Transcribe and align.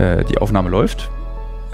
Äh, 0.00 0.24
die 0.24 0.38
Aufnahme 0.38 0.70
läuft. 0.70 1.10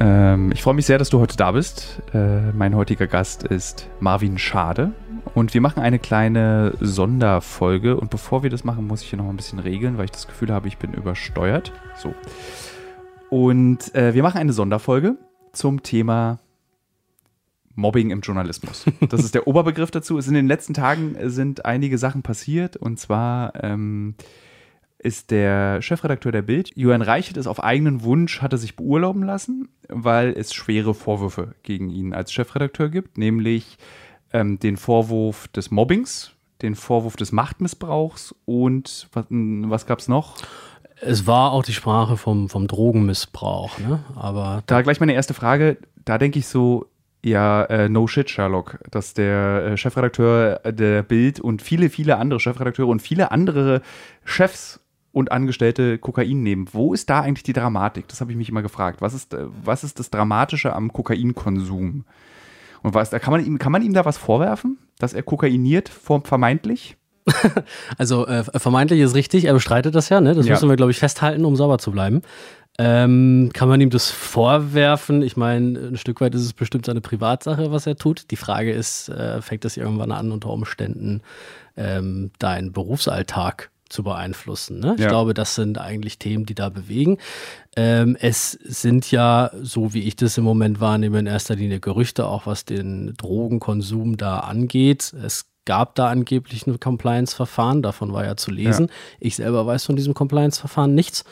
Ähm, 0.00 0.50
ich 0.50 0.60
freue 0.60 0.74
mich 0.74 0.84
sehr, 0.84 0.98
dass 0.98 1.10
du 1.10 1.20
heute 1.20 1.36
da 1.36 1.52
bist. 1.52 2.02
Äh, 2.12 2.50
mein 2.50 2.74
heutiger 2.74 3.06
Gast 3.06 3.44
ist 3.44 3.88
Marvin 4.00 4.36
Schade. 4.36 4.90
Und 5.34 5.54
wir 5.54 5.60
machen 5.60 5.80
eine 5.80 6.00
kleine 6.00 6.72
Sonderfolge. 6.80 7.96
Und 7.96 8.10
bevor 8.10 8.42
wir 8.42 8.50
das 8.50 8.64
machen, 8.64 8.84
muss 8.88 9.02
ich 9.02 9.10
hier 9.10 9.18
noch 9.18 9.28
ein 9.28 9.36
bisschen 9.36 9.60
regeln, 9.60 9.96
weil 9.96 10.06
ich 10.06 10.10
das 10.10 10.26
Gefühl 10.26 10.52
habe, 10.52 10.66
ich 10.66 10.76
bin 10.76 10.92
übersteuert. 10.92 11.72
So. 11.96 12.14
Und 13.30 13.94
äh, 13.94 14.12
wir 14.12 14.24
machen 14.24 14.38
eine 14.38 14.52
Sonderfolge 14.52 15.14
zum 15.52 15.84
Thema 15.84 16.40
Mobbing 17.76 18.10
im 18.10 18.22
Journalismus. 18.22 18.86
Das 19.08 19.20
ist 19.20 19.36
der 19.36 19.46
Oberbegriff 19.46 19.92
dazu. 19.92 20.18
Es 20.18 20.26
in 20.26 20.34
den 20.34 20.48
letzten 20.48 20.74
Tagen 20.74 21.14
sind 21.30 21.64
einige 21.64 21.96
Sachen 21.96 22.22
passiert. 22.22 22.76
Und 22.76 22.98
zwar 22.98 23.52
ähm, 23.62 24.16
ist 25.06 25.30
der 25.30 25.80
Chefredakteur 25.80 26.32
der 26.32 26.42
Bild, 26.42 26.72
Johann 26.74 27.00
Reichelt, 27.00 27.36
ist 27.36 27.46
auf 27.46 27.62
eigenen 27.62 28.02
Wunsch, 28.02 28.42
hatte 28.42 28.58
sich 28.58 28.74
beurlauben 28.74 29.22
lassen, 29.22 29.68
weil 29.88 30.34
es 30.36 30.52
schwere 30.52 30.94
Vorwürfe 30.94 31.54
gegen 31.62 31.90
ihn 31.90 32.12
als 32.12 32.32
Chefredakteur 32.32 32.88
gibt, 32.88 33.16
nämlich 33.16 33.78
ähm, 34.32 34.58
den 34.58 34.76
Vorwurf 34.76 35.46
des 35.48 35.70
Mobbings, 35.70 36.32
den 36.60 36.74
Vorwurf 36.74 37.14
des 37.14 37.30
Machtmissbrauchs 37.30 38.34
und 38.46 39.08
was, 39.12 39.26
was 39.30 39.86
gab 39.86 40.00
es 40.00 40.08
noch? 40.08 40.36
Es 41.00 41.26
war 41.26 41.52
auch 41.52 41.62
die 41.62 41.74
Sprache 41.74 42.16
vom, 42.16 42.48
vom 42.48 42.66
Drogenmissbrauch, 42.66 43.78
ne? 43.78 44.00
Aber 44.16 44.62
da 44.66 44.82
gleich 44.82 44.98
meine 44.98 45.12
erste 45.12 45.34
Frage. 45.34 45.76
Da 46.04 46.18
denke 46.18 46.38
ich 46.38 46.46
so, 46.46 46.86
ja, 47.22 47.64
äh, 47.64 47.88
no 47.88 48.06
shit, 48.06 48.30
Sherlock, 48.30 48.78
dass 48.90 49.12
der 49.12 49.66
äh, 49.66 49.76
Chefredakteur 49.76 50.60
der 50.64 51.02
Bild 51.02 51.38
und 51.38 51.60
viele, 51.60 51.90
viele 51.90 52.16
andere 52.16 52.40
Chefredakteure 52.40 52.88
und 52.88 53.02
viele 53.02 53.30
andere 53.30 53.82
Chefs 54.24 54.80
und 55.16 55.32
Angestellte 55.32 55.96
Kokain 55.96 56.42
nehmen. 56.42 56.68
Wo 56.72 56.92
ist 56.92 57.08
da 57.08 57.22
eigentlich 57.22 57.42
die 57.42 57.54
Dramatik? 57.54 58.06
Das 58.08 58.20
habe 58.20 58.32
ich 58.32 58.36
mich 58.36 58.50
immer 58.50 58.60
gefragt. 58.60 59.00
Was 59.00 59.14
ist, 59.14 59.32
äh, 59.32 59.46
was 59.64 59.82
ist 59.82 59.98
das 59.98 60.10
Dramatische 60.10 60.74
am 60.74 60.92
Kokainkonsum? 60.92 62.04
Und 62.82 62.94
was, 62.94 63.10
kann, 63.12 63.32
man 63.32 63.42
ihm, 63.42 63.58
kann 63.58 63.72
man 63.72 63.80
ihm 63.80 63.94
da 63.94 64.04
was 64.04 64.18
vorwerfen, 64.18 64.76
dass 64.98 65.14
er 65.14 65.22
kokainiert, 65.22 65.88
vermeintlich? 65.88 66.98
also 67.96 68.26
äh, 68.26 68.44
vermeintlich 68.44 69.00
ist 69.00 69.14
richtig, 69.14 69.46
er 69.46 69.54
bestreitet 69.54 69.94
das 69.94 70.10
ja, 70.10 70.20
ne? 70.20 70.34
Das 70.34 70.44
ja. 70.44 70.52
müssen 70.52 70.68
wir, 70.68 70.76
glaube 70.76 70.92
ich, 70.92 70.98
festhalten, 70.98 71.46
um 71.46 71.56
sauber 71.56 71.78
zu 71.78 71.92
bleiben. 71.92 72.20
Ähm, 72.78 73.48
kann 73.54 73.70
man 73.70 73.80
ihm 73.80 73.88
das 73.88 74.10
vorwerfen? 74.10 75.22
Ich 75.22 75.38
meine, 75.38 75.78
ein 75.78 75.96
Stück 75.96 76.20
weit 76.20 76.34
ist 76.34 76.42
es 76.42 76.52
bestimmt 76.52 76.84
seine 76.84 77.00
Privatsache, 77.00 77.72
was 77.72 77.86
er 77.86 77.96
tut. 77.96 78.30
Die 78.30 78.36
Frage 78.36 78.70
ist, 78.70 79.08
äh, 79.08 79.40
fängt 79.40 79.64
das 79.64 79.78
irgendwann 79.78 80.12
an, 80.12 80.30
unter 80.30 80.50
Umständen 80.50 81.22
ähm, 81.74 82.32
deinen 82.38 82.72
Berufsalltag 82.72 83.70
zu 83.88 84.02
beeinflussen. 84.02 84.80
Ne? 84.80 84.94
Ich 84.96 85.02
ja. 85.02 85.08
glaube, 85.08 85.34
das 85.34 85.54
sind 85.54 85.78
eigentlich 85.78 86.18
Themen, 86.18 86.46
die 86.46 86.54
da 86.54 86.68
bewegen. 86.68 87.18
Ähm, 87.76 88.16
es 88.20 88.52
sind 88.52 89.10
ja, 89.10 89.50
so 89.60 89.94
wie 89.94 90.02
ich 90.02 90.16
das 90.16 90.38
im 90.38 90.44
Moment 90.44 90.80
wahrnehme, 90.80 91.18
in 91.18 91.26
erster 91.26 91.56
Linie 91.56 91.80
Gerüchte, 91.80 92.26
auch 92.26 92.46
was 92.46 92.64
den 92.64 93.14
Drogenkonsum 93.16 94.16
da 94.16 94.40
angeht. 94.40 95.12
Es 95.12 95.46
gab 95.64 95.94
da 95.94 96.08
angeblich 96.08 96.66
ein 96.66 96.80
Compliance-Verfahren, 96.80 97.82
davon 97.82 98.12
war 98.12 98.24
ja 98.24 98.36
zu 98.36 98.50
lesen. 98.50 98.86
Ja. 98.86 98.94
Ich 99.20 99.36
selber 99.36 99.66
weiß 99.66 99.84
von 99.84 99.96
diesem 99.96 100.14
Compliance-Verfahren 100.14 100.94
nichts. 100.94 101.24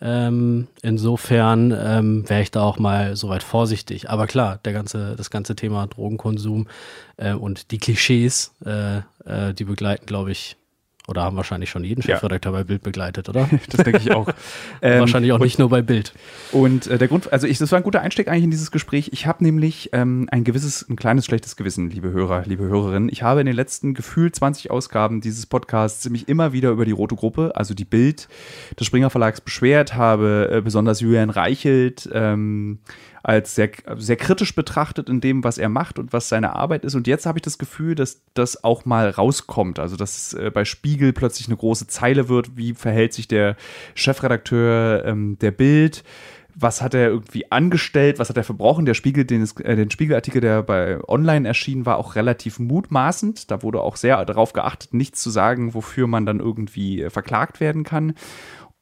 Ähm, 0.00 0.66
insofern 0.82 1.70
ähm, 1.70 2.28
wäre 2.28 2.42
ich 2.42 2.50
da 2.50 2.62
auch 2.62 2.78
mal 2.78 3.16
soweit 3.16 3.42
vorsichtig. 3.42 4.10
Aber 4.10 4.26
klar, 4.26 4.58
der 4.64 4.72
ganze, 4.72 5.14
das 5.16 5.30
ganze 5.30 5.54
Thema 5.54 5.86
Drogenkonsum 5.86 6.66
äh, 7.16 7.32
und 7.32 7.70
die 7.70 7.78
Klischees, 7.78 8.52
äh, 8.66 8.98
äh, 9.24 9.54
die 9.54 9.64
begleiten, 9.64 10.06
glaube 10.06 10.32
ich, 10.32 10.56
oder 11.06 11.22
haben 11.22 11.36
wahrscheinlich 11.36 11.68
schon 11.68 11.84
jeden 11.84 12.02
Chefredakteur 12.02 12.52
ja. 12.52 12.58
bei 12.58 12.64
Bild 12.64 12.82
begleitet, 12.82 13.28
oder? 13.28 13.48
das 13.70 13.84
denke 13.84 13.98
ich 13.98 14.12
auch. 14.12 14.26
ähm, 14.82 15.00
wahrscheinlich 15.00 15.32
auch 15.32 15.38
und, 15.38 15.44
nicht 15.44 15.58
nur 15.58 15.68
bei 15.68 15.82
Bild. 15.82 16.14
Und 16.50 16.86
äh, 16.86 16.96
der 16.96 17.08
Grund, 17.08 17.32
also 17.32 17.46
ich, 17.46 17.58
das 17.58 17.70
war 17.72 17.78
ein 17.78 17.82
guter 17.82 18.00
Einstieg 18.00 18.28
eigentlich 18.28 18.44
in 18.44 18.50
dieses 18.50 18.70
Gespräch. 18.70 19.10
Ich 19.12 19.26
habe 19.26 19.44
nämlich 19.44 19.90
ähm, 19.92 20.28
ein 20.30 20.44
gewisses, 20.44 20.88
ein 20.88 20.96
kleines 20.96 21.26
schlechtes 21.26 21.56
Gewissen, 21.56 21.90
liebe 21.90 22.10
Hörer, 22.10 22.44
liebe 22.46 22.64
Hörerinnen. 22.64 23.10
Ich 23.10 23.22
habe 23.22 23.40
in 23.40 23.46
den 23.46 23.56
letzten 23.56 23.92
gefühlt 23.92 24.34
20 24.34 24.70
Ausgaben 24.70 25.20
dieses 25.20 25.46
Podcasts 25.46 26.08
mich 26.08 26.28
immer 26.28 26.52
wieder 26.52 26.70
über 26.70 26.86
die 26.86 26.92
Rote 26.92 27.16
Gruppe, 27.16 27.52
also 27.54 27.74
die 27.74 27.84
Bild 27.84 28.28
des 28.80 28.86
Springer 28.86 29.10
Verlags 29.10 29.42
beschwert, 29.42 29.94
habe 29.94 30.50
äh, 30.50 30.60
besonders 30.62 31.00
Julian 31.00 31.30
Reichelt 31.30 32.08
ähm, 32.12 32.78
als 33.24 33.54
sehr, 33.54 33.70
sehr 33.96 34.16
kritisch 34.16 34.54
betrachtet 34.54 35.08
in 35.08 35.22
dem, 35.22 35.44
was 35.44 35.56
er 35.56 35.70
macht 35.70 35.98
und 35.98 36.12
was 36.12 36.28
seine 36.28 36.54
Arbeit 36.54 36.84
ist. 36.84 36.94
Und 36.94 37.06
jetzt 37.06 37.24
habe 37.24 37.38
ich 37.38 37.42
das 37.42 37.56
Gefühl, 37.56 37.94
dass 37.94 38.20
das 38.34 38.62
auch 38.62 38.84
mal 38.84 39.08
rauskommt. 39.08 39.78
Also, 39.78 39.96
dass 39.96 40.34
äh, 40.34 40.50
bei 40.52 40.66
Spiegel 40.66 41.14
plötzlich 41.14 41.48
eine 41.48 41.56
große 41.56 41.86
Zeile 41.86 42.28
wird. 42.28 42.58
Wie 42.58 42.74
verhält 42.74 43.14
sich 43.14 43.26
der 43.26 43.56
Chefredakteur 43.94 45.04
ähm, 45.06 45.38
der 45.40 45.50
Bild? 45.50 46.04
was 46.56 46.82
hat 46.82 46.94
er 46.94 47.08
irgendwie 47.08 47.50
angestellt, 47.50 48.18
was 48.18 48.28
hat 48.28 48.36
er 48.36 48.44
verbrochen. 48.44 48.84
Der 48.84 48.94
Spiegel, 48.94 49.24
den, 49.24 49.48
äh, 49.64 49.76
den 49.76 49.90
Spiegelartikel, 49.90 50.40
der 50.40 50.62
bei 50.62 51.02
Online 51.08 51.48
erschienen, 51.48 51.84
war 51.84 51.96
auch 51.98 52.14
relativ 52.14 52.58
mutmaßend. 52.58 53.50
Da 53.50 53.62
wurde 53.62 53.80
auch 53.80 53.96
sehr 53.96 54.24
darauf 54.24 54.52
geachtet, 54.52 54.94
nichts 54.94 55.20
zu 55.20 55.30
sagen, 55.30 55.74
wofür 55.74 56.06
man 56.06 56.26
dann 56.26 56.40
irgendwie 56.40 57.02
äh, 57.02 57.10
verklagt 57.10 57.60
werden 57.60 57.82
kann. 57.82 58.14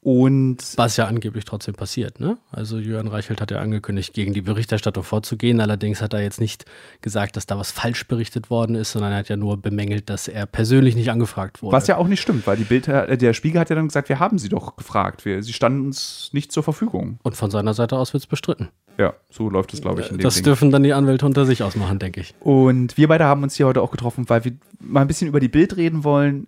Und 0.03 0.57
Was 0.75 0.97
ja 0.97 1.05
angeblich 1.05 1.45
trotzdem 1.45 1.75
passiert, 1.75 2.19
ne? 2.19 2.37
Also 2.51 2.77
Jörn 2.77 3.07
Reichelt 3.07 3.39
hat 3.39 3.51
ja 3.51 3.59
angekündigt, 3.59 4.13
gegen 4.13 4.33
die 4.33 4.41
Berichterstattung 4.41 5.01
vorzugehen. 5.01 5.61
Allerdings 5.61 6.01
hat 6.01 6.13
er 6.13 6.21
jetzt 6.21 6.41
nicht 6.41 6.65
gesagt, 6.99 7.37
dass 7.37 7.45
da 7.45 7.57
was 7.57 7.71
falsch 7.71 8.05
berichtet 8.09 8.49
worden 8.49 8.75
ist, 8.75 8.91
sondern 8.91 9.13
er 9.13 9.19
hat 9.19 9.29
ja 9.29 9.37
nur 9.37 9.55
bemängelt, 9.55 10.09
dass 10.09 10.27
er 10.27 10.45
persönlich 10.45 10.97
nicht 10.97 11.09
angefragt 11.09 11.61
wurde. 11.61 11.73
Was 11.73 11.87
ja 11.87 11.95
auch 11.95 12.09
nicht 12.09 12.19
stimmt, 12.19 12.45
weil 12.45 12.57
die 12.57 12.65
Bild, 12.65 12.89
äh, 12.89 13.17
der 13.17 13.33
Spiegel 13.33 13.61
hat 13.61 13.69
ja 13.69 13.77
dann 13.77 13.87
gesagt, 13.87 14.09
wir 14.09 14.19
haben 14.19 14.37
sie 14.39 14.49
doch 14.49 14.75
gefragt. 14.75 15.23
Wir, 15.23 15.41
sie 15.41 15.53
standen 15.53 15.85
uns 15.85 16.31
nicht 16.33 16.51
zur 16.51 16.63
Verfügung. 16.63 17.17
Und 17.23 17.37
von 17.37 17.49
seiner 17.49 17.73
Seite 17.73 17.95
aus 17.95 18.11
wird 18.11 18.23
es 18.23 18.27
bestritten. 18.27 18.67
Ja, 18.97 19.13
so 19.29 19.49
läuft 19.49 19.73
es, 19.73 19.81
glaube 19.81 20.01
ich. 20.01 20.11
In 20.11 20.17
das 20.17 20.35
Ding. 20.35 20.43
dürfen 20.43 20.69
dann 20.69 20.83
die 20.83 20.91
Anwälte 20.91 21.25
unter 21.25 21.45
sich 21.45 21.63
ausmachen, 21.63 21.99
denke 21.99 22.19
ich. 22.19 22.35
Und 22.41 22.97
wir 22.97 23.07
beide 23.07 23.23
haben 23.23 23.41
uns 23.41 23.55
hier 23.55 23.67
heute 23.67 23.81
auch 23.81 23.91
getroffen, 23.91 24.27
weil 24.27 24.43
wir 24.43 24.51
mal 24.81 24.99
ein 24.99 25.07
bisschen 25.07 25.29
über 25.29 25.39
die 25.39 25.47
Bild 25.47 25.77
reden 25.77 26.03
wollen 26.03 26.47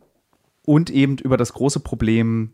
und 0.66 0.90
eben 0.90 1.18
über 1.20 1.38
das 1.38 1.54
große 1.54 1.80
Problem 1.80 2.52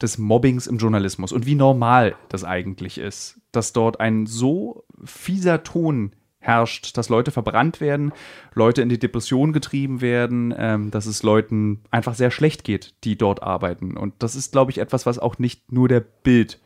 des 0.00 0.18
Mobbings 0.18 0.66
im 0.66 0.78
Journalismus 0.78 1.32
und 1.32 1.46
wie 1.46 1.54
normal 1.54 2.16
das 2.28 2.44
eigentlich 2.44 2.98
ist, 2.98 3.40
dass 3.52 3.72
dort 3.72 4.00
ein 4.00 4.26
so 4.26 4.84
fieser 5.04 5.62
Ton 5.64 6.12
herrscht, 6.40 6.96
dass 6.96 7.08
Leute 7.08 7.30
verbrannt 7.30 7.80
werden, 7.80 8.12
Leute 8.54 8.80
in 8.80 8.88
die 8.88 8.98
Depression 8.98 9.52
getrieben 9.52 10.00
werden, 10.00 10.54
ähm, 10.56 10.90
dass 10.90 11.06
es 11.06 11.22
Leuten 11.22 11.82
einfach 11.90 12.14
sehr 12.14 12.30
schlecht 12.30 12.64
geht, 12.64 12.94
die 13.04 13.18
dort 13.18 13.42
arbeiten. 13.42 13.96
Und 13.96 14.14
das 14.20 14.34
ist, 14.34 14.52
glaube 14.52 14.70
ich, 14.70 14.78
etwas, 14.78 15.04
was 15.04 15.18
auch 15.18 15.38
nicht 15.38 15.72
nur 15.72 15.88
der 15.88 16.00
Bild 16.00 16.60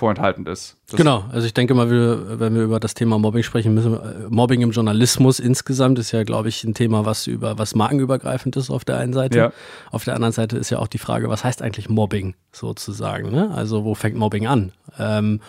vorenthalten 0.00 0.46
ist. 0.46 0.76
Das 0.88 0.96
genau, 0.96 1.24
also 1.30 1.46
ich 1.46 1.54
denke 1.54 1.74
mal, 1.74 1.90
wir, 1.90 2.40
wenn 2.40 2.54
wir 2.54 2.62
über 2.62 2.80
das 2.80 2.94
Thema 2.94 3.18
Mobbing 3.18 3.42
sprechen 3.42 3.74
müssen, 3.74 3.94
äh, 3.94 4.28
Mobbing 4.30 4.62
im 4.62 4.70
Journalismus 4.70 5.38
insgesamt 5.38 5.98
ist 5.98 6.10
ja, 6.10 6.24
glaube 6.24 6.48
ich, 6.48 6.64
ein 6.64 6.74
Thema, 6.74 7.04
was 7.04 7.26
über 7.26 7.58
was 7.58 7.74
markenübergreifend 7.74 8.56
ist 8.56 8.70
auf 8.70 8.84
der 8.84 8.96
einen 8.96 9.12
Seite. 9.12 9.38
Ja. 9.38 9.52
Auf 9.90 10.04
der 10.04 10.14
anderen 10.14 10.32
Seite 10.32 10.56
ist 10.56 10.70
ja 10.70 10.78
auch 10.78 10.88
die 10.88 10.98
Frage, 10.98 11.28
was 11.28 11.44
heißt 11.44 11.60
eigentlich 11.62 11.88
Mobbing 11.88 12.34
sozusagen? 12.50 13.30
Ne? 13.30 13.50
Also 13.54 13.84
wo 13.84 13.94
fängt 13.94 14.16
Mobbing 14.16 14.46
an? 14.46 14.72
Ähm, 14.98 15.40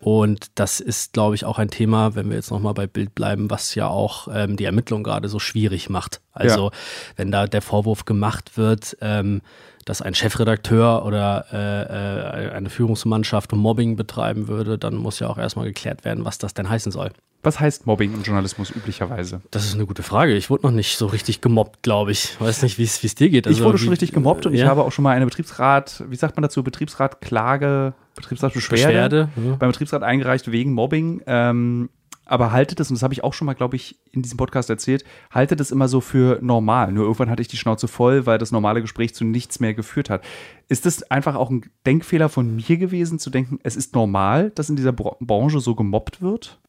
und 0.00 0.46
das 0.54 0.78
ist, 0.78 1.14
glaube 1.14 1.34
ich, 1.34 1.44
auch 1.44 1.58
ein 1.58 1.70
Thema, 1.70 2.14
wenn 2.14 2.28
wir 2.28 2.36
jetzt 2.36 2.50
nochmal 2.52 2.74
bei 2.74 2.86
Bild 2.86 3.14
bleiben, 3.14 3.50
was 3.50 3.74
ja 3.74 3.88
auch 3.88 4.28
ähm, 4.32 4.56
die 4.56 4.64
Ermittlung 4.64 5.02
gerade 5.02 5.28
so 5.28 5.40
schwierig 5.40 5.90
macht. 5.90 6.20
Also 6.32 6.66
ja. 6.66 6.76
wenn 7.16 7.32
da 7.32 7.46
der 7.46 7.62
Vorwurf 7.62 8.04
gemacht 8.04 8.56
wird, 8.56 8.96
ähm, 9.00 9.40
dass 9.88 10.02
ein 10.02 10.14
Chefredakteur 10.14 11.04
oder 11.04 11.46
äh, 11.52 12.46
äh, 12.46 12.50
eine 12.50 12.68
Führungsmannschaft 12.68 13.52
Mobbing 13.52 13.96
betreiben 13.96 14.48
würde, 14.48 14.78
dann 14.78 14.96
muss 14.96 15.18
ja 15.18 15.28
auch 15.28 15.38
erstmal 15.38 15.66
geklärt 15.66 16.04
werden, 16.04 16.24
was 16.24 16.38
das 16.38 16.54
denn 16.54 16.68
heißen 16.68 16.92
soll. 16.92 17.10
Was 17.42 17.60
heißt 17.60 17.86
Mobbing 17.86 18.12
im 18.12 18.22
Journalismus 18.22 18.70
üblicherweise? 18.70 19.40
Das 19.52 19.64
ist 19.64 19.74
eine 19.74 19.86
gute 19.86 20.02
Frage. 20.02 20.34
Ich 20.34 20.50
wurde 20.50 20.66
noch 20.66 20.72
nicht 20.72 20.98
so 20.98 21.06
richtig 21.06 21.40
gemobbt, 21.40 21.82
glaube 21.82 22.10
ich. 22.10 22.38
Weiß 22.40 22.62
nicht, 22.62 22.78
wie 22.78 22.82
es 22.82 23.14
dir 23.14 23.30
geht. 23.30 23.46
Also, 23.46 23.58
ich 23.58 23.64
wurde 23.64 23.78
schon 23.78 23.90
richtig 23.90 24.12
gemobbt 24.12 24.44
und 24.44 24.54
ja? 24.54 24.64
ich 24.64 24.68
habe 24.68 24.82
auch 24.82 24.90
schon 24.90 25.04
mal 25.04 25.12
eine 25.12 25.24
Betriebsrat, 25.24 26.04
wie 26.08 26.16
sagt 26.16 26.36
man 26.36 26.42
dazu, 26.42 26.64
Betriebsratklage, 26.64 27.94
Betriebsratbeschwerde 28.16 28.86
Beschwerde, 28.86 29.28
ja. 29.36 29.54
beim 29.54 29.70
Betriebsrat 29.70 30.02
eingereicht 30.02 30.50
wegen 30.50 30.72
Mobbing. 30.72 31.22
Ähm, 31.26 31.90
aber 32.28 32.52
haltet 32.52 32.78
es, 32.78 32.90
und 32.90 32.94
das 32.94 33.02
habe 33.02 33.14
ich 33.14 33.24
auch 33.24 33.34
schon 33.34 33.46
mal, 33.46 33.54
glaube 33.54 33.76
ich, 33.76 33.98
in 34.12 34.22
diesem 34.22 34.36
Podcast 34.36 34.70
erzählt, 34.70 35.04
haltet 35.30 35.60
es 35.60 35.70
immer 35.70 35.88
so 35.88 36.00
für 36.00 36.38
normal. 36.42 36.92
Nur 36.92 37.04
irgendwann 37.04 37.30
hatte 37.30 37.42
ich 37.42 37.48
die 37.48 37.56
Schnauze 37.56 37.88
voll, 37.88 38.26
weil 38.26 38.38
das 38.38 38.52
normale 38.52 38.80
Gespräch 38.82 39.14
zu 39.14 39.24
nichts 39.24 39.60
mehr 39.60 39.74
geführt 39.74 40.10
hat. 40.10 40.22
Ist 40.68 40.86
das 40.86 41.02
einfach 41.10 41.34
auch 41.34 41.50
ein 41.50 41.70
Denkfehler 41.86 42.28
von 42.28 42.56
mir 42.56 42.76
gewesen, 42.76 43.18
zu 43.18 43.30
denken, 43.30 43.58
es 43.62 43.76
ist 43.76 43.94
normal, 43.94 44.50
dass 44.50 44.70
in 44.70 44.76
dieser 44.76 44.92
Branche 44.92 45.60
so 45.60 45.74
gemobbt 45.74 46.22
wird? 46.22 46.60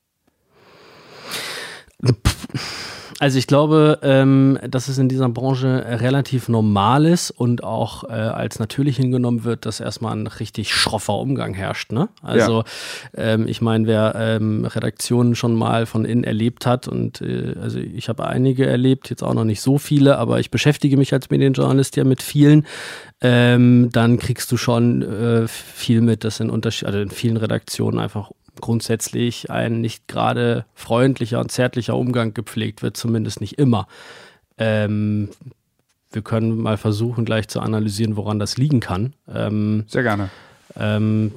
Also 3.19 3.37
ich 3.37 3.47
glaube, 3.47 3.99
ähm, 4.01 4.57
dass 4.65 4.87
es 4.87 4.97
in 4.97 5.09
dieser 5.09 5.27
Branche 5.27 5.85
relativ 5.85 6.47
normal 6.47 7.05
ist 7.05 7.31
und 7.31 7.65
auch 7.65 8.05
äh, 8.05 8.13
als 8.13 8.59
natürlich 8.59 8.95
hingenommen 8.95 9.43
wird, 9.43 9.65
dass 9.65 9.81
erstmal 9.81 10.15
ein 10.15 10.27
richtig 10.27 10.73
schroffer 10.73 11.15
Umgang 11.15 11.53
herrscht. 11.53 11.91
Ne? 11.91 12.07
Also 12.21 12.63
ja. 13.17 13.33
ähm, 13.33 13.45
ich 13.47 13.61
meine, 13.61 13.87
wer 13.87 14.15
ähm, 14.15 14.63
Redaktionen 14.63 15.35
schon 15.35 15.53
mal 15.53 15.85
von 15.85 16.05
innen 16.05 16.23
erlebt 16.23 16.65
hat 16.65 16.87
und 16.87 17.21
äh, 17.21 17.55
also 17.61 17.79
ich 17.79 18.07
habe 18.07 18.25
einige 18.25 18.65
erlebt, 18.65 19.09
jetzt 19.09 19.23
auch 19.23 19.33
noch 19.33 19.43
nicht 19.43 19.59
so 19.59 19.77
viele, 19.77 20.17
aber 20.17 20.39
ich 20.39 20.49
beschäftige 20.49 20.95
mich 20.95 21.11
als 21.11 21.29
Medienjournalist 21.29 21.97
ja 21.97 22.05
mit 22.05 22.21
vielen, 22.21 22.65
ähm, 23.19 23.89
dann 23.91 24.17
kriegst 24.17 24.49
du 24.49 24.55
schon 24.55 25.01
äh, 25.01 25.47
viel 25.49 25.99
mit, 25.99 26.23
dass 26.23 26.39
in, 26.39 26.49
Unterschied 26.49 26.87
also 26.87 26.99
in 26.99 27.09
vielen 27.09 27.35
Redaktionen 27.35 27.99
einfach 27.99 28.31
grundsätzlich 28.59 29.49
ein 29.49 29.81
nicht 29.81 30.07
gerade 30.07 30.65
freundlicher 30.73 31.39
und 31.39 31.51
zärtlicher 31.51 31.95
Umgang 31.95 32.33
gepflegt 32.33 32.81
wird, 32.81 32.97
zumindest 32.97 33.41
nicht 33.41 33.57
immer. 33.57 33.87
Ähm, 34.57 35.29
wir 36.11 36.21
können 36.21 36.57
mal 36.57 36.77
versuchen, 36.77 37.25
gleich 37.25 37.47
zu 37.47 37.59
analysieren, 37.59 38.15
woran 38.15 38.39
das 38.39 38.57
liegen 38.57 38.79
kann. 38.79 39.13
Ähm, 39.27 39.85
Sehr 39.87 40.03
gerne. 40.03 40.29
Ähm, 40.77 41.31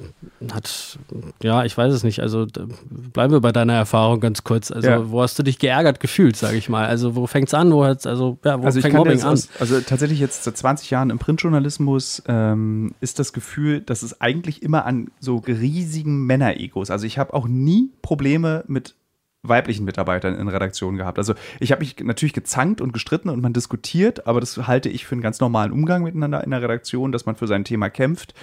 hat, 0.51 0.99
ja, 1.41 1.65
ich 1.65 1.77
weiß 1.77 1.93
es 1.93 2.03
nicht. 2.03 2.19
Also 2.19 2.45
bleiben 2.89 3.33
wir 3.33 3.41
bei 3.41 3.51
deiner 3.51 3.73
Erfahrung 3.73 4.19
ganz 4.19 4.43
kurz. 4.43 4.71
Also, 4.71 4.87
ja. 4.87 5.11
wo 5.11 5.21
hast 5.21 5.37
du 5.39 5.43
dich 5.43 5.59
geärgert 5.59 5.99
gefühlt, 5.99 6.35
sage 6.35 6.57
ich 6.57 6.69
mal? 6.69 6.85
Also, 6.85 7.15
wo 7.15 7.25
fängt 7.25 7.47
es 7.47 7.53
an? 7.53 7.71
Wo 7.71 7.83
hat's, 7.83 8.05
also, 8.05 8.37
ja, 8.43 8.61
wo 8.61 8.65
also 8.65 8.81
fängt 8.81 8.95
Mobbing 8.95 9.21
an? 9.21 9.33
Aus, 9.33 9.49
also, 9.59 9.79
tatsächlich 9.81 10.19
jetzt 10.19 10.43
seit 10.43 10.57
20 10.57 10.89
Jahren 10.91 11.09
im 11.09 11.19
Printjournalismus 11.19 12.23
ähm, 12.27 12.93
ist 13.01 13.19
das 13.19 13.33
Gefühl, 13.33 13.81
dass 13.81 14.03
es 14.03 14.21
eigentlich 14.21 14.61
immer 14.61 14.85
an 14.85 15.09
so 15.19 15.37
riesigen 15.37 16.25
Männeregos. 16.25 16.91
Also, 16.91 17.07
ich 17.07 17.17
habe 17.17 17.33
auch 17.33 17.47
nie 17.47 17.89
Probleme 18.01 18.63
mit 18.67 18.95
weiblichen 19.43 19.83
Mitarbeitern 19.83 20.35
in 20.35 20.47
Redaktionen 20.47 20.97
gehabt. 20.97 21.19
Also 21.19 21.35
ich 21.59 21.73
habe 21.73 21.81
mich 21.81 21.97
natürlich 21.99 22.31
gezankt 22.31 22.79
und 22.79 22.93
gestritten 22.93 23.27
und 23.27 23.41
man 23.41 23.51
diskutiert, 23.51 24.25
aber 24.25 24.39
das 24.39 24.55
halte 24.67 24.87
ich 24.87 25.05
für 25.05 25.15
einen 25.15 25.21
ganz 25.21 25.41
normalen 25.41 25.73
Umgang 25.73 26.03
miteinander 26.03 26.43
in 26.45 26.51
der 26.51 26.61
Redaktion, 26.61 27.11
dass 27.11 27.25
man 27.25 27.35
für 27.35 27.47
sein 27.47 27.65
Thema 27.65 27.89
kämpft. 27.89 28.33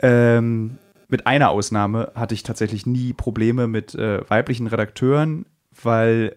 Ähm, 0.00 0.78
mit 1.08 1.26
einer 1.26 1.50
Ausnahme 1.50 2.12
hatte 2.14 2.34
ich 2.34 2.42
tatsächlich 2.42 2.86
nie 2.86 3.12
Probleme 3.12 3.66
mit 3.66 3.94
äh, 3.94 4.28
weiblichen 4.28 4.66
Redakteuren, 4.66 5.46
weil 5.82 6.36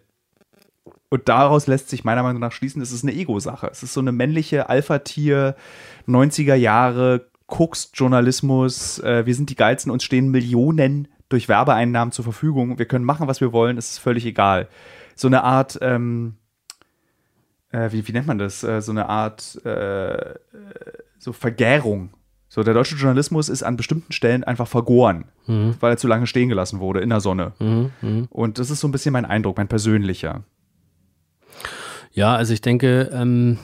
und 1.09 1.27
daraus 1.27 1.67
lässt 1.67 1.89
sich 1.89 2.05
meiner 2.05 2.23
Meinung 2.23 2.39
nach 2.39 2.53
schließen, 2.53 2.81
es 2.81 2.93
ist 2.93 3.03
eine 3.03 3.13
Ego-Sache. 3.13 3.67
Es 3.69 3.83
ist 3.83 3.91
so 3.91 3.99
eine 3.99 4.13
männliche 4.13 4.69
Alpha-Tier, 4.69 5.57
90er 6.07 6.55
Jahre, 6.55 7.27
Koks-Journalismus, 7.47 8.99
äh, 8.99 9.25
wir 9.25 9.35
sind 9.35 9.49
die 9.49 9.55
Geilsten, 9.55 9.91
uns 9.91 10.05
stehen 10.05 10.31
Millionen 10.31 11.09
durch 11.27 11.49
Werbeeinnahmen 11.49 12.13
zur 12.13 12.23
Verfügung. 12.23 12.79
Wir 12.79 12.85
können 12.85 13.03
machen, 13.03 13.27
was 13.27 13.41
wir 13.41 13.51
wollen, 13.51 13.77
es 13.77 13.91
ist 13.91 13.97
völlig 13.97 14.25
egal. 14.25 14.69
So 15.15 15.27
eine 15.27 15.43
Art, 15.43 15.77
ähm, 15.81 16.37
äh, 17.71 17.91
wie, 17.91 18.07
wie, 18.07 18.13
nennt 18.13 18.27
man 18.27 18.37
das? 18.37 18.63
Äh, 18.63 18.81
so 18.81 18.91
eine 18.93 19.09
Art 19.09 19.63
äh, 19.65 20.35
so 21.19 21.33
Vergärung 21.33 22.11
so, 22.53 22.63
der 22.63 22.73
deutsche 22.73 22.97
Journalismus 22.97 23.47
ist 23.47 23.63
an 23.63 23.77
bestimmten 23.77 24.11
Stellen 24.11 24.43
einfach 24.43 24.67
vergoren, 24.67 25.23
mhm. 25.47 25.75
weil 25.79 25.93
er 25.93 25.97
zu 25.97 26.09
lange 26.09 26.27
stehen 26.27 26.49
gelassen 26.49 26.81
wurde 26.81 26.99
in 26.99 27.07
der 27.07 27.21
Sonne. 27.21 27.53
Mhm. 27.59 27.91
Mhm. 28.01 28.27
Und 28.29 28.59
das 28.59 28.69
ist 28.69 28.81
so 28.81 28.89
ein 28.89 28.91
bisschen 28.91 29.13
mein 29.13 29.23
Eindruck, 29.23 29.55
mein 29.55 29.69
persönlicher. 29.69 30.43
Ja, 32.11 32.35
also 32.35 32.53
ich 32.53 32.59
denke, 32.59 33.09
ähm, 33.13 33.57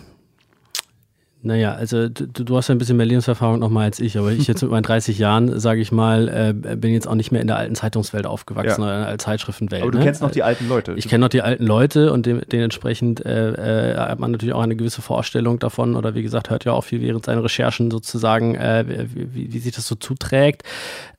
naja, 1.43 1.75
also 1.75 2.09
du, 2.09 2.25
du, 2.25 2.57
hast 2.57 2.67
ja 2.67 2.75
ein 2.75 2.79
bisschen 2.79 2.97
mehr 2.97 3.05
Lebenserfahrung 3.05 3.59
nochmal 3.59 3.85
als 3.85 3.99
ich, 3.99 4.17
aber 4.17 4.31
ich 4.31 4.47
jetzt 4.47 4.63
mit 4.63 4.71
meinen 4.71 4.83
30 4.83 5.19
Jahren, 5.19 5.59
sage 5.59 5.81
ich 5.81 5.91
mal, 5.91 6.27
äh, 6.27 6.75
bin 6.75 6.93
jetzt 6.93 7.07
auch 7.07 7.13
nicht 7.13 7.31
mehr 7.31 7.41
in 7.41 7.47
der 7.47 7.57
alten 7.57 7.75
Zeitungswelt 7.75 8.25
aufgewachsen 8.25 8.81
ja. 8.81 8.87
oder 8.87 8.99
in 9.01 9.05
der 9.05 9.17
Zeitschriftenwelt. 9.19 9.83
Aber 9.83 9.91
du 9.91 9.99
ne? 9.99 10.03
kennst 10.03 10.21
noch 10.21 10.31
die 10.31 10.41
alten 10.41 10.67
Leute. 10.67 10.95
Ich 10.97 11.07
kenne 11.07 11.21
noch 11.21 11.29
die 11.29 11.43
alten 11.43 11.63
Leute 11.63 12.11
und 12.11 12.25
dem, 12.25 12.41
dementsprechend 12.51 13.23
äh, 13.23 13.93
äh, 13.93 13.97
hat 13.97 14.19
man 14.19 14.31
natürlich 14.31 14.55
auch 14.55 14.61
eine 14.61 14.75
gewisse 14.75 15.03
Vorstellung 15.03 15.59
davon 15.59 15.95
oder 15.95 16.15
wie 16.15 16.23
gesagt, 16.23 16.49
hört 16.49 16.65
ja 16.65 16.73
auch 16.73 16.83
viel 16.83 17.01
während 17.01 17.25
seinen 17.25 17.39
Recherchen 17.39 17.91
sozusagen, 17.91 18.55
äh, 18.55 19.07
wie, 19.13 19.53
wie, 19.53 19.59
sich 19.59 19.75
das 19.75 19.87
so 19.87 19.93
zuträgt. 19.93 20.63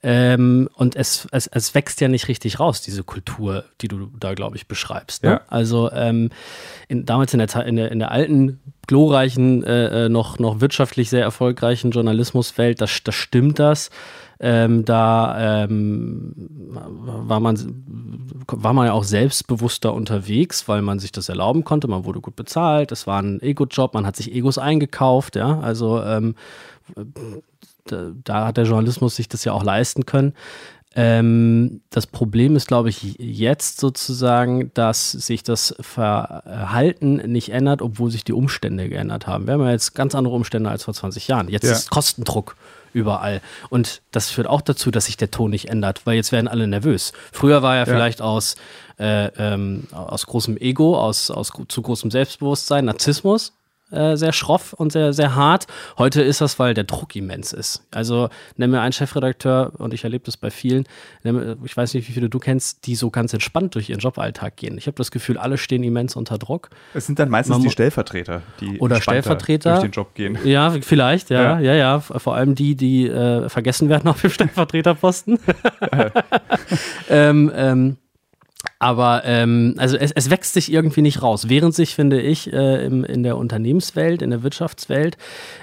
Ähm, 0.02 0.68
und 0.74 0.96
es, 0.96 1.28
es, 1.30 1.46
es 1.46 1.74
wächst 1.76 2.00
ja 2.00 2.08
nicht 2.08 2.26
richtig 2.26 2.58
raus, 2.58 2.82
diese 2.82 3.04
Kultur, 3.04 3.64
die 3.80 3.88
du 3.88 4.10
da, 4.18 4.34
glaube 4.34 4.56
ich, 4.56 4.66
beschreibst. 4.66 5.22
Ne? 5.22 5.30
Ja. 5.30 5.40
Also 5.46 5.92
ähm, 5.92 6.30
in, 6.88 7.06
damals 7.06 7.32
in 7.32 7.38
der, 7.38 7.66
in 7.66 7.76
der, 7.76 7.92
in 7.92 7.98
der 8.00 8.10
alten 8.10 8.60
glorreichen, 8.88 9.62
äh, 9.62 10.06
äh, 10.06 10.08
noch, 10.08 10.40
noch 10.40 10.60
wirtschaftlich 10.60 11.10
sehr 11.10 11.22
erfolgreichen 11.22 11.92
Journalismuswelt, 11.92 12.80
das, 12.80 13.04
das 13.04 13.14
stimmt 13.14 13.60
das. 13.60 13.90
Ähm, 14.40 14.84
da 14.84 15.64
ähm, 15.64 16.32
war, 16.70 17.38
man, 17.38 17.84
war 18.46 18.72
man 18.72 18.86
ja 18.86 18.92
auch 18.92 19.04
selbstbewusster 19.04 19.92
unterwegs, 19.92 20.68
weil 20.68 20.80
man 20.82 20.98
sich 20.98 21.12
das 21.12 21.28
erlauben 21.28 21.64
konnte. 21.64 21.86
Man 21.86 22.04
wurde 22.04 22.20
gut 22.20 22.36
bezahlt, 22.36 22.90
es 22.90 23.06
war 23.06 23.20
ein 23.20 23.40
Ego-Job, 23.42 23.94
man 23.94 24.06
hat 24.06 24.16
sich 24.16 24.32
Egos 24.34 24.58
eingekauft, 24.58 25.36
ja. 25.36 25.60
Also 25.60 26.02
ähm, 26.02 26.34
da, 27.84 28.10
da, 28.24 28.46
hat 28.46 28.56
der 28.56 28.64
Journalismus 28.64 29.16
sich 29.16 29.28
das 29.28 29.44
ja 29.44 29.52
auch 29.52 29.64
leisten 29.64 30.06
können. 30.06 30.34
Ähm, 31.00 31.80
das 31.90 32.08
Problem 32.08 32.56
ist, 32.56 32.66
glaube 32.66 32.88
ich, 32.88 33.14
jetzt 33.20 33.78
sozusagen, 33.78 34.72
dass 34.74 35.12
sich 35.12 35.44
das 35.44 35.72
Verhalten 35.78 37.18
nicht 37.30 37.50
ändert, 37.50 37.82
obwohl 37.82 38.10
sich 38.10 38.24
die 38.24 38.32
Umstände 38.32 38.88
geändert 38.88 39.28
haben. 39.28 39.46
Wir 39.46 39.54
haben 39.54 39.60
ja 39.60 39.70
jetzt 39.70 39.94
ganz 39.94 40.16
andere 40.16 40.34
Umstände 40.34 40.68
als 40.68 40.82
vor 40.82 40.94
20 40.94 41.28
Jahren. 41.28 41.46
Jetzt 41.46 41.66
ja. 41.66 41.70
ist 41.70 41.90
Kostendruck 41.90 42.56
überall. 42.92 43.42
Und 43.70 44.02
das 44.10 44.30
führt 44.30 44.48
auch 44.48 44.60
dazu, 44.60 44.90
dass 44.90 45.04
sich 45.04 45.16
der 45.16 45.30
Ton 45.30 45.52
nicht 45.52 45.68
ändert, 45.68 46.04
weil 46.04 46.16
jetzt 46.16 46.32
werden 46.32 46.48
alle 46.48 46.66
nervös. 46.66 47.12
Früher 47.30 47.62
war 47.62 47.76
er 47.76 47.86
ja. 47.86 47.94
vielleicht 47.94 48.20
aus, 48.20 48.56
äh, 48.98 49.26
ähm, 49.38 49.86
aus 49.92 50.26
großem 50.26 50.56
Ego, 50.56 50.98
aus, 50.98 51.30
aus 51.30 51.52
zu 51.68 51.80
großem 51.80 52.10
Selbstbewusstsein, 52.10 52.86
Narzissmus. 52.86 53.52
Äh, 53.90 54.16
sehr 54.16 54.34
schroff 54.34 54.74
und 54.74 54.92
sehr, 54.92 55.14
sehr 55.14 55.34
hart. 55.34 55.66
Heute 55.96 56.20
ist 56.20 56.42
das, 56.42 56.58
weil 56.58 56.74
der 56.74 56.84
Druck 56.84 57.16
immens 57.16 57.54
ist. 57.54 57.86
Also 57.90 58.28
nimm 58.58 58.70
mir 58.70 58.82
einen 58.82 58.92
Chefredakteur, 58.92 59.72
und 59.78 59.94
ich 59.94 60.04
erlebe 60.04 60.24
das 60.26 60.36
bei 60.36 60.50
vielen, 60.50 60.84
ich 61.64 61.74
weiß 61.74 61.94
nicht, 61.94 62.06
wie 62.06 62.12
viele 62.12 62.28
du 62.28 62.38
kennst, 62.38 62.86
die 62.86 62.94
so 62.94 63.08
ganz 63.10 63.32
entspannt 63.32 63.74
durch 63.74 63.88
ihren 63.88 64.00
Joballtag 64.00 64.56
gehen. 64.56 64.76
Ich 64.76 64.88
habe 64.88 64.96
das 64.96 65.10
Gefühl, 65.10 65.38
alle 65.38 65.56
stehen 65.56 65.82
immens 65.82 66.16
unter 66.16 66.36
Druck. 66.36 66.68
Es 66.92 67.06
sind 67.06 67.18
dann 67.18 67.30
meistens 67.30 67.56
Man, 67.56 67.62
die 67.62 67.70
Stellvertreter, 67.70 68.42
die 68.60 68.78
oder 68.78 69.00
Stellvertreter 69.00 69.70
durch 69.70 69.82
den 69.84 69.92
Job 69.92 70.14
gehen. 70.14 70.38
Ja, 70.44 70.70
vielleicht, 70.82 71.30
ja, 71.30 71.42
ja, 71.42 71.60
ja, 71.60 71.74
ja. 71.74 72.00
Vor 72.00 72.34
allem 72.34 72.54
die, 72.54 72.74
die 72.76 73.08
äh, 73.08 73.48
vergessen 73.48 73.88
werden 73.88 74.08
auf 74.08 74.20
dem 74.20 74.30
Stellvertreterposten. 74.30 75.38
ähm, 77.08 77.50
ähm, 77.54 77.96
aber 78.80 79.22
ähm, 79.24 79.74
also 79.76 79.96
es, 79.96 80.12
es 80.12 80.30
wächst 80.30 80.54
sich 80.54 80.72
irgendwie 80.72 81.02
nicht 81.02 81.20
raus. 81.20 81.48
Während 81.48 81.74
sich, 81.74 81.96
finde 81.96 82.20
ich, 82.20 82.52
äh, 82.52 82.84
im, 82.86 83.04
in 83.04 83.24
der 83.24 83.36
Unternehmenswelt, 83.36 84.22
in 84.22 84.30
der 84.30 84.44
Wirtschaftswelt, 84.44 85.16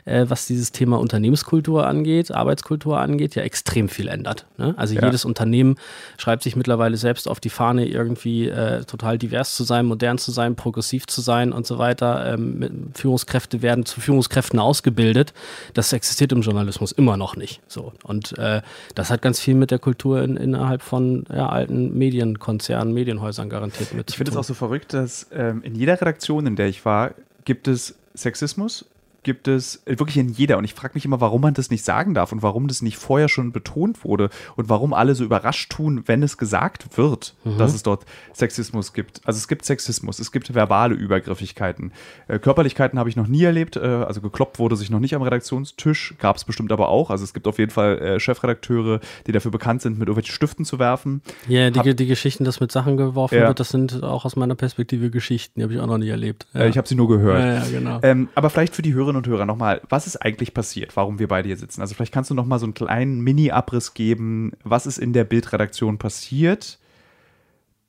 äh, 0.04 0.26
was 0.28 0.48
dieses 0.48 0.74
Thema 0.74 1.00
Unternehmenskultur 1.00 1.88
angeht, 1.88 2.32
Arbeitskultur 2.32 3.00
angeht, 3.00 3.36
ja 3.36 3.44
extrem 3.44 3.88
viel 3.88 4.10
ändert. 4.10 4.46
Ne? 4.58 4.74
Also 4.78 4.96
ja. 4.96 5.06
jedes 5.06 5.24
Unternehmen 5.24 5.78
schreibt 6.18 6.44
sich 6.44 6.58
mittlerweile 6.58 6.98
selbst 6.98 7.30
auf 7.30 7.40
die 7.40 7.50
Fahne, 7.50 7.88
irgendwie 7.88 8.50
äh, 8.50 8.84
total 8.84 9.18
divers 9.18 9.56
zu 9.56 9.64
sein, 9.64 9.86
modern 9.86 10.18
zu 10.18 10.32
sein, 10.32 10.56
progressiv 10.56 11.08
zu 11.08 11.22
sein 11.22 11.54
und 11.54 11.66
so 11.66 11.78
weiter. 11.78 12.34
Ähm, 12.34 12.92
Führungskräfte 12.94 13.62
werden 13.62 13.86
zu 13.86 14.02
Führungskräften 14.02 14.60
ausgebildet. 14.60 15.34
Das 15.74 15.94
existiert 15.94 16.34
im 16.34 16.42
Journalismus 16.42 16.92
immer 16.92 17.16
noch 17.16 17.38
nicht. 17.38 17.62
So. 17.68 17.94
Und 18.04 18.38
äh, 18.38 18.62
das 18.94 19.10
hat 19.10 19.22
ganz 19.22 19.40
viel 19.40 19.56
mit 19.56 19.72
der 19.72 19.80
Kultur 19.80 20.22
in, 20.22 20.36
innerhalb 20.36 20.82
von 20.82 21.24
ja, 21.34 21.48
alten 21.48 21.98
Medienkonzernen, 21.98 22.94
Medien 22.94 23.05
Medienhäusern 23.06 23.50
garantiert 23.50 23.94
mit. 23.94 24.10
Ich 24.10 24.18
finde 24.18 24.32
es 24.32 24.38
auch 24.38 24.44
so 24.44 24.54
verrückt, 24.54 24.94
dass 24.94 25.28
ähm, 25.32 25.62
in 25.64 25.76
jeder 25.76 26.00
Redaktion, 26.02 26.48
in 26.48 26.56
der 26.56 26.68
ich 26.68 26.84
war, 26.86 27.14
gibt 27.46 27.68
es 27.68 27.96
Sexismus, 28.16 28.86
gibt 29.26 29.50
es 29.50 29.86
äh, 29.86 30.00
wirklich 30.00 30.18
in 30.18 30.30
jeder. 30.30 30.58
Und 30.58 30.64
ich 30.64 30.74
frage 30.74 30.94
mich 30.94 31.04
immer, 31.04 31.20
warum 31.20 31.42
man 31.42 31.54
das 31.54 31.70
nicht 31.70 31.84
sagen 31.84 32.14
darf 32.14 32.32
und 32.32 32.42
warum 32.42 32.70
das 32.70 32.82
nicht 32.82 32.96
vorher 32.96 33.28
schon 33.28 33.52
betont 33.52 34.06
wurde 34.06 34.30
und 34.56 34.70
warum 34.70 34.94
alle 34.94 35.16
so 35.16 35.26
überrascht 35.26 35.72
tun, 35.72 36.04
wenn 36.06 36.24
es 36.24 36.38
gesagt 36.38 36.98
wird, 36.98 37.36
mhm. 37.44 37.58
dass 37.58 37.74
es 37.74 37.84
dort 37.84 38.06
Sexismus 38.34 38.94
gibt. 38.94 39.20
Also 39.26 39.38
es 39.38 39.50
gibt 39.50 39.66
Sexismus, 39.66 40.20
es 40.20 40.32
gibt 40.32 40.54
verbale 40.54 40.96
Übergriffigkeiten. 40.96 41.92
Äh, 42.28 42.40
Körperlichkeiten 42.40 42.98
habe 42.98 43.10
ich 43.10 43.18
noch 43.18 43.28
nie 43.28 43.44
erlebt. 43.44 43.76
Äh, 43.76 43.80
also 43.80 44.22
gekloppt 44.22 44.60
wurde 44.60 44.78
sich 44.78 44.90
noch 44.90 45.00
nicht 45.00 45.16
am 45.16 45.24
Redaktionstisch, 45.24 46.14
gab 46.20 46.38
es 46.38 46.46
bestimmt 46.46 46.72
aber 46.72 46.88
auch. 46.90 47.10
Also 47.10 47.24
es 47.24 47.34
gibt 47.34 47.48
auf 47.48 47.58
jeden 47.58 47.72
Fall 47.72 47.98
äh, 47.98 48.20
Chefredakteure, 48.20 49.02
die 49.28 49.32
dafür 49.32 49.52
bekannt 49.52 49.82
sind, 49.82 49.94
mit 49.94 50.08
irgendwelchen 50.08 50.36
Stiften 50.36 50.66
zu 50.66 50.78
werfen. 50.78 51.22
Ja, 51.48 51.72
die, 51.72 51.80
hab, 51.80 51.98
die 51.98 52.06
Geschichten, 52.06 52.46
dass 52.46 52.60
mit 52.60 52.72
Sachen 52.72 52.96
geworfen 52.96 53.36
ja. 53.36 53.48
wird, 53.48 53.60
das 53.60 53.70
sind 53.70 54.04
auch 54.04 54.24
aus 54.24 54.36
meiner 54.36 54.56
Perspektive 54.56 55.10
Geschichten, 55.10 55.60
die 55.60 55.64
habe 55.64 55.74
ich 55.74 55.80
auch 55.80 55.88
noch 55.88 55.98
nie 55.98 56.10
erlebt. 56.10 56.46
Ja. 56.54 56.68
Ich 56.68 56.78
habe 56.78 56.88
sie 56.88 56.96
nur 56.96 57.08
gehört. 57.08 57.40
Ja, 57.40 57.54
ja 57.56 57.64
genau. 57.72 58.00
Ähm, 58.04 58.30
aber 58.36 58.52
vielleicht 58.52 58.76
für 58.76 58.84
die 58.84 58.94
Hörer 58.94 59.15
Hörerinnen 59.16 59.18
und 59.18 59.28
Hörer 59.28 59.46
nochmal, 59.46 59.82
was 59.90 60.08
ist 60.08 60.18
eigentlich 60.18 60.54
passiert, 60.54 60.96
warum 60.96 61.20
wir 61.20 61.28
beide 61.28 61.48
hier 61.48 61.58
sitzen? 61.58 61.82
Also 61.82 61.96
vielleicht 61.96 62.14
kannst 62.14 62.30
du 62.30 62.36
nochmal 62.36 62.60
so 62.60 62.66
einen 62.66 62.74
kleinen 62.74 63.22
Mini-Abriss 63.22 63.94
geben, 63.94 64.54
was 64.64 64.86
ist 64.86 64.98
in 64.98 65.14
der 65.14 65.24
Bildredaktion 65.24 65.98
passiert, 65.98 66.80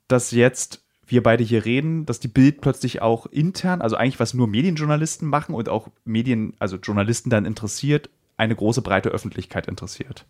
dass 0.08 0.30
jetzt 0.30 0.82
wir 1.06 1.22
beide 1.22 1.44
hier 1.44 1.64
reden, 1.64 2.04
dass 2.04 2.20
die 2.20 2.28
Bild 2.28 2.60
plötzlich 2.60 3.00
auch 3.00 3.26
intern, 3.26 3.80
also 3.80 3.96
eigentlich 3.96 4.18
was 4.18 4.34
nur 4.34 4.48
Medienjournalisten 4.48 5.28
machen 5.28 5.54
und 5.54 5.68
auch 5.68 5.88
Medien, 6.04 6.54
also 6.58 6.76
Journalisten 6.76 7.30
dann 7.30 7.44
interessiert, 7.44 8.10
eine 8.36 8.56
große 8.56 8.82
breite 8.82 9.10
Öffentlichkeit 9.10 9.68
interessiert. 9.68 10.26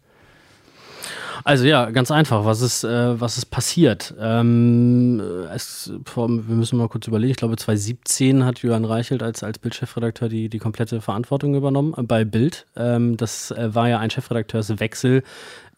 Also 1.45 1.65
ja, 1.65 1.91
ganz 1.91 2.11
einfach. 2.11 2.45
Was 2.45 2.61
ist, 2.61 2.85
äh, 2.85 3.21
was 3.21 3.39
ist 3.39 3.47
passiert? 3.47 4.15
Ähm, 4.19 5.21
es, 5.55 5.93
wir 6.15 6.29
müssen 6.29 6.79
mal 6.79 6.89
kurz 6.89 7.07
überlegen. 7.07 7.31
Ich 7.31 7.37
glaube, 7.37 7.57
2017 7.57 8.45
hat 8.45 8.61
Johann 8.61 8.85
Reichelt 8.85 9.23
als, 9.23 9.43
als 9.43 9.59
Bildchefredakteur 9.59 10.29
die, 10.29 10.49
die 10.49 10.59
komplette 10.59 11.01
Verantwortung 11.01 11.55
übernommen 11.55 11.95
äh, 11.97 12.03
bei 12.03 12.25
Bild. 12.25 12.67
Ähm, 12.77 13.17
das 13.17 13.51
äh, 13.51 13.75
war 13.75 13.89
ja 13.89 13.99
ein 13.99 14.11
Chefredakteurswechsel 14.11 15.23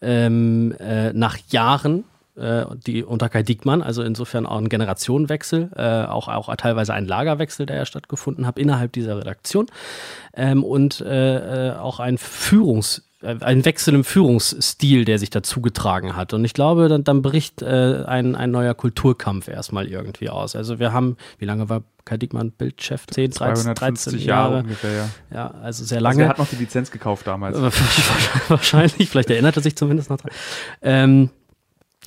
ähm, 0.01 0.73
äh, 0.79 1.13
nach 1.13 1.37
Jahren 1.49 2.05
äh, 2.35 2.65
die 2.87 3.03
unter 3.03 3.27
Kai 3.27 3.43
Diekmann, 3.43 3.81
also 3.81 4.01
insofern 4.01 4.45
auch 4.45 4.57
ein 4.57 4.69
Generationenwechsel, 4.69 5.71
äh, 5.75 6.05
auch, 6.05 6.29
auch 6.29 6.55
teilweise 6.55 6.93
ein 6.93 7.05
Lagerwechsel, 7.05 7.65
der 7.65 7.75
ja 7.75 7.85
stattgefunden 7.85 8.47
hat 8.47 8.57
innerhalb 8.57 8.93
dieser 8.93 9.17
Redaktion 9.17 9.67
ähm, 10.33 10.63
und 10.63 11.01
äh, 11.01 11.73
auch 11.77 11.99
ein 11.99 12.17
Führungs- 12.17 13.03
ein 13.21 13.65
Wechsel 13.65 13.93
im 13.95 14.03
Führungsstil, 14.03 15.03
der 15.03 15.19
sich 15.19 15.29
dazu 15.29 15.61
getragen 15.61 16.15
hat. 16.15 16.33
Und 16.33 16.45
ich 16.45 16.53
glaube, 16.53 16.87
dann, 16.87 17.03
dann 17.03 17.21
bricht 17.21 17.61
äh, 17.61 18.03
ein, 18.05 18.35
ein 18.35 18.51
neuer 18.51 18.73
Kulturkampf 18.73 19.47
erstmal 19.49 19.87
irgendwie 19.87 20.29
aus. 20.29 20.55
Also 20.55 20.79
wir 20.79 20.93
haben, 20.93 21.17
wie 21.37 21.45
lange 21.45 21.67
war 21.67 21.83
Kai 22.05 22.17
Diekmann 22.17 22.51
Bildchef? 22.51 23.05
10, 23.07 23.31
13, 23.31 23.75
13 23.75 24.17
Jahre. 24.19 24.25
Jahre 24.25 24.63
ungefähr, 24.63 24.91
ja. 24.93 25.09
ja. 25.33 25.51
also 25.61 25.83
sehr 25.83 25.99
lange. 25.99 26.21
Also 26.21 26.23
er 26.23 26.29
hat 26.29 26.39
noch 26.39 26.47
die 26.47 26.55
Lizenz 26.55 26.91
gekauft 26.91 27.27
damals. 27.27 27.57
Wahrscheinlich, 28.47 29.09
vielleicht 29.09 29.29
erinnert 29.29 29.57
er 29.57 29.63
sich 29.63 29.75
zumindest 29.75 30.09
noch 30.09 30.17
dran. 30.17 30.31
Ähm, 30.81 31.29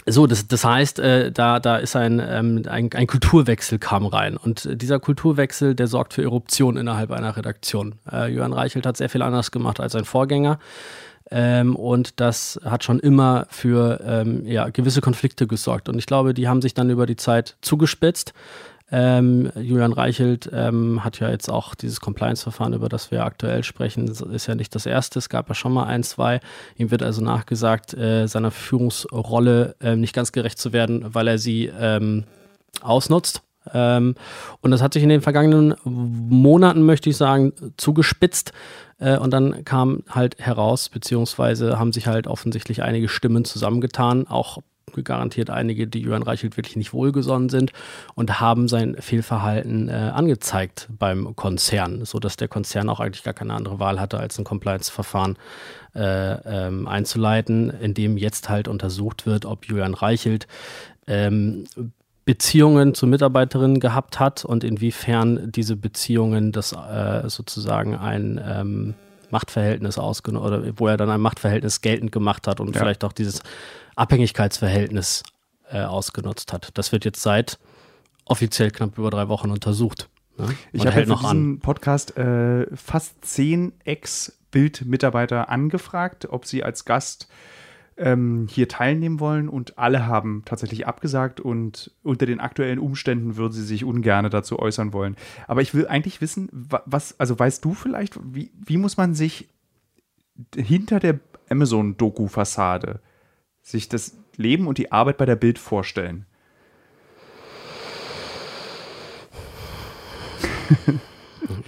so, 0.07 0.27
das, 0.27 0.49
das 0.49 0.65
heißt, 0.65 0.99
äh, 0.99 1.31
da, 1.31 1.61
da 1.61 1.77
ist 1.77 1.95
ein, 1.95 2.19
ähm, 2.19 2.63
ein, 2.69 2.91
ein, 2.93 3.07
Kulturwechsel 3.07 3.79
kam 3.79 4.07
rein. 4.07 4.37
Und 4.37 4.69
dieser 4.83 4.99
Kulturwechsel, 4.99 5.75
der 5.75 5.87
sorgt 5.87 6.15
für 6.15 6.23
Eruption 6.23 6.77
innerhalb 6.77 7.13
einer 7.13 7.37
Redaktion. 7.37 7.95
Äh, 8.11 8.33
Johann 8.33 8.53
Reichelt 8.53 8.85
hat 8.85 8.97
sehr 8.97 9.09
viel 9.09 9.23
anders 9.23 9.53
gemacht 9.53 9.79
als 9.79 9.93
sein 9.93 10.05
Vorgänger. 10.05 10.59
Ähm, 11.31 11.77
und 11.77 12.21
das 12.21 12.61
hat 12.65 12.83
schon 12.83 12.99
immer 12.99 13.47
für 13.49 14.01
ähm, 14.05 14.45
ja, 14.45 14.69
gewisse 14.71 15.01
Konflikte 15.01 15.47
gesorgt. 15.47 15.89
Und 15.89 15.99
ich 15.99 16.07
glaube, 16.07 16.35
die 16.35 16.49
haben 16.49 16.63
sich 16.63 16.75
dann 16.75 16.91
über 16.91 17.07
die 17.07 17.17
Zeit 17.17 17.57
zugespitzt. 17.63 18.35
Ähm, 18.95 19.51
Julian 19.57 19.95
Reichelt 19.95 20.51
ähm, 20.53 21.03
hat 21.03 21.19
ja 21.19 21.31
jetzt 21.31 21.49
auch 21.51 21.75
dieses 21.75 22.01
Compliance-Verfahren, 22.01 22.75
über 22.75 22.91
das 22.91 23.11
wir 23.11 23.25
aktuell 23.25 23.65
sprechen, 23.65 24.07
ist 24.07 24.47
ja 24.47 24.55
nicht 24.55 24.75
das 24.75 24.85
erste. 24.85 25.19
Es 25.19 25.31
gab 25.31 25.49
ja 25.49 25.55
schon 25.55 25.73
mal 25.73 25.85
ein, 25.85 26.03
zwei. 26.03 26.41
Ihm 26.77 26.91
wird 26.91 27.03
also 27.03 27.23
nachgesagt, 27.23 27.95
äh, 27.95 28.27
seiner 28.27 28.51
Führungsrolle 28.51 29.77
äh, 29.81 29.97
nicht 29.97 30.15
ganz 30.15 30.31
gerecht 30.31 30.59
zu 30.59 30.75
werden, 30.75 31.15
weil 31.15 31.27
er 31.27 31.39
sie 31.39 31.73
ähm, 31.75 32.25
ausnutzt. 32.83 33.43
Ähm, 33.73 34.15
und 34.61 34.71
das 34.73 34.83
hat 34.83 34.93
sich 34.93 35.03
in 35.03 35.09
den 35.09 35.23
vergangenen 35.23 35.75
Monaten, 35.85 36.83
möchte 36.83 37.09
ich 37.09 37.17
sagen, 37.17 37.55
zugespitzt. 37.79 38.53
Äh, 38.99 39.17
und 39.17 39.31
dann 39.31 39.65
kam 39.65 40.03
halt 40.11 40.39
heraus, 40.39 40.91
beziehungsweise 40.91 41.79
haben 41.79 41.93
sich 41.93 42.09
halt 42.09 42.27
offensichtlich 42.27 42.83
einige 42.83 43.09
Stimmen 43.09 43.47
zusammengetan, 43.47 44.27
auch 44.27 44.59
garantiert 45.05 45.51
einige, 45.51 45.87
die 45.87 46.01
Johann 46.01 46.23
Reichelt 46.23 46.57
wirklich 46.57 46.77
nicht 46.77 46.93
wohlgesonnen 46.93 47.49
sind 47.49 47.73
und 48.15 48.41
haben 48.41 48.69
sein 48.69 48.97
Fehlverhalten 48.99 49.89
äh, 49.89 49.93
angezeigt 49.93 50.89
beim 50.99 51.35
Konzern, 51.37 52.05
sodass 52.05 52.37
der 52.37 52.49
Konzern 52.49 52.89
auch 52.89 53.01
eigentlich 53.01 53.23
gar 53.23 53.35
keine 53.35 53.55
andere 53.55 53.79
Wahl 53.79 54.01
hatte, 54.01 54.19
als 54.19 54.39
ein 54.39 54.45
Compliance-Verfahren 54.45 55.37
äh, 55.95 56.67
ähm, 56.67 56.87
einzuleiten, 56.87 57.71
in 57.71 57.95
dem 57.95 58.17
jetzt 58.17 58.49
halt 58.49 58.69
untersucht 58.69 59.27
wird, 59.27 59.45
ob 59.45 59.67
Julian 59.67 59.95
Reichelt 59.95 60.47
ähm, 61.07 61.65
Beziehungen 62.25 62.95
zu 62.95 63.07
Mitarbeiterinnen 63.07 63.81
gehabt 63.81 64.21
hat 64.21 64.45
und 64.45 64.63
inwiefern 64.63 65.51
diese 65.51 65.77
Beziehungen 65.77 66.53
das 66.53 66.73
äh, 66.73 67.29
sozusagen 67.29 67.97
ein 67.97 68.41
ähm, 68.45 68.95
Machtverhältnis 69.31 69.99
ausgenommen 69.99 70.47
oder 70.47 70.63
wo 70.77 70.87
er 70.87 70.97
dann 70.97 71.11
ein 71.11 71.21
Machtverhältnis 71.21 71.81
geltend 71.81 72.13
gemacht 72.13 72.47
hat 72.47 72.61
und 72.61 72.75
ja. 72.75 72.81
vielleicht 72.81 73.03
auch 73.03 73.13
dieses 73.13 73.43
Abhängigkeitsverhältnis 73.97 75.23
äh, 75.71 75.83
ausgenutzt 75.83 76.53
hat. 76.53 76.71
Das 76.75 76.93
wird 76.93 77.05
jetzt 77.05 77.23
seit 77.23 77.59
offiziell 78.25 78.71
knapp 78.71 78.99
über 78.99 79.11
drei 79.11 79.29
Wochen 79.29 79.51
untersucht. 79.51 80.09
Ne? 80.39 80.55
Ich 80.73 80.87
habe 80.87 81.07
noch 81.07 81.23
diesen 81.23 81.55
an. 81.55 81.59
Podcast 81.61 82.17
äh, 82.17 82.67
fast 82.75 83.25
zehn 83.25 83.73
Ex-Bild-Mitarbeiter 83.85 85.49
angefragt, 85.49 86.29
ob 86.31 86.47
sie 86.47 86.63
als 86.63 86.85
Gast 86.85 87.29
ähm, 87.97 88.49
hier 88.51 88.69
teilnehmen 88.69 89.21
wollen 89.21 89.49
und 89.49 89.79
alle 89.79 90.07
haben 90.07 90.43
tatsächlich 90.45 90.87
abgesagt 90.87 91.41
und 91.41 91.91
unter 92.03 92.27
den 92.27 92.41
aktuellen 92.41 92.79
Umständen 92.79 93.37
würden 93.37 93.53
sie 93.53 93.65
sich 93.65 93.85
ungern 93.85 94.29
dazu 94.31 94.59
äußern 94.59 94.93
wollen. 94.93 95.17
Aber 95.47 95.61
ich 95.61 95.75
will 95.75 95.87
eigentlich 95.87 96.21
wissen, 96.21 96.49
was, 96.53 97.19
also 97.21 97.39
weißt 97.39 97.65
du 97.65 97.75
vielleicht, 97.75 98.19
wie, 98.23 98.51
wie 98.59 98.79
muss 98.79 98.97
man 98.97 99.15
sich 99.15 99.49
hinter 100.57 101.01
der 101.01 101.21
Amazon-Doku-Fassade 101.51 103.01
sich 103.63 103.89
das 103.89 104.17
Leben 104.37 104.67
und 104.67 104.79
die 104.79 104.93
Arbeit 104.93 105.17
bei 105.17 105.27
der 105.27 105.37
Bild 105.37 105.59
vorstellen? 105.59 106.27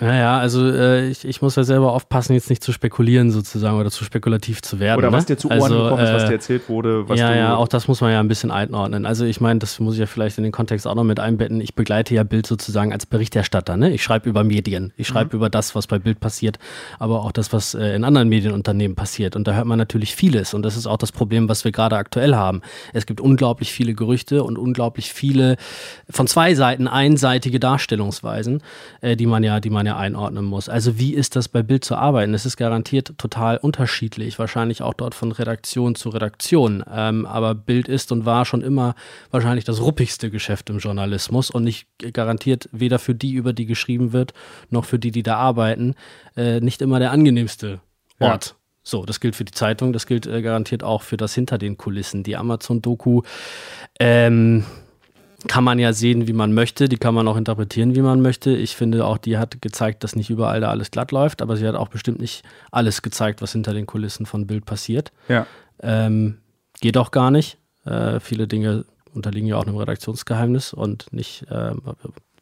Naja, 0.01 0.39
also 0.39 0.69
äh, 0.69 1.09
ich, 1.09 1.25
ich 1.25 1.43
muss 1.43 1.57
ja 1.57 1.65
selber 1.65 1.93
aufpassen, 1.93 2.35
jetzt 2.35 2.51
nicht 2.51 2.63
zu 2.63 2.73
spekulieren 2.73 3.31
sozusagen 3.31 3.79
oder 3.79 3.91
zu 3.91 4.05
spekulativ 4.05 4.63
zu 4.63 4.81
werden. 4.81 4.99
Oder 4.99 5.13
was 5.13 5.25
ne? 5.25 5.35
dir 5.35 5.39
zu 5.39 5.49
Ohren 5.49 5.63
also, 5.63 5.83
gekommen 5.85 6.05
ist, 6.05 6.13
was 6.13 6.23
äh, 6.25 6.27
dir 6.27 6.33
erzählt 6.33 6.69
wurde. 6.69 7.05
ja, 7.15 7.35
ja, 7.35 7.57
auch 7.57 7.69
das 7.69 7.89
muss 7.89 8.01
man 8.01 8.13
ja 8.13 8.21
ein 8.21 8.29
bisschen 8.29 8.51
einordnen. 8.51 9.07
Also 9.07 9.25
ich 9.25 9.41
meine, 9.41 9.59
das 9.59 9.81
muss 9.81 9.95
ich 9.95 10.01
ja 10.01 10.07
vielleicht 10.07 10.39
in 10.39 10.45
den 10.45 10.53
Kontext 10.53 10.87
auch 10.87 10.95
noch 10.95 11.05
mit 11.05 11.21
einbetten. 11.21 11.61
Ich 11.61 11.75
begleite 11.75 12.15
ja 12.15 12.25
Bild 12.25 12.47
sozusagen 12.47 12.93
als 12.93 13.07
Berichterstatter. 13.07 13.77
Ne? 13.77 13.93
Ich 13.93 14.03
schreibe 14.03 14.29
über 14.29 14.45
Medien. 14.45 14.93
Ich 14.97 15.09
schreibe 15.09 15.31
mhm. 15.35 15.41
über 15.41 15.51
das, 15.51 15.75
was 15.75 15.87
bei 15.87 15.99
Bild 15.99 16.21
passiert, 16.21 16.59
aber 16.99 17.23
auch 17.23 17.33
das, 17.33 17.53
was 17.53 17.75
äh, 17.75 17.95
in 17.95 18.05
anderen 18.05 18.29
Medienunternehmen 18.29 18.95
passiert. 18.95 19.37
Und 19.37 19.47
da 19.49 19.55
hört 19.55 19.67
man 19.67 19.79
natürlich 19.79 20.15
vieles. 20.15 20.55
Und 20.55 20.63
das 20.63 20.77
ist 20.77 20.87
auch 20.87 20.99
das 20.99 21.13
Problem, 21.13 21.49
was 21.49 21.65
wir 21.65 21.73
gerade 21.73 21.97
aktuell 21.97 22.35
haben. 22.35 22.63
Es 22.93 23.07
gibt 23.07 23.21
unglaublich 23.21 23.73
viele 23.73 23.95
Gerüchte 23.95 24.45
und 24.45 24.59
unglaublich 24.59 25.13
viele 25.13 25.57
von 26.11 26.27
zwei 26.27 26.55
Seiten 26.55 26.89
einseitige 26.89 27.61
Darstellungsweisen, 27.61 28.63
äh, 29.01 29.17
die 29.17 29.27
man 29.27 29.43
ja, 29.43 29.61
die 29.61 29.71
man 29.75 29.85
ja 29.85 29.97
einordnen 29.99 30.45
muss. 30.45 30.71
Also 30.71 30.99
wie 30.99 31.13
ist 31.13 31.37
das 31.37 31.49
bei 31.49 31.63
Bild 31.63 31.85
zu 31.85 31.97
arbeiten? 31.97 32.33
Es 32.33 32.47
ist 32.47 32.57
garantiert 32.57 33.13
total 33.19 33.59
unterschiedlich, 33.59 34.39
wahrscheinlich 34.39 34.81
auch 34.81 34.95
dort 34.95 35.15
von 35.15 35.33
Redaktion 35.33 35.95
zu 35.95 36.09
Redaktion. 36.09 36.83
Ähm, 36.91 37.27
aber 37.27 37.55
Bild 37.55 37.89
ist 37.89 38.11
und 38.13 38.25
war 38.25 38.47
schon 38.47 38.63
immer 38.63 38.95
wahrscheinlich 39.31 39.65
das 39.65 39.83
ruppigste 39.83 40.31
Geschäft 40.31 40.71
im 40.71 40.79
Journalismus 40.79 41.51
und 41.51 41.65
nicht 41.65 41.87
garantiert 42.13 42.69
weder 42.73 42.99
für 42.99 43.15
die, 43.15 43.33
über 43.33 43.53
die 43.53 43.67
geschrieben 43.67 44.13
wird, 44.13 44.33
noch 44.71 44.87
für 44.87 44.99
die, 44.99 45.11
die 45.11 45.23
da 45.23 45.37
arbeiten, 45.37 45.95
äh, 46.37 46.61
nicht 46.61 46.81
immer 46.81 46.99
der 46.99 47.11
angenehmste 47.11 47.81
Ort. 48.19 48.47
Ja. 48.47 48.57
So, 48.87 49.05
das 49.05 49.19
gilt 49.19 49.35
für 49.35 49.45
die 49.45 49.53
Zeitung, 49.53 49.93
das 49.93 50.07
gilt 50.07 50.27
äh, 50.27 50.43
garantiert 50.43 50.83
auch 50.83 51.03
für 51.03 51.17
das 51.17 51.35
hinter 51.35 51.59
den 51.59 51.77
Kulissen. 51.79 52.23
Die 52.23 52.37
Amazon-Doku 52.37 53.23
ähm, 53.99 54.65
kann 55.49 55.65
man 55.65 55.79
ja 55.79 55.93
sehen, 55.93 56.27
wie 56.27 56.33
man 56.33 56.53
möchte. 56.53 56.89
Die 56.89 56.97
kann 56.97 57.15
man 57.15 57.29
auch 57.29 57.37
interpretieren, 57.37 57.95
wie 57.95 58.03
man 58.03 58.21
möchte. 58.21 58.51
Ich 58.51 58.77
finde 58.77 59.05
auch, 59.05 59.19
die 59.19 59.39
hat 59.39 59.61
gezeigt, 59.61 60.05
dass 60.05 60.17
nicht 60.17 60.31
überall 60.31 60.61
da 60.61 60.71
alles 60.71 60.91
glatt 60.91 61.13
läuft, 61.13 61.43
aber 61.43 61.57
sie 61.57 61.67
hat 61.67 61.75
auch 61.75 61.89
bestimmt 61.89 62.21
nicht 62.21 62.45
alles 62.71 63.03
gezeigt, 63.03 63.43
was 63.43 63.53
hinter 63.53 63.75
den 63.75 63.87
Kulissen 63.87 64.27
von 64.27 64.47
Bild 64.47 64.65
passiert. 64.65 65.13
Ja. 65.29 65.47
Ähm, 65.81 66.39
geht 66.81 66.97
auch 66.97 67.11
gar 67.11 67.31
nicht. 67.31 67.59
Äh, 67.85 68.21
viele 68.21 68.49
Dinge 68.49 68.85
unterliegen 69.13 69.49
ja 69.49 69.57
auch 69.57 69.67
einem 69.67 69.77
Redaktionsgeheimnis 69.77 70.73
und 70.73 71.13
nicht, 71.13 71.49
äh, 71.51 71.73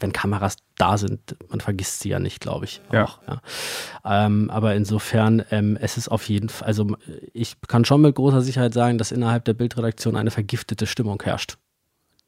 wenn 0.00 0.12
Kameras 0.12 0.56
da 0.76 0.96
sind, 0.96 1.36
man 1.48 1.60
vergisst 1.60 2.00
sie 2.00 2.08
ja 2.08 2.18
nicht, 2.18 2.40
glaube 2.40 2.64
ich. 2.64 2.80
Auch, 2.88 2.92
ja. 2.92 3.40
ja. 4.04 4.26
Ähm, 4.26 4.50
aber 4.50 4.74
insofern, 4.74 5.44
ähm, 5.50 5.76
es 5.80 5.96
ist 5.96 6.08
auf 6.08 6.28
jeden 6.28 6.48
Fall, 6.48 6.66
also 6.66 6.96
ich 7.32 7.56
kann 7.68 7.84
schon 7.84 8.00
mit 8.00 8.14
großer 8.14 8.40
Sicherheit 8.40 8.74
sagen, 8.74 8.98
dass 8.98 9.12
innerhalb 9.12 9.44
der 9.44 9.54
Bildredaktion 9.54 10.16
eine 10.16 10.30
vergiftete 10.30 10.86
Stimmung 10.86 11.22
herrscht 11.22 11.58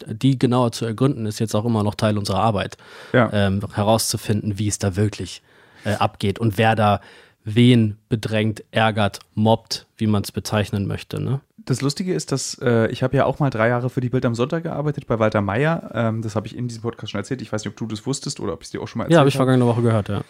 die 0.07 0.39
genauer 0.39 0.73
zu 0.73 0.85
ergründen, 0.85 1.27
ist 1.27 1.39
jetzt 1.39 1.55
auch 1.55 1.65
immer 1.65 1.83
noch 1.83 1.95
Teil 1.95 2.19
unserer 2.19 2.41
Arbeit. 2.41 2.77
Ja. 3.13 3.31
Ähm, 3.33 3.61
herauszufinden, 3.75 4.59
wie 4.59 4.69
es 4.69 4.79
da 4.79 4.97
wirklich 4.97 5.43
äh, 5.85 5.95
abgeht 5.95 6.39
und 6.39 6.59
wer 6.59 6.75
da 6.75 7.01
wen 7.45 7.99
bedrängt, 8.09 8.65
ärgert, 8.71 9.21
mobbt, 9.35 9.87
wie 9.97 10.07
man 10.07 10.23
es 10.23 10.33
bezeichnen 10.33 10.87
möchte. 10.87 11.21
Ne? 11.21 11.41
Das 11.59 11.83
Lustige 11.83 12.15
ist, 12.15 12.33
dass 12.33 12.59
äh, 12.63 12.91
ich 12.91 13.03
habe 13.03 13.17
ja 13.17 13.27
auch 13.27 13.39
mal 13.39 13.51
drei 13.51 13.69
Jahre 13.69 13.91
für 13.91 14.01
die 14.01 14.09
Bild 14.09 14.25
am 14.25 14.35
Sonntag 14.35 14.63
gearbeitet 14.63 15.07
bei 15.07 15.19
Walter 15.19 15.43
Meyer. 15.43 15.91
Ähm, 15.95 16.23
das 16.23 16.37
habe 16.37 16.47
ich 16.47 16.57
in 16.57 16.69
diesem 16.69 16.83
Podcast 16.83 17.13
schon 17.13 17.19
erzählt. 17.19 17.43
Ich 17.43 17.53
weiß 17.53 17.65
nicht, 17.65 17.73
ob 17.73 17.77
du 17.77 17.87
das 17.87 18.07
wusstest 18.07 18.41
oder 18.41 18.55
ob 18.55 18.63
ich 18.63 18.67
es 18.67 18.71
dir 18.73 18.81
auch 18.81 18.89
schon 18.89 18.99
mal 18.99 19.05
erzählt 19.05 19.17
habe. 19.17 19.19
Ja, 19.19 19.21
habe 19.21 19.29
ich 19.29 19.37
vergangene 19.37 19.67
Woche 19.67 19.83
gehört, 19.83 20.09
ja. 20.09 20.23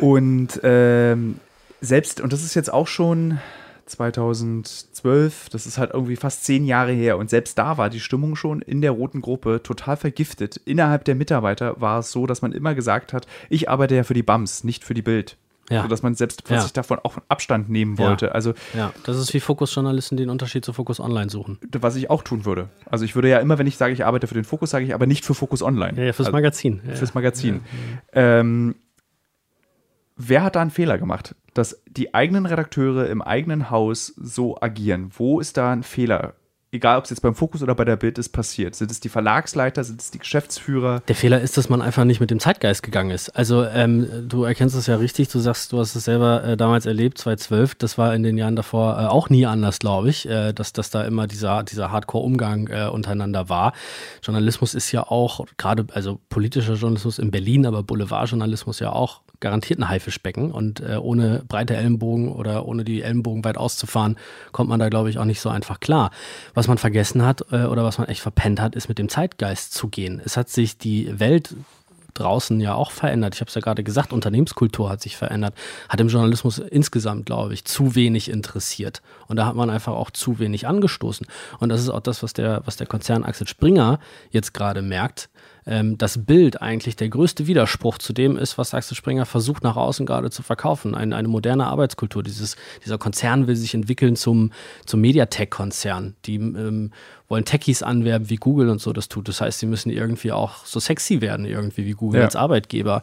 Und 0.00 0.60
ähm, 0.62 1.38
selbst, 1.80 2.20
und 2.20 2.32
das 2.32 2.42
ist 2.42 2.54
jetzt 2.54 2.72
auch 2.72 2.86
schon 2.86 3.38
2012, 3.92 5.48
das 5.50 5.66
ist 5.66 5.78
halt 5.78 5.92
irgendwie 5.92 6.16
fast 6.16 6.44
zehn 6.44 6.64
Jahre 6.64 6.92
her. 6.92 7.18
Und 7.18 7.30
selbst 7.30 7.58
da 7.58 7.78
war 7.78 7.90
die 7.90 8.00
Stimmung 8.00 8.36
schon 8.36 8.62
in 8.62 8.80
der 8.80 8.90
roten 8.90 9.20
Gruppe 9.20 9.62
total 9.62 9.96
vergiftet. 9.96 10.60
Innerhalb 10.64 11.04
der 11.04 11.14
Mitarbeiter 11.14 11.80
war 11.80 12.00
es 12.00 12.10
so, 12.10 12.26
dass 12.26 12.42
man 12.42 12.52
immer 12.52 12.74
gesagt 12.74 13.12
hat, 13.12 13.26
ich 13.48 13.68
arbeite 13.68 13.94
ja 13.94 14.04
für 14.04 14.14
die 14.14 14.22
BAMS, 14.22 14.64
nicht 14.64 14.84
für 14.84 14.94
die 14.94 15.02
Bild. 15.02 15.36
Ja. 15.70 15.82
Sodass 15.82 16.02
man 16.02 16.14
selbst 16.14 16.44
plötzlich 16.44 16.70
ja. 16.70 16.74
davon 16.74 16.98
auch 17.02 17.18
Abstand 17.28 17.70
nehmen 17.70 17.96
wollte. 17.96 18.26
Ja. 18.26 18.32
Also, 18.32 18.52
ja, 18.74 18.92
das 19.04 19.16
ist 19.16 19.32
wie 19.32 19.40
Fokus-Journalisten 19.40 20.16
den 20.16 20.28
Unterschied 20.28 20.64
zu 20.64 20.72
Fokus 20.72 21.00
Online 21.00 21.30
suchen. 21.30 21.58
Was 21.80 21.96
ich 21.96 22.10
auch 22.10 22.22
tun 22.22 22.44
würde. 22.44 22.68
Also 22.90 23.04
ich 23.04 23.14
würde 23.14 23.28
ja 23.28 23.38
immer, 23.38 23.58
wenn 23.58 23.66
ich 23.66 23.76
sage, 23.76 23.94
ich 23.94 24.04
arbeite 24.04 24.26
für 24.26 24.34
den 24.34 24.44
Fokus, 24.44 24.70
sage 24.70 24.84
ich 24.84 24.92
aber 24.92 25.06
nicht 25.06 25.24
für 25.24 25.34
Fokus 25.34 25.62
Online. 25.62 25.96
Ja, 25.96 26.04
ja 26.04 26.12
fürs 26.12 26.26
also, 26.26 26.36
Magazin. 26.36 26.80
Fürs 26.94 27.14
Magazin. 27.14 27.60
Ähm, 28.12 28.74
wer 30.28 30.42
hat 30.42 30.56
da 30.56 30.62
einen 30.62 30.70
Fehler 30.70 30.98
gemacht, 30.98 31.34
dass 31.54 31.82
die 31.86 32.14
eigenen 32.14 32.46
Redakteure 32.46 33.08
im 33.08 33.22
eigenen 33.22 33.70
Haus 33.70 34.12
so 34.16 34.60
agieren? 34.60 35.10
Wo 35.16 35.40
ist 35.40 35.56
da 35.56 35.72
ein 35.72 35.82
Fehler 35.82 36.34
egal 36.72 36.98
ob 36.98 37.04
es 37.04 37.10
jetzt 37.10 37.20
beim 37.20 37.34
Fokus 37.34 37.62
oder 37.62 37.74
bei 37.74 37.84
der 37.84 37.96
Bild 37.96 38.18
ist, 38.18 38.30
passiert? 38.30 38.74
Sind 38.74 38.90
es 38.90 38.98
die 38.98 39.10
Verlagsleiter, 39.10 39.84
sind 39.84 40.00
es 40.00 40.10
die 40.10 40.18
Geschäftsführer? 40.18 41.00
Der 41.06 41.14
Fehler 41.14 41.40
ist, 41.40 41.56
dass 41.56 41.68
man 41.68 41.82
einfach 41.82 42.04
nicht 42.04 42.20
mit 42.20 42.30
dem 42.30 42.40
Zeitgeist 42.40 42.82
gegangen 42.82 43.10
ist. 43.10 43.28
Also 43.30 43.64
ähm, 43.64 44.26
du 44.28 44.44
erkennst 44.44 44.74
es 44.74 44.86
ja 44.86 44.96
richtig, 44.96 45.28
du 45.28 45.38
sagst, 45.38 45.72
du 45.72 45.78
hast 45.78 45.94
es 45.94 46.04
selber 46.04 46.42
äh, 46.44 46.56
damals 46.56 46.86
erlebt, 46.86 47.18
2012, 47.18 47.74
das 47.76 47.98
war 47.98 48.14
in 48.14 48.22
den 48.22 48.38
Jahren 48.38 48.56
davor 48.56 48.98
äh, 48.98 49.06
auch 49.06 49.28
nie 49.28 49.46
anders, 49.46 49.78
glaube 49.78 50.08
ich, 50.08 50.28
äh, 50.28 50.52
dass, 50.52 50.72
dass 50.72 50.90
da 50.90 51.04
immer 51.04 51.26
dieser, 51.26 51.62
dieser 51.62 51.92
Hardcore-Umgang 51.92 52.68
äh, 52.68 52.88
untereinander 52.88 53.48
war. 53.48 53.74
Journalismus 54.22 54.74
ist 54.74 54.90
ja 54.92 55.02
auch, 55.02 55.44
gerade, 55.58 55.86
also 55.92 56.20
politischer 56.30 56.74
Journalismus 56.74 57.18
in 57.18 57.30
Berlin, 57.30 57.66
aber 57.66 57.82
Boulevardjournalismus 57.82 58.80
ja 58.80 58.92
auch 58.92 59.20
garantiert 59.42 59.78
ein 59.78 59.88
Haifischbecken 59.88 60.50
und 60.50 60.80
äh, 60.80 60.96
ohne 60.96 61.42
breite 61.46 61.76
Ellenbogen 61.76 62.32
oder 62.32 62.66
ohne 62.66 62.84
die 62.84 63.02
Ellenbogen 63.02 63.44
weit 63.44 63.58
auszufahren, 63.58 64.16
kommt 64.52 64.70
man 64.70 64.80
da, 64.80 64.88
glaube 64.88 65.10
ich, 65.10 65.18
auch 65.18 65.26
nicht 65.26 65.42
so 65.42 65.50
einfach 65.50 65.80
klar. 65.80 66.10
Was 66.54 66.68
man 66.68 66.78
vergessen 66.78 67.22
hat 67.26 67.44
äh, 67.52 67.64
oder 67.64 67.84
was 67.84 67.98
man 67.98 68.08
echt 68.08 68.22
verpennt 68.22 68.60
hat, 68.60 68.74
ist 68.74 68.88
mit 68.88 68.98
dem 68.98 69.10
Zeitgeist 69.10 69.74
zu 69.74 69.88
gehen. 69.88 70.22
Es 70.24 70.38
hat 70.38 70.48
sich 70.48 70.78
die 70.78 71.20
Welt 71.20 71.54
draußen 72.14 72.60
ja 72.60 72.74
auch 72.74 72.90
verändert. 72.90 73.34
Ich 73.34 73.40
habe 73.40 73.48
es 73.48 73.54
ja 73.54 73.60
gerade 73.60 73.82
gesagt, 73.82 74.12
Unternehmenskultur 74.12 74.90
hat 74.90 75.00
sich 75.00 75.16
verändert, 75.16 75.54
hat 75.88 76.00
im 76.00 76.08
Journalismus 76.08 76.58
insgesamt, 76.58 77.26
glaube 77.26 77.54
ich, 77.54 77.64
zu 77.64 77.94
wenig 77.94 78.30
interessiert. 78.30 79.02
Und 79.28 79.36
da 79.36 79.46
hat 79.46 79.56
man 79.56 79.70
einfach 79.70 79.94
auch 79.94 80.10
zu 80.10 80.38
wenig 80.38 80.66
angestoßen. 80.66 81.26
Und 81.58 81.68
das 81.68 81.80
ist 81.80 81.88
auch 81.88 82.00
das, 82.00 82.22
was 82.22 82.32
der, 82.32 82.62
was 82.64 82.76
der 82.76 82.86
Konzern 82.86 83.24
Axel 83.24 83.48
Springer 83.48 83.98
jetzt 84.30 84.54
gerade 84.54 84.82
merkt 84.82 85.30
ähm, 85.66 85.98
das 85.98 86.24
Bild 86.24 86.60
eigentlich 86.60 86.96
der 86.96 87.08
größte 87.08 87.46
Widerspruch 87.46 87.98
zu 87.98 88.12
dem 88.12 88.36
ist, 88.36 88.58
was 88.58 88.74
Axel 88.74 88.96
Springer 88.96 89.26
versucht 89.26 89.62
nach 89.62 89.76
außen 89.76 90.06
gerade 90.06 90.30
zu 90.30 90.42
verkaufen. 90.42 90.94
Eine, 90.94 91.16
eine 91.16 91.28
moderne 91.28 91.66
Arbeitskultur. 91.66 92.22
Dieses, 92.22 92.56
dieser 92.84 92.98
Konzern 92.98 93.46
will 93.46 93.56
sich 93.56 93.74
entwickeln 93.74 94.16
zum, 94.16 94.52
zum 94.86 95.00
Mediatek-Konzern. 95.00 96.16
Die 96.24 96.36
ähm, 96.36 96.90
wollen 97.28 97.44
Techies 97.44 97.82
anwerben, 97.82 98.28
wie 98.28 98.36
Google 98.36 98.68
und 98.68 98.80
so 98.80 98.92
das 98.92 99.08
tut. 99.08 99.28
Das 99.28 99.40
heißt, 99.40 99.60
sie 99.60 99.66
müssen 99.66 99.90
irgendwie 99.90 100.32
auch 100.32 100.64
so 100.64 100.80
sexy 100.80 101.20
werden, 101.20 101.46
irgendwie 101.46 101.86
wie 101.86 101.92
Google 101.92 102.20
ja. 102.20 102.26
als 102.26 102.36
Arbeitgeber. 102.36 103.02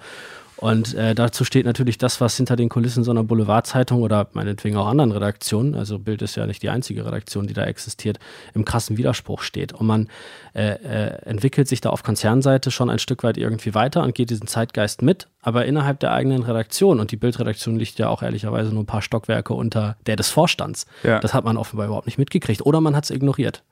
Und 0.59 0.93
äh, 0.93 1.15
dazu 1.15 1.45
steht 1.45 1.65
natürlich 1.65 1.97
das, 1.97 2.19
was 2.19 2.35
hinter 2.35 2.57
den 2.57 2.67
Kulissen 2.67 3.05
so 3.05 3.11
einer 3.11 3.23
Boulevardzeitung 3.23 4.01
oder 4.01 4.27
meinetwegen 4.33 4.75
auch 4.75 4.87
anderen 4.87 5.13
Redaktionen, 5.13 5.73
also 5.73 5.99
Bild 5.99 6.21
ist 6.21 6.35
ja 6.35 6.45
nicht 6.45 6.61
die 6.61 6.69
einzige 6.69 7.05
Redaktion, 7.05 7.47
die 7.47 7.53
da 7.53 7.63
existiert, 7.63 8.19
im 8.53 8.65
krassen 8.65 8.97
Widerspruch 8.97 9.41
steht. 9.41 9.71
Und 9.71 9.87
man 9.87 10.09
äh, 10.53 10.71
äh, 10.71 11.21
entwickelt 11.23 11.69
sich 11.69 11.79
da 11.79 11.91
auf 11.91 12.03
Konzernseite 12.03 12.71
schon 12.71 12.89
ein 12.89 12.99
Stück 12.99 13.23
weit 13.23 13.37
irgendwie 13.37 13.73
weiter 13.73 14.03
und 14.03 14.13
geht 14.13 14.31
diesen 14.31 14.47
Zeitgeist 14.47 15.01
mit, 15.01 15.29
aber 15.41 15.65
innerhalb 15.65 16.01
der 16.01 16.11
eigenen 16.11 16.43
Redaktion, 16.43 16.99
und 16.99 17.11
die 17.11 17.17
Bildredaktion 17.17 17.77
liegt 17.77 17.97
ja 17.97 18.09
auch 18.09 18.21
ehrlicherweise 18.21 18.73
nur 18.73 18.83
ein 18.83 18.85
paar 18.85 19.01
Stockwerke 19.01 19.53
unter 19.53 19.95
der 20.07 20.17
des 20.17 20.27
Vorstands, 20.27 20.87
ja. 21.03 21.21
das 21.21 21.33
hat 21.33 21.45
man 21.45 21.55
offenbar 21.55 21.85
überhaupt 21.85 22.07
nicht 22.07 22.17
mitgekriegt 22.17 22.65
oder 22.65 22.81
man 22.81 22.97
hat 22.97 23.05
es 23.05 23.11
ignoriert. 23.11 23.63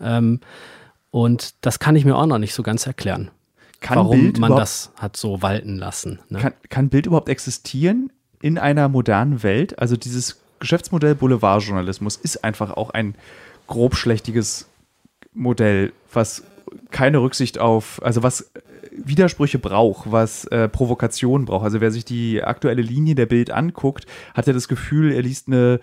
Ähm, 0.00 0.40
und 1.12 1.54
das 1.60 1.78
kann 1.78 1.94
ich 1.94 2.04
mir 2.04 2.16
auch 2.16 2.26
noch 2.26 2.38
nicht 2.38 2.52
so 2.52 2.64
ganz 2.64 2.84
erklären 2.84 3.30
kann 3.86 3.98
warum 3.98 4.20
Bild 4.20 4.38
man 4.38 4.56
das 4.56 4.90
hat 4.96 5.16
so 5.16 5.42
walten 5.42 5.76
lassen. 5.76 6.18
Ne? 6.28 6.38
Kann, 6.40 6.52
kann 6.68 6.88
Bild 6.88 7.06
überhaupt 7.06 7.28
existieren 7.28 8.12
in 8.42 8.58
einer 8.58 8.88
modernen 8.88 9.42
Welt? 9.42 9.78
Also 9.78 9.96
dieses 9.96 10.40
Geschäftsmodell 10.58 11.14
Boulevardjournalismus 11.14 12.16
ist 12.16 12.44
einfach 12.44 12.76
auch 12.76 12.90
ein 12.90 13.14
grobschlächtiges 13.66 14.66
Modell, 15.34 15.92
was 16.12 16.42
keine 16.90 17.18
Rücksicht 17.18 17.58
auf, 17.58 18.02
also 18.02 18.22
was 18.22 18.50
Widersprüche 18.92 19.58
braucht, 19.58 20.10
was 20.10 20.46
äh, 20.46 20.68
Provokation 20.68 21.44
braucht. 21.44 21.64
Also 21.64 21.80
wer 21.80 21.90
sich 21.90 22.04
die 22.04 22.42
aktuelle 22.42 22.82
Linie 22.82 23.14
der 23.14 23.26
Bild 23.26 23.50
anguckt, 23.50 24.06
hat 24.34 24.46
ja 24.46 24.52
das 24.52 24.68
Gefühl, 24.68 25.12
er 25.12 25.22
liest 25.22 25.48
eine 25.48 25.80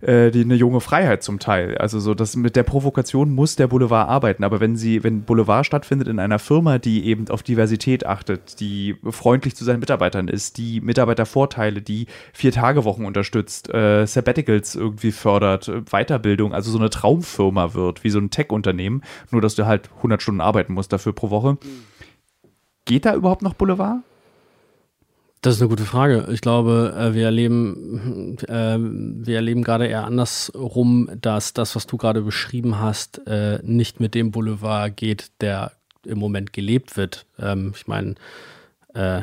äh, 0.00 0.30
die, 0.30 0.42
eine 0.42 0.54
junge 0.54 0.80
Freiheit 0.80 1.22
zum 1.22 1.38
Teil. 1.38 1.76
Also 1.78 2.00
so, 2.00 2.14
das 2.14 2.36
mit 2.36 2.56
der 2.56 2.62
Provokation 2.62 3.30
muss 3.30 3.56
der 3.56 3.66
Boulevard 3.66 4.08
arbeiten. 4.08 4.44
Aber 4.44 4.60
wenn 4.60 4.76
sie, 4.76 5.02
wenn 5.04 5.22
Boulevard 5.22 5.66
stattfindet 5.66 6.08
in 6.08 6.18
einer 6.18 6.38
Firma, 6.38 6.78
die 6.78 7.06
eben 7.06 7.28
auf 7.28 7.42
Diversität 7.42 8.06
achtet, 8.06 8.60
die 8.60 8.96
freundlich 9.10 9.56
zu 9.56 9.64
seinen 9.64 9.80
Mitarbeitern 9.80 10.28
ist, 10.28 10.58
die 10.58 10.80
Mitarbeitervorteile, 10.80 11.82
die 11.82 12.06
Vier-Tage-Wochen 12.32 13.04
unterstützt, 13.04 13.72
äh, 13.72 14.06
Sabbaticals 14.06 14.74
irgendwie 14.74 15.12
fördert, 15.12 15.70
Weiterbildung, 15.90 16.54
also 16.54 16.70
so 16.70 16.78
eine 16.78 16.90
Traumfirma 16.90 17.74
wird, 17.74 18.04
wie 18.04 18.10
so 18.10 18.18
ein 18.18 18.30
Tech-Unternehmen, 18.30 19.02
nur 19.30 19.40
dass 19.40 19.54
du 19.54 19.66
halt 19.66 19.90
100 19.96 20.22
Stunden 20.22 20.40
arbeiten 20.40 20.74
musst 20.74 20.92
dafür 20.92 21.12
pro 21.12 21.30
Woche. 21.30 21.58
Geht 22.84 23.06
da 23.06 23.14
überhaupt 23.14 23.42
noch 23.42 23.54
Boulevard? 23.54 24.02
Das 25.44 25.56
ist 25.56 25.60
eine 25.60 25.68
gute 25.68 25.84
Frage. 25.84 26.26
Ich 26.32 26.40
glaube, 26.40 26.94
äh, 26.98 27.12
wir 27.12 27.26
erleben, 27.26 28.38
äh, 28.48 28.78
wir 28.78 29.36
erleben 29.36 29.62
gerade 29.62 29.86
eher 29.86 30.06
andersrum, 30.06 31.10
dass 31.20 31.52
das, 31.52 31.76
was 31.76 31.86
du 31.86 31.98
gerade 31.98 32.22
beschrieben 32.22 32.80
hast, 32.80 33.20
äh, 33.26 33.58
nicht 33.62 34.00
mit 34.00 34.14
dem 34.14 34.30
Boulevard 34.30 34.96
geht, 34.96 35.32
der 35.42 35.72
im 36.06 36.18
Moment 36.18 36.54
gelebt 36.54 36.96
wird. 36.96 37.26
Ähm, 37.38 37.74
ich 37.76 37.86
meine, 37.86 38.14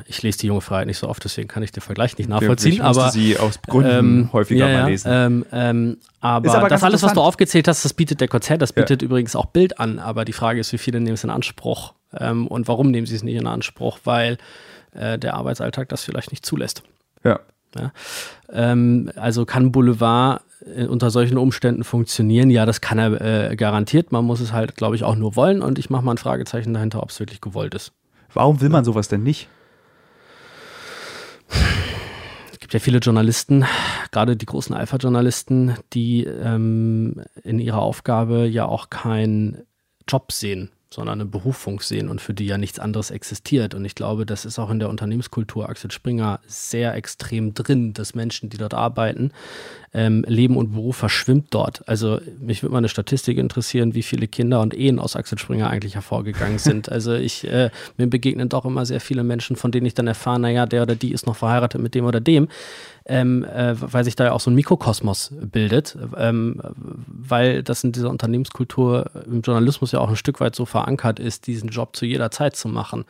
ich 0.06 0.22
lese 0.22 0.40
die 0.40 0.48
junge 0.48 0.60
Freiheit 0.60 0.88
nicht 0.88 0.98
so 0.98 1.08
oft, 1.08 1.24
deswegen 1.24 1.48
kann 1.48 1.64
ich 1.64 1.72
den 1.72 1.80
Vergleich 1.80 2.18
nicht 2.18 2.28
nachvollziehen. 2.28 2.74
Ich 2.74 2.84
aber 2.84 3.10
sie 3.10 3.38
aus 3.38 3.62
Gründen 3.62 3.90
ähm, 3.90 4.30
häufiger 4.34 4.70
ja, 4.70 4.82
mal 4.82 4.90
lesen. 4.90 5.10
Ähm, 5.10 5.46
ähm, 5.54 5.98
aber, 6.20 6.54
aber 6.54 6.68
das 6.68 6.84
alles, 6.84 7.04
was 7.04 7.14
du 7.14 7.22
aufgezählt 7.22 7.70
hast, 7.70 7.86
das 7.86 7.94
bietet 7.94 8.20
der 8.20 8.28
Konzert, 8.28 8.62
das 8.62 8.74
bietet 8.74 9.02
ja. 9.02 9.06
übrigens 9.06 9.34
auch 9.34 9.46
Bild 9.46 9.80
an. 9.80 9.98
Aber 9.98 10.26
die 10.26 10.34
Frage 10.34 10.60
ist, 10.60 10.74
wie 10.74 10.78
viele 10.78 11.00
nehmen 11.00 11.14
es 11.14 11.24
in 11.24 11.30
Anspruch 11.30 11.94
ähm, 12.20 12.48
und 12.48 12.68
warum 12.68 12.92
nehmen 12.92 13.08
sie 13.08 13.16
es 13.16 13.24
nicht 13.24 13.38
in 13.38 13.48
Anspruch? 13.48 14.00
Weil 14.04 14.38
äh, 14.94 15.18
der 15.18 15.36
Arbeitsalltag 15.36 15.90
das 15.90 16.04
vielleicht 16.04 16.32
nicht 16.32 16.46
zulässt. 16.46 16.84
Ja. 17.24 17.40
ja? 17.78 17.92
Ähm, 18.52 19.12
also 19.16 19.46
kann 19.46 19.72
Boulevard 19.72 20.42
äh, 20.66 20.86
unter 20.86 21.10
solchen 21.10 21.38
Umständen 21.38 21.84
funktionieren? 21.84 22.50
Ja, 22.50 22.66
das 22.66 22.82
kann 22.82 22.98
er 22.98 23.52
äh, 23.52 23.56
garantiert. 23.56 24.12
Man 24.12 24.26
muss 24.26 24.40
es 24.40 24.52
halt, 24.52 24.76
glaube 24.76 24.96
ich, 24.96 25.04
auch 25.04 25.16
nur 25.16 25.36
wollen. 25.36 25.62
Und 25.62 25.80
ich 25.80 25.90
mache 25.90 26.04
mal 26.04 26.14
ein 26.14 26.18
Fragezeichen 26.18 26.74
dahinter, 26.74 27.02
ob 27.04 27.10
es 27.10 27.20
wirklich 27.20 27.42
gewollt 27.42 27.74
ist. 27.74 27.94
Warum 28.34 28.62
will 28.62 28.70
man 28.70 28.86
sowas 28.86 29.08
denn 29.08 29.24
nicht? 29.24 29.48
Es 32.52 32.60
gibt 32.60 32.74
ja 32.74 32.80
viele 32.80 33.00
Journalisten, 33.00 33.66
gerade 34.12 34.38
die 34.38 34.46
großen 34.46 34.74
Alpha-Journalisten, 34.74 35.76
die 35.94 36.24
ähm, 36.24 37.24
in 37.44 37.60
ihrer 37.60 37.82
Aufgabe 37.82 38.46
ja 38.46 38.66
auch 38.66 38.90
keinen 38.90 39.64
Job 40.08 40.32
sehen 40.32 40.72
sondern 40.94 41.22
eine 41.22 41.30
Berufung 41.30 41.80
sehen 41.80 42.10
und 42.10 42.20
für 42.20 42.34
die 42.34 42.46
ja 42.46 42.58
nichts 42.58 42.78
anderes 42.78 43.12
existiert. 43.12 43.74
Und 43.74 43.86
ich 43.86 43.96
glaube, 43.96 44.26
das 44.26 44.44
ist 44.44 44.60
auch 44.60 44.70
in 44.70 44.80
der 44.80 44.90
Unternehmenskultur 44.90 45.70
Axel 45.70 45.90
Springer 45.90 46.42
sehr 46.48 46.94
extrem 46.96 47.54
drin, 47.54 47.94
dass 47.94 48.14
Menschen, 48.14 48.50
die 48.50 48.58
dort 48.58 48.74
arbeiten, 48.74 49.32
ähm, 49.94 50.26
Leben 50.28 50.58
und 50.58 50.74
Beruf 50.74 50.98
verschwimmt 50.98 51.48
dort. 51.52 51.88
Also 51.88 52.20
mich 52.40 52.62
würde 52.62 52.74
mal 52.74 52.80
eine 52.80 52.90
Statistik 52.90 53.38
interessieren, 53.38 53.96
wie 53.96 54.04
viele 54.04 54.28
Kinder 54.28 54.60
und 54.60 54.74
Ehen 54.74 55.00
aus 55.00 55.16
Axel 55.16 55.38
Springer 55.38 55.70
eigentlich 55.70 55.96
hervorgegangen 55.96 56.60
sind. 56.60 56.92
Also 56.92 57.14
ich, 57.14 57.48
äh, 57.48 57.70
mir 57.96 58.08
begegnen 58.08 58.50
doch 58.50 58.66
immer 58.66 58.86
sehr 58.86 59.00
viele 59.00 59.24
Menschen, 59.24 59.56
von 59.56 59.72
denen 59.72 59.86
ich 59.86 59.94
dann 59.94 60.08
erfahre, 60.08 60.42
naja, 60.42 60.66
der 60.66 60.84
oder 60.84 60.96
die 60.96 61.14
ist 61.14 61.26
noch 61.26 61.38
verheiratet 61.38 61.82
mit 61.82 61.96
dem 61.96 62.04
oder 62.04 62.20
dem 62.20 62.50
ähm, 63.12 63.44
äh, 63.44 63.76
weil 63.78 64.06
sich 64.06 64.16
da 64.16 64.24
ja 64.24 64.32
auch 64.32 64.40
so 64.40 64.50
ein 64.50 64.56
Mikrokosmos 64.56 65.34
bildet, 65.42 65.98
ähm, 66.16 66.62
weil 67.08 67.62
das 67.62 67.84
in 67.84 67.92
dieser 67.92 68.10
Unternehmenskultur 68.10 69.12
im 69.26 69.42
Journalismus 69.42 69.92
ja 69.92 70.00
auch 70.00 70.10
ein 70.10 70.16
Stück 70.16 70.40
weit 70.40 70.56
so 70.56 70.66
verankert 70.66 71.20
ist, 71.20 71.46
diesen 71.46 71.70
Job 71.70 71.94
zu 71.98 72.06
jeder 72.06 72.32
Zeit 72.32 72.56
zu 72.56 72.70
machen. 72.70 73.04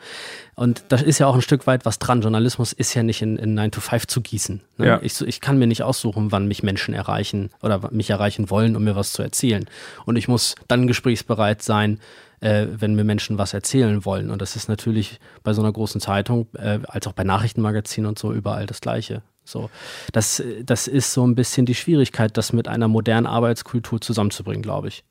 Und 0.56 0.82
da 0.88 0.96
ist 0.96 1.20
ja 1.20 1.28
auch 1.28 1.36
ein 1.36 1.42
Stück 1.42 1.68
weit 1.68 1.86
was 1.86 2.00
dran. 2.00 2.20
Journalismus 2.20 2.72
ist 2.72 2.94
ja 2.94 3.04
nicht 3.04 3.22
in, 3.22 3.36
in 3.36 3.54
9 3.54 3.70
to 3.70 3.80
5 3.80 4.08
zu 4.08 4.20
gießen. 4.20 4.60
Ne? 4.78 4.86
Ja. 4.86 5.00
Ich, 5.02 5.20
ich 5.20 5.40
kann 5.40 5.56
mir 5.56 5.68
nicht 5.68 5.84
aussuchen, 5.84 6.32
wann 6.32 6.48
mich 6.48 6.64
Menschen 6.64 6.94
erreichen 6.94 7.50
oder 7.62 7.88
mich 7.92 8.10
erreichen 8.10 8.50
wollen, 8.50 8.74
um 8.74 8.82
mir 8.82 8.96
was 8.96 9.12
zu 9.12 9.22
erzählen. 9.22 9.66
Und 10.04 10.16
ich 10.16 10.26
muss 10.26 10.56
dann 10.66 10.88
gesprächsbereit 10.88 11.62
sein, 11.62 12.00
äh, 12.40 12.66
wenn 12.72 12.96
mir 12.96 13.04
Menschen 13.04 13.38
was 13.38 13.54
erzählen 13.54 14.04
wollen. 14.04 14.30
Und 14.30 14.42
das 14.42 14.56
ist 14.56 14.68
natürlich 14.68 15.20
bei 15.44 15.52
so 15.52 15.62
einer 15.62 15.72
großen 15.72 16.00
Zeitung, 16.00 16.48
äh, 16.54 16.80
als 16.88 17.06
auch 17.06 17.12
bei 17.12 17.22
Nachrichtenmagazinen 17.22 18.08
und 18.08 18.18
so 18.18 18.32
überall 18.32 18.66
das 18.66 18.80
Gleiche. 18.80 19.22
So, 19.44 19.70
das, 20.12 20.42
das 20.64 20.86
ist 20.86 21.12
so 21.12 21.26
ein 21.26 21.34
bisschen 21.34 21.66
die 21.66 21.74
Schwierigkeit, 21.74 22.36
das 22.36 22.52
mit 22.52 22.68
einer 22.68 22.88
modernen 22.88 23.26
Arbeitskultur 23.26 24.00
zusammenzubringen, 24.00 24.62
glaube 24.62 24.88
ich. 24.88 25.04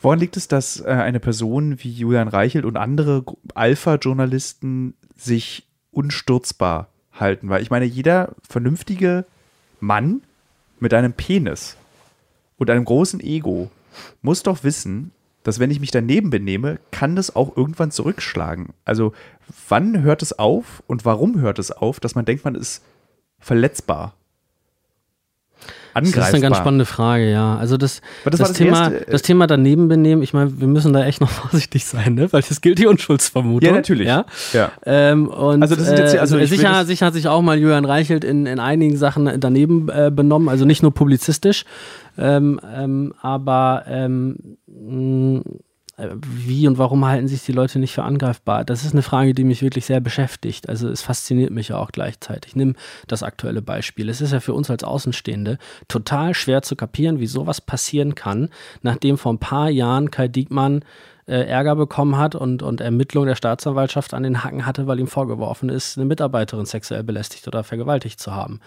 Woran 0.00 0.18
liegt 0.18 0.36
es, 0.36 0.48
dass 0.48 0.80
äh, 0.80 0.88
eine 0.88 1.20
Person 1.20 1.82
wie 1.82 1.90
Julian 1.90 2.28
Reichelt 2.28 2.64
und 2.64 2.76
andere 2.76 3.24
Alpha-Journalisten 3.54 4.94
sich 5.16 5.66
unstürzbar 5.90 6.88
halten? 7.12 7.48
Weil 7.48 7.62
ich 7.62 7.70
meine, 7.70 7.84
jeder 7.84 8.34
vernünftige 8.48 9.26
Mann 9.80 10.22
mit 10.80 10.94
einem 10.94 11.12
Penis 11.12 11.76
und 12.58 12.70
einem 12.70 12.84
großen 12.84 13.20
Ego 13.20 13.70
muss 14.22 14.42
doch 14.42 14.64
wissen, 14.64 15.12
dass 15.42 15.60
wenn 15.60 15.70
ich 15.70 15.78
mich 15.78 15.90
daneben 15.90 16.30
benehme, 16.30 16.78
kann 16.90 17.16
das 17.16 17.36
auch 17.36 17.56
irgendwann 17.56 17.90
zurückschlagen. 17.90 18.70
Also 18.84 19.12
wann 19.68 20.02
hört 20.02 20.22
es 20.22 20.38
auf 20.38 20.82
und 20.86 21.04
warum 21.04 21.40
hört 21.40 21.58
es 21.58 21.70
auf, 21.70 22.00
dass 22.00 22.14
man 22.14 22.24
denkt, 22.24 22.44
man 22.44 22.54
ist 22.54 22.82
verletzbar. 23.44 24.14
angreifbar? 25.92 26.20
Das 26.20 26.28
ist 26.28 26.34
eine 26.34 26.42
ganz 26.42 26.56
spannende 26.56 26.84
Frage, 26.86 27.30
ja. 27.30 27.56
Also 27.56 27.76
das, 27.76 28.00
das, 28.24 28.38
das, 28.38 28.48
das 28.48 28.52
Thema, 28.54 28.90
erste, 28.90 29.10
das 29.10 29.22
Thema 29.22 29.46
daneben 29.46 29.88
benehmen, 29.88 30.22
ich 30.22 30.32
meine, 30.32 30.60
wir 30.60 30.66
müssen 30.66 30.92
da 30.92 31.04
echt 31.04 31.20
noch 31.20 31.30
vorsichtig 31.42 31.84
sein, 31.84 32.14
ne? 32.14 32.32
weil 32.32 32.42
das 32.42 32.60
gilt 32.60 32.78
die 32.78 32.86
Unschuldsvermutung. 32.86 33.68
Ja, 33.68 33.74
natürlich. 33.74 34.08
Ja? 34.08 34.24
ja. 34.52 34.72
Ähm, 34.86 35.28
und, 35.28 35.62
also 35.62 35.76
das 35.76 35.86
sind 35.86 35.98
jetzt, 35.98 36.16
also 36.16 36.38
äh, 36.38 36.46
sicher, 36.46 36.84
sicher 36.86 37.06
hat 37.06 37.14
sich 37.14 37.28
auch 37.28 37.42
mal 37.42 37.58
Julian 37.58 37.84
Reichelt 37.84 38.24
in, 38.24 38.46
in 38.46 38.58
einigen 38.58 38.96
Sachen 38.96 39.40
daneben 39.40 39.88
äh, 39.90 40.10
benommen, 40.10 40.48
also 40.48 40.64
nicht 40.64 40.82
nur 40.82 40.92
publizistisch, 40.92 41.64
ähm, 42.16 42.60
ähm, 42.74 43.12
aber 43.20 43.84
ähm, 43.86 44.56
mh, 44.66 45.40
äh, 45.40 45.42
wie 45.96 46.66
und 46.66 46.78
warum 46.78 47.04
halten 47.04 47.28
sich 47.28 47.44
die 47.44 47.52
Leute 47.52 47.78
nicht 47.78 47.94
für 47.94 48.02
angreifbar? 48.02 48.64
Das 48.64 48.84
ist 48.84 48.92
eine 48.92 49.02
Frage, 49.02 49.32
die 49.32 49.44
mich 49.44 49.62
wirklich 49.62 49.86
sehr 49.86 50.00
beschäftigt. 50.00 50.68
Also 50.68 50.88
es 50.88 51.02
fasziniert 51.02 51.50
mich 51.50 51.68
ja 51.68 51.78
auch 51.78 51.92
gleichzeitig. 51.92 52.52
Ich 52.52 52.56
nehme 52.56 52.74
das 53.06 53.22
aktuelle 53.22 53.62
Beispiel. 53.62 54.08
Es 54.08 54.20
ist 54.20 54.32
ja 54.32 54.40
für 54.40 54.54
uns 54.54 54.70
als 54.70 54.82
Außenstehende 54.82 55.58
total 55.86 56.34
schwer 56.34 56.62
zu 56.62 56.74
kapieren, 56.74 57.20
wie 57.20 57.26
sowas 57.26 57.60
passieren 57.60 58.14
kann, 58.14 58.48
nachdem 58.82 59.18
vor 59.18 59.32
ein 59.32 59.38
paar 59.38 59.70
Jahren 59.70 60.10
Kai 60.10 60.26
Diekmann 60.26 60.84
äh, 61.26 61.46
Ärger 61.46 61.76
bekommen 61.76 62.18
hat 62.18 62.34
und, 62.34 62.62
und 62.62 62.80
Ermittlungen 62.80 63.28
der 63.28 63.36
Staatsanwaltschaft 63.36 64.14
an 64.14 64.24
den 64.24 64.42
Hacken 64.42 64.66
hatte, 64.66 64.86
weil 64.86 64.98
ihm 64.98 65.06
vorgeworfen 65.06 65.68
ist, 65.68 65.96
eine 65.96 66.06
Mitarbeiterin 66.06 66.66
sexuell 66.66 67.04
belästigt 67.04 67.46
oder 67.46 67.62
vergewaltigt 67.62 68.18
zu 68.20 68.34
haben. 68.34 68.60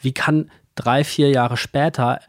Wie 0.00 0.12
kann 0.12 0.50
drei, 0.74 1.04
vier 1.04 1.28
Jahre 1.28 1.56
später 1.56 2.20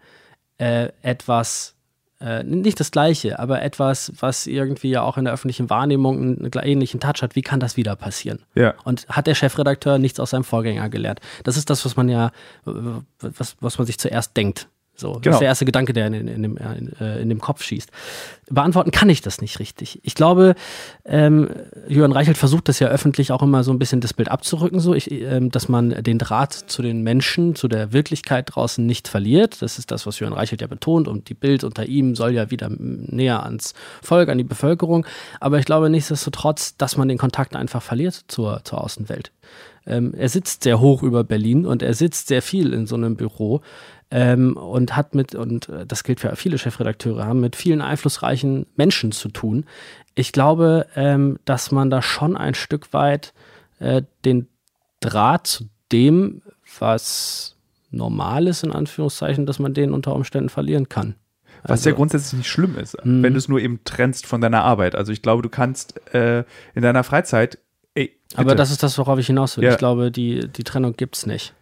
äh, 0.57 0.89
etwas 1.01 1.75
äh, 2.21 2.43
nicht 2.43 2.79
das 2.79 2.91
Gleiche, 2.91 3.39
aber 3.39 3.61
etwas, 3.61 4.11
was 4.19 4.47
irgendwie 4.47 4.89
ja 4.89 5.01
auch 5.01 5.17
in 5.17 5.25
der 5.25 5.33
öffentlichen 5.33 5.69
Wahrnehmung 5.69 6.19
einen 6.19 6.51
ähnlichen 6.61 6.99
Touch 6.99 7.21
hat, 7.21 7.35
wie 7.35 7.41
kann 7.41 7.59
das 7.59 7.77
wieder 7.77 7.95
passieren? 7.95 8.39
Ja. 8.55 8.75
Und 8.83 9.07
hat 9.09 9.27
der 9.27 9.35
Chefredakteur 9.35 9.97
nichts 9.97 10.19
aus 10.19 10.31
seinem 10.31 10.43
Vorgänger 10.43 10.89
gelernt? 10.89 11.19
Das 11.43 11.57
ist 11.57 11.69
das, 11.69 11.83
was 11.85 11.95
man 11.95 12.09
ja, 12.09 12.31
was, 12.65 13.55
was 13.59 13.77
man 13.77 13.87
sich 13.87 13.97
zuerst 13.97 14.37
denkt. 14.37 14.67
So, 15.01 15.13
das 15.13 15.21
genau. 15.23 15.35
ist 15.35 15.39
der 15.39 15.47
erste 15.47 15.65
Gedanke, 15.65 15.93
der 15.93 16.07
in, 16.07 16.27
in, 16.27 16.43
dem, 16.43 16.57
äh, 16.57 17.21
in, 17.21 17.29
dem, 17.29 17.41
Kopf 17.41 17.63
schießt. 17.63 17.89
Beantworten 18.51 18.91
kann 18.91 19.09
ich 19.09 19.21
das 19.21 19.41
nicht 19.41 19.59
richtig. 19.59 19.99
Ich 20.03 20.13
glaube, 20.13 20.53
ähm, 21.05 21.49
Jörn 21.87 22.11
Reichelt 22.11 22.37
versucht 22.37 22.69
das 22.69 22.77
ja 22.77 22.87
öffentlich 22.87 23.31
auch 23.31 23.41
immer 23.41 23.63
so 23.63 23.71
ein 23.71 23.79
bisschen 23.79 23.99
das 23.99 24.13
Bild 24.13 24.29
abzurücken, 24.29 24.79
so 24.79 24.93
ich, 24.93 25.09
ähm, 25.09 25.49
dass 25.49 25.67
man 25.69 25.89
den 26.03 26.19
Draht 26.19 26.53
zu 26.53 26.83
den 26.83 27.01
Menschen, 27.01 27.55
zu 27.55 27.67
der 27.67 27.93
Wirklichkeit 27.93 28.51
draußen 28.53 28.85
nicht 28.85 29.07
verliert. 29.07 29.63
Das 29.63 29.79
ist 29.79 29.89
das, 29.89 30.05
was 30.05 30.19
Jörn 30.19 30.33
Reichelt 30.33 30.61
ja 30.61 30.67
betont 30.67 31.07
und 31.07 31.29
die 31.29 31.33
Bild 31.33 31.63
unter 31.63 31.87
ihm 31.87 32.15
soll 32.15 32.33
ja 32.33 32.51
wieder 32.51 32.69
näher 32.69 33.43
ans 33.43 33.73
Volk, 34.03 34.29
an 34.29 34.37
die 34.37 34.43
Bevölkerung. 34.43 35.07
Aber 35.39 35.57
ich 35.57 35.65
glaube 35.65 35.89
nichtsdestotrotz, 35.89 36.77
dass 36.77 36.95
man 36.95 37.07
den 37.07 37.17
Kontakt 37.17 37.55
einfach 37.55 37.81
verliert 37.81 38.23
zur, 38.27 38.61
zur 38.63 38.83
Außenwelt. 38.83 39.31
Ähm, 39.87 40.13
er 40.15 40.29
sitzt 40.29 40.61
sehr 40.61 40.79
hoch 40.79 41.01
über 41.01 41.23
Berlin 41.23 41.65
und 41.65 41.81
er 41.81 41.95
sitzt 41.95 42.27
sehr 42.27 42.43
viel 42.43 42.71
in 42.71 42.85
so 42.85 42.95
einem 42.95 43.15
Büro 43.15 43.61
ähm, 44.11 44.57
und 44.57 44.95
hat 44.95 45.15
mit, 45.15 45.33
und 45.35 45.69
äh, 45.69 45.85
das 45.85 46.03
gilt 46.03 46.19
für 46.19 46.35
viele 46.35 46.57
Chefredakteure, 46.57 47.25
haben 47.25 47.39
mit 47.39 47.55
vielen 47.55 47.81
einflussreichen 47.81 48.67
Menschen 48.75 49.11
zu 49.13 49.29
tun. 49.29 49.65
Ich 50.15 50.33
glaube, 50.33 50.85
ähm, 50.95 51.39
dass 51.45 51.71
man 51.71 51.89
da 51.89 52.01
schon 52.01 52.35
ein 52.35 52.53
Stück 52.53 52.93
weit 52.93 53.33
äh, 53.79 54.03
den 54.25 54.47
Draht 54.99 55.47
zu 55.47 55.69
dem, 55.91 56.41
was 56.79 57.55
normal 57.89 58.47
ist, 58.47 58.63
in 58.63 58.71
Anführungszeichen, 58.71 59.45
dass 59.45 59.59
man 59.59 59.73
den 59.73 59.93
unter 59.93 60.13
Umständen 60.13 60.49
verlieren 60.49 60.89
kann. 60.89 61.15
Was 61.63 61.71
also, 61.71 61.89
ja 61.89 61.95
grundsätzlich 61.95 62.39
nicht 62.39 62.49
schlimm 62.49 62.77
ist, 62.77 62.97
mh. 63.03 63.23
wenn 63.23 63.33
du 63.33 63.39
es 63.39 63.47
nur 63.47 63.59
eben 63.59 63.81
trennst 63.83 64.25
von 64.25 64.41
deiner 64.41 64.63
Arbeit. 64.63 64.95
Also 64.95 65.11
ich 65.11 65.21
glaube, 65.21 65.41
du 65.41 65.49
kannst 65.49 66.13
äh, 66.13 66.43
in 66.73 66.81
deiner 66.81 67.03
Freizeit. 67.03 67.59
Ey, 67.93 68.17
Aber 68.35 68.55
das 68.55 68.71
ist 68.71 68.83
das, 68.83 68.97
worauf 68.97 69.19
ich 69.19 69.27
hinaus 69.27 69.57
will. 69.57 69.65
Ja. 69.65 69.71
Ich 69.71 69.77
glaube, 69.77 70.11
die, 70.11 70.47
die 70.47 70.63
Trennung 70.63 70.95
gibt 70.95 71.17
es 71.17 71.25
nicht. 71.25 71.53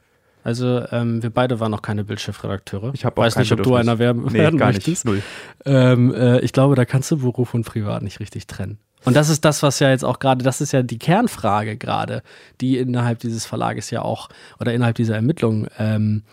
Also 0.49 0.83
ähm, 0.91 1.21
wir 1.21 1.29
beide 1.29 1.59
waren 1.59 1.69
noch 1.69 1.83
keine 1.83 2.03
Bildchefredakteure. 2.03 2.91
Ich 2.95 3.05
weiß 3.05 3.35
nicht, 3.35 3.51
ob 3.51 3.61
du 3.61 3.75
einer 3.75 3.99
werden, 3.99 4.23
nee, 4.23 4.33
werden 4.33 4.57
gar 4.57 4.69
möchtest. 4.69 5.05
Nicht. 5.05 5.05
Null. 5.05 5.21
Ähm, 5.63 6.11
äh, 6.11 6.39
ich 6.39 6.53
glaube, 6.53 6.73
da 6.73 6.85
kannst 6.85 7.11
du 7.11 7.17
Beruf 7.17 7.53
und 7.53 7.65
Privat 7.65 8.01
nicht 8.01 8.19
richtig 8.19 8.47
trennen. 8.47 8.79
Und 9.05 9.15
das 9.15 9.29
ist 9.29 9.45
das, 9.45 9.61
was 9.61 9.79
ja 9.79 9.91
jetzt 9.91 10.03
auch 10.03 10.17
gerade, 10.17 10.43
das 10.43 10.59
ist 10.59 10.71
ja 10.71 10.81
die 10.81 10.97
Kernfrage 10.97 11.77
gerade, 11.77 12.23
die 12.61 12.79
innerhalb 12.79 13.19
dieses 13.19 13.45
Verlages 13.45 13.91
ja 13.91 14.01
auch 14.01 14.27
oder 14.59 14.73
innerhalb 14.73 14.95
dieser 14.95 15.13
Ermittlungen 15.13 15.67
ähm, 15.77 16.23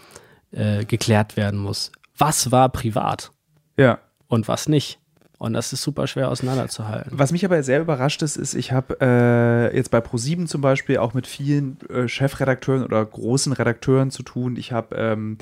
äh, 0.50 0.87
geklärt 0.87 1.37
werden 1.37 1.61
muss. 1.61 1.92
Was 2.16 2.50
war 2.50 2.70
privat? 2.70 3.33
Ja. 3.76 3.98
Und 4.29 4.48
was 4.48 4.66
nicht? 4.66 4.98
Und 5.38 5.53
das 5.53 5.72
ist 5.72 5.83
super 5.83 6.07
schwer 6.07 6.31
auseinanderzuhalten. 6.31 7.12
Was 7.14 7.31
mich 7.31 7.44
aber 7.44 7.62
sehr 7.62 7.81
überrascht 7.81 8.22
ist, 8.22 8.37
ist, 8.37 8.55
ich 8.55 8.72
habe 8.72 8.96
äh, 9.01 9.77
jetzt 9.77 9.90
bei 9.90 10.01
ProSieben 10.01 10.46
zum 10.46 10.62
Beispiel 10.62 10.96
auch 10.96 11.12
mit 11.12 11.27
vielen 11.27 11.79
äh, 11.90 12.09
Chefredakteuren 12.09 12.85
oder 12.85 13.05
großen 13.05 13.53
Redakteuren 13.53 14.11
zu 14.11 14.22
tun. 14.22 14.57
Ich 14.57 14.72
habe 14.72 14.96
ähm, 14.96 15.37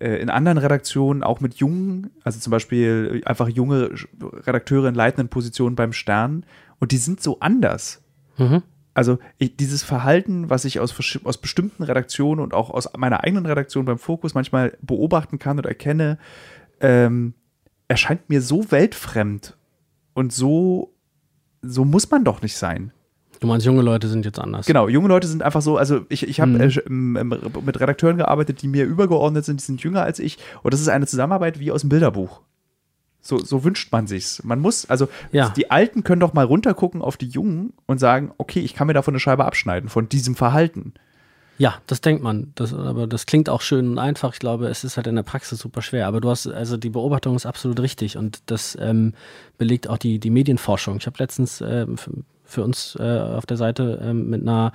äh, 0.00 0.16
in 0.16 0.30
anderen 0.30 0.56
Redaktionen 0.56 1.22
auch 1.22 1.40
mit 1.40 1.54
jungen, 1.56 2.10
also 2.24 2.40
zum 2.40 2.50
Beispiel 2.50 3.20
einfach 3.26 3.48
junge 3.48 3.90
Redakteure 4.20 4.88
in 4.88 4.94
leitenden 4.94 5.28
Positionen 5.28 5.76
beim 5.76 5.92
Stern. 5.92 6.46
Und 6.78 6.92
die 6.92 6.98
sind 6.98 7.22
so 7.22 7.40
anders. 7.40 8.02
Mhm. 8.38 8.62
Also 8.94 9.18
ich, 9.36 9.54
dieses 9.56 9.82
Verhalten, 9.82 10.48
was 10.48 10.64
ich 10.64 10.80
aus, 10.80 10.94
aus 11.24 11.36
bestimmten 11.36 11.82
Redaktionen 11.82 12.42
und 12.42 12.54
auch 12.54 12.70
aus 12.70 12.88
meiner 12.96 13.22
eigenen 13.24 13.44
Redaktion 13.44 13.84
beim 13.84 13.98
Fokus 13.98 14.32
manchmal 14.32 14.78
beobachten 14.80 15.38
kann 15.38 15.58
oder 15.58 15.68
erkenne, 15.68 16.18
ähm, 16.80 17.34
erscheint 17.88 18.28
mir 18.28 18.42
so 18.42 18.70
weltfremd 18.70 19.56
und 20.14 20.32
so, 20.32 20.94
so 21.62 21.84
muss 21.84 22.10
man 22.10 22.24
doch 22.24 22.42
nicht 22.42 22.56
sein. 22.56 22.92
Du 23.40 23.46
meinst, 23.46 23.66
junge 23.66 23.82
Leute 23.82 24.08
sind 24.08 24.24
jetzt 24.24 24.38
anders. 24.38 24.66
Genau, 24.66 24.88
junge 24.88 25.08
Leute 25.08 25.26
sind 25.26 25.42
einfach 25.42 25.60
so, 25.60 25.76
also 25.76 26.06
ich, 26.08 26.26
ich 26.26 26.40
habe 26.40 26.52
mhm. 26.88 27.16
äh, 27.16 27.24
mit 27.24 27.80
Redakteuren 27.80 28.16
gearbeitet, 28.16 28.62
die 28.62 28.68
mir 28.68 28.84
übergeordnet 28.84 29.44
sind, 29.44 29.60
die 29.60 29.64
sind 29.64 29.82
jünger 29.82 30.02
als 30.02 30.18
ich. 30.18 30.38
Und 30.62 30.72
das 30.72 30.80
ist 30.80 30.88
eine 30.88 31.06
Zusammenarbeit 31.06 31.60
wie 31.60 31.70
aus 31.70 31.82
dem 31.82 31.90
Bilderbuch. 31.90 32.40
So, 33.20 33.38
so 33.38 33.64
wünscht 33.64 33.92
man 33.92 34.06
sich's. 34.06 34.42
Man 34.44 34.60
muss, 34.60 34.88
also 34.88 35.08
ja. 35.32 35.50
die 35.50 35.70
Alten 35.70 36.04
können 36.04 36.20
doch 36.20 36.32
mal 36.32 36.44
runtergucken 36.44 37.02
auf 37.02 37.16
die 37.16 37.26
Jungen 37.26 37.72
und 37.86 37.98
sagen, 37.98 38.32
okay, 38.38 38.60
ich 38.60 38.74
kann 38.74 38.86
mir 38.86 38.94
davon 38.94 39.12
eine 39.12 39.20
Scheibe 39.20 39.44
abschneiden, 39.44 39.88
von 39.90 40.08
diesem 40.08 40.36
Verhalten. 40.36 40.94
Ja, 41.58 41.76
das 41.86 42.00
denkt 42.00 42.22
man. 42.22 42.52
Das, 42.54 42.74
aber 42.74 43.06
das 43.06 43.26
klingt 43.26 43.48
auch 43.48 43.60
schön 43.60 43.88
und 43.88 43.98
einfach. 43.98 44.34
Ich 44.34 44.38
glaube, 44.38 44.68
es 44.68 44.84
ist 44.84 44.96
halt 44.96 45.06
in 45.06 45.16
der 45.16 45.22
Praxis 45.22 45.58
super 45.58 45.82
schwer. 45.82 46.06
Aber 46.06 46.20
du 46.20 46.28
hast, 46.28 46.46
also 46.46 46.76
die 46.76 46.90
Beobachtung 46.90 47.34
ist 47.34 47.46
absolut 47.46 47.80
richtig 47.80 48.16
und 48.16 48.40
das 48.46 48.76
ähm, 48.80 49.14
belegt 49.56 49.88
auch 49.88 49.98
die, 49.98 50.18
die 50.18 50.30
Medienforschung. 50.30 50.98
Ich 50.98 51.06
habe 51.06 51.16
letztens 51.18 51.60
äh, 51.60 51.86
für 52.46 52.62
uns 52.62 52.96
äh, 52.98 53.02
auf 53.02 53.46
der 53.46 53.56
Seite 53.56 54.00
ähm, 54.02 54.30
mit 54.30 54.42
einer 54.42 54.72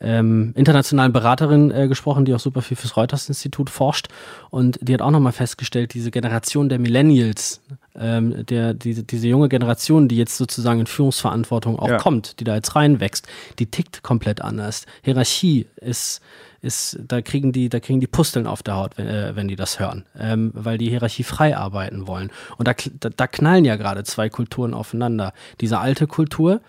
ähm, 0.00 0.52
internationalen 0.56 1.12
Beraterin 1.12 1.70
äh, 1.70 1.88
gesprochen, 1.88 2.24
die 2.24 2.34
auch 2.34 2.40
super 2.40 2.62
viel 2.62 2.76
fürs 2.76 2.96
Reuters-Institut 2.96 3.70
forscht. 3.70 4.08
Und 4.50 4.78
die 4.82 4.92
hat 4.92 5.00
auch 5.00 5.10
nochmal 5.10 5.32
festgestellt, 5.32 5.94
diese 5.94 6.10
Generation 6.10 6.68
der 6.68 6.78
Millennials, 6.78 7.62
ähm, 7.94 8.44
der, 8.46 8.74
diese, 8.74 9.04
diese 9.04 9.28
junge 9.28 9.48
Generation, 9.48 10.08
die 10.08 10.16
jetzt 10.16 10.36
sozusagen 10.36 10.80
in 10.80 10.86
Führungsverantwortung 10.86 11.78
auch 11.78 11.88
ja. 11.88 11.96
kommt, 11.98 12.40
die 12.40 12.44
da 12.44 12.54
jetzt 12.54 12.74
reinwächst, 12.74 13.26
die 13.58 13.66
tickt 13.66 14.02
komplett 14.02 14.42
anders. 14.42 14.86
Hierarchie 15.02 15.66
ist 15.76 16.20
ist, 16.62 16.98
da 17.08 17.20
kriegen 17.20 17.52
die, 17.52 17.68
da 17.68 17.80
kriegen 17.80 18.00
die 18.00 18.06
Pusteln 18.06 18.46
auf 18.46 18.62
der 18.62 18.76
Haut, 18.76 18.96
wenn, 18.96 19.08
äh, 19.08 19.34
wenn 19.34 19.48
die 19.48 19.56
das 19.56 19.80
hören, 19.80 20.04
ähm, 20.18 20.52
weil 20.54 20.78
die 20.78 20.88
Hierarchie 20.88 21.24
frei 21.24 21.56
arbeiten 21.56 22.06
wollen. 22.06 22.30
Und 22.56 22.68
da, 22.68 22.74
da, 23.00 23.10
da 23.10 23.26
knallen 23.26 23.64
ja 23.64 23.76
gerade 23.76 24.04
zwei 24.04 24.28
Kulturen 24.28 24.72
aufeinander. 24.72 25.32
Diese 25.60 25.80
alte 25.80 26.06
Kultur, 26.06 26.60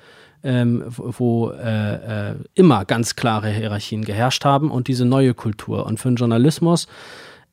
ähm, 0.44 0.84
wo 0.88 1.52
äh, 1.52 2.32
äh, 2.32 2.36
immer 2.54 2.86
ganz 2.86 3.16
klare 3.16 3.50
Hierarchien 3.50 4.04
geherrscht 4.04 4.46
haben 4.46 4.72
und 4.72 4.88
diese 4.88 5.06
neue 5.06 5.34
Kultur. 5.34 5.86
Und 5.86 6.00
für 6.00 6.10
den 6.10 6.16
Journalismus 6.16 6.88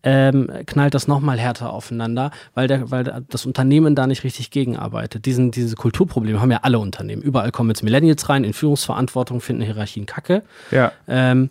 ähm, 0.02 0.50
knallt 0.66 0.94
das 0.94 1.08
nochmal 1.08 1.38
härter 1.38 1.72
aufeinander, 1.72 2.30
weil, 2.54 2.66
der, 2.68 2.90
weil 2.90 3.24
das 3.28 3.46
Unternehmen 3.46 3.94
da 3.94 4.06
nicht 4.06 4.24
richtig 4.24 4.50
gegenarbeitet. 4.50 5.26
Diesen, 5.26 5.50
diese 5.50 5.76
Kulturprobleme 5.76 6.40
haben 6.40 6.50
ja 6.50 6.60
alle 6.62 6.78
Unternehmen. 6.78 7.22
Überall 7.22 7.52
kommen 7.52 7.70
jetzt 7.70 7.82
Millennials 7.82 8.28
rein, 8.28 8.44
in 8.44 8.54
Führungsverantwortung 8.54 9.40
finden 9.40 9.62
Hierarchien 9.62 10.06
kacke. 10.06 10.42
Ja. 10.70 10.92
Ähm, 11.06 11.50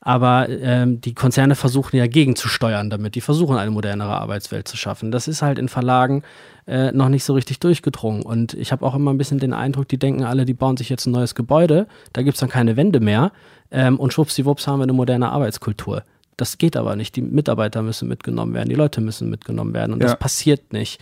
aber 0.00 0.48
ähm, 0.48 1.00
die 1.00 1.14
Konzerne 1.14 1.54
versuchen 1.54 1.96
ja 1.96 2.06
gegenzusteuern 2.06 2.88
damit. 2.88 3.14
Die 3.14 3.20
versuchen 3.20 3.56
eine 3.56 3.70
modernere 3.70 4.14
Arbeitswelt 4.14 4.68
zu 4.68 4.76
schaffen. 4.76 5.10
Das 5.10 5.26
ist 5.26 5.42
halt 5.42 5.58
in 5.58 5.68
Verlagen 5.68 6.22
äh, 6.66 6.92
noch 6.92 7.08
nicht 7.08 7.24
so 7.24 7.34
richtig 7.34 7.58
durchgedrungen. 7.58 8.22
Und 8.22 8.54
ich 8.54 8.70
habe 8.70 8.86
auch 8.86 8.94
immer 8.94 9.12
ein 9.12 9.18
bisschen 9.18 9.38
den 9.40 9.52
Eindruck, 9.52 9.88
die 9.88 9.98
denken 9.98 10.24
alle, 10.24 10.44
die 10.44 10.54
bauen 10.54 10.76
sich 10.76 10.88
jetzt 10.88 11.06
ein 11.06 11.12
neues 11.12 11.34
Gebäude, 11.34 11.86
da 12.12 12.22
gibt 12.22 12.36
es 12.36 12.40
dann 12.40 12.48
keine 12.48 12.76
Wände 12.76 13.00
mehr. 13.00 13.32
Ähm, 13.70 13.98
und 13.98 14.12
schwuppsiwupps 14.12 14.66
haben 14.66 14.78
wir 14.78 14.84
eine 14.84 14.92
moderne 14.92 15.30
Arbeitskultur. 15.30 16.04
Das 16.38 16.56
geht 16.56 16.76
aber 16.76 16.94
nicht. 16.94 17.16
Die 17.16 17.20
Mitarbeiter 17.20 17.82
müssen 17.82 18.08
mitgenommen 18.08 18.54
werden, 18.54 18.68
die 18.68 18.76
Leute 18.76 19.00
müssen 19.00 19.28
mitgenommen 19.28 19.74
werden. 19.74 19.92
Und 19.92 20.00
ja. 20.00 20.06
das 20.06 20.18
passiert 20.18 20.72
nicht, 20.72 21.00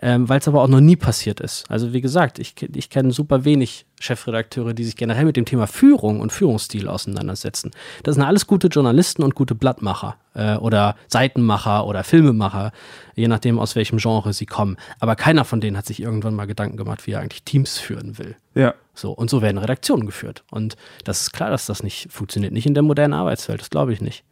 ähm, 0.00 0.28
weil 0.28 0.38
es 0.38 0.46
aber 0.46 0.62
auch 0.62 0.68
noch 0.68 0.80
nie 0.80 0.94
passiert 0.94 1.40
ist. 1.40 1.68
Also 1.68 1.92
wie 1.92 2.00
gesagt, 2.00 2.38
ich, 2.38 2.54
ich 2.74 2.88
kenne 2.88 3.10
super 3.10 3.44
wenig 3.44 3.84
Chefredakteure, 3.98 4.74
die 4.74 4.84
sich 4.84 4.94
generell 4.94 5.24
mit 5.24 5.36
dem 5.36 5.44
Thema 5.44 5.66
Führung 5.66 6.20
und 6.20 6.32
Führungsstil 6.32 6.86
auseinandersetzen. 6.86 7.72
Das 8.04 8.14
sind 8.14 8.22
alles 8.22 8.46
gute 8.46 8.68
Journalisten 8.68 9.24
und 9.24 9.34
gute 9.34 9.56
Blattmacher 9.56 10.18
äh, 10.34 10.54
oder 10.54 10.94
Seitenmacher 11.08 11.84
oder 11.84 12.04
Filmemacher, 12.04 12.70
je 13.16 13.26
nachdem, 13.26 13.58
aus 13.58 13.74
welchem 13.74 13.98
Genre 13.98 14.32
sie 14.32 14.46
kommen. 14.46 14.76
Aber 15.00 15.16
keiner 15.16 15.44
von 15.44 15.60
denen 15.60 15.76
hat 15.76 15.86
sich 15.86 16.00
irgendwann 16.00 16.36
mal 16.36 16.46
Gedanken 16.46 16.76
gemacht, 16.76 17.08
wie 17.08 17.12
er 17.12 17.20
eigentlich 17.20 17.42
Teams 17.42 17.78
führen 17.78 18.18
will. 18.18 18.36
Ja. 18.54 18.74
So, 18.94 19.10
und 19.10 19.30
so 19.30 19.42
werden 19.42 19.58
Redaktionen 19.58 20.06
geführt. 20.06 20.44
Und 20.48 20.76
das 21.02 21.22
ist 21.22 21.32
klar, 21.32 21.50
dass 21.50 21.66
das 21.66 21.82
nicht 21.82 22.06
funktioniert. 22.12 22.52
Nicht 22.52 22.66
in 22.66 22.74
der 22.74 22.84
modernen 22.84 23.14
Arbeitswelt, 23.14 23.60
das 23.60 23.70
glaube 23.70 23.92
ich 23.92 24.00
nicht. 24.00 24.22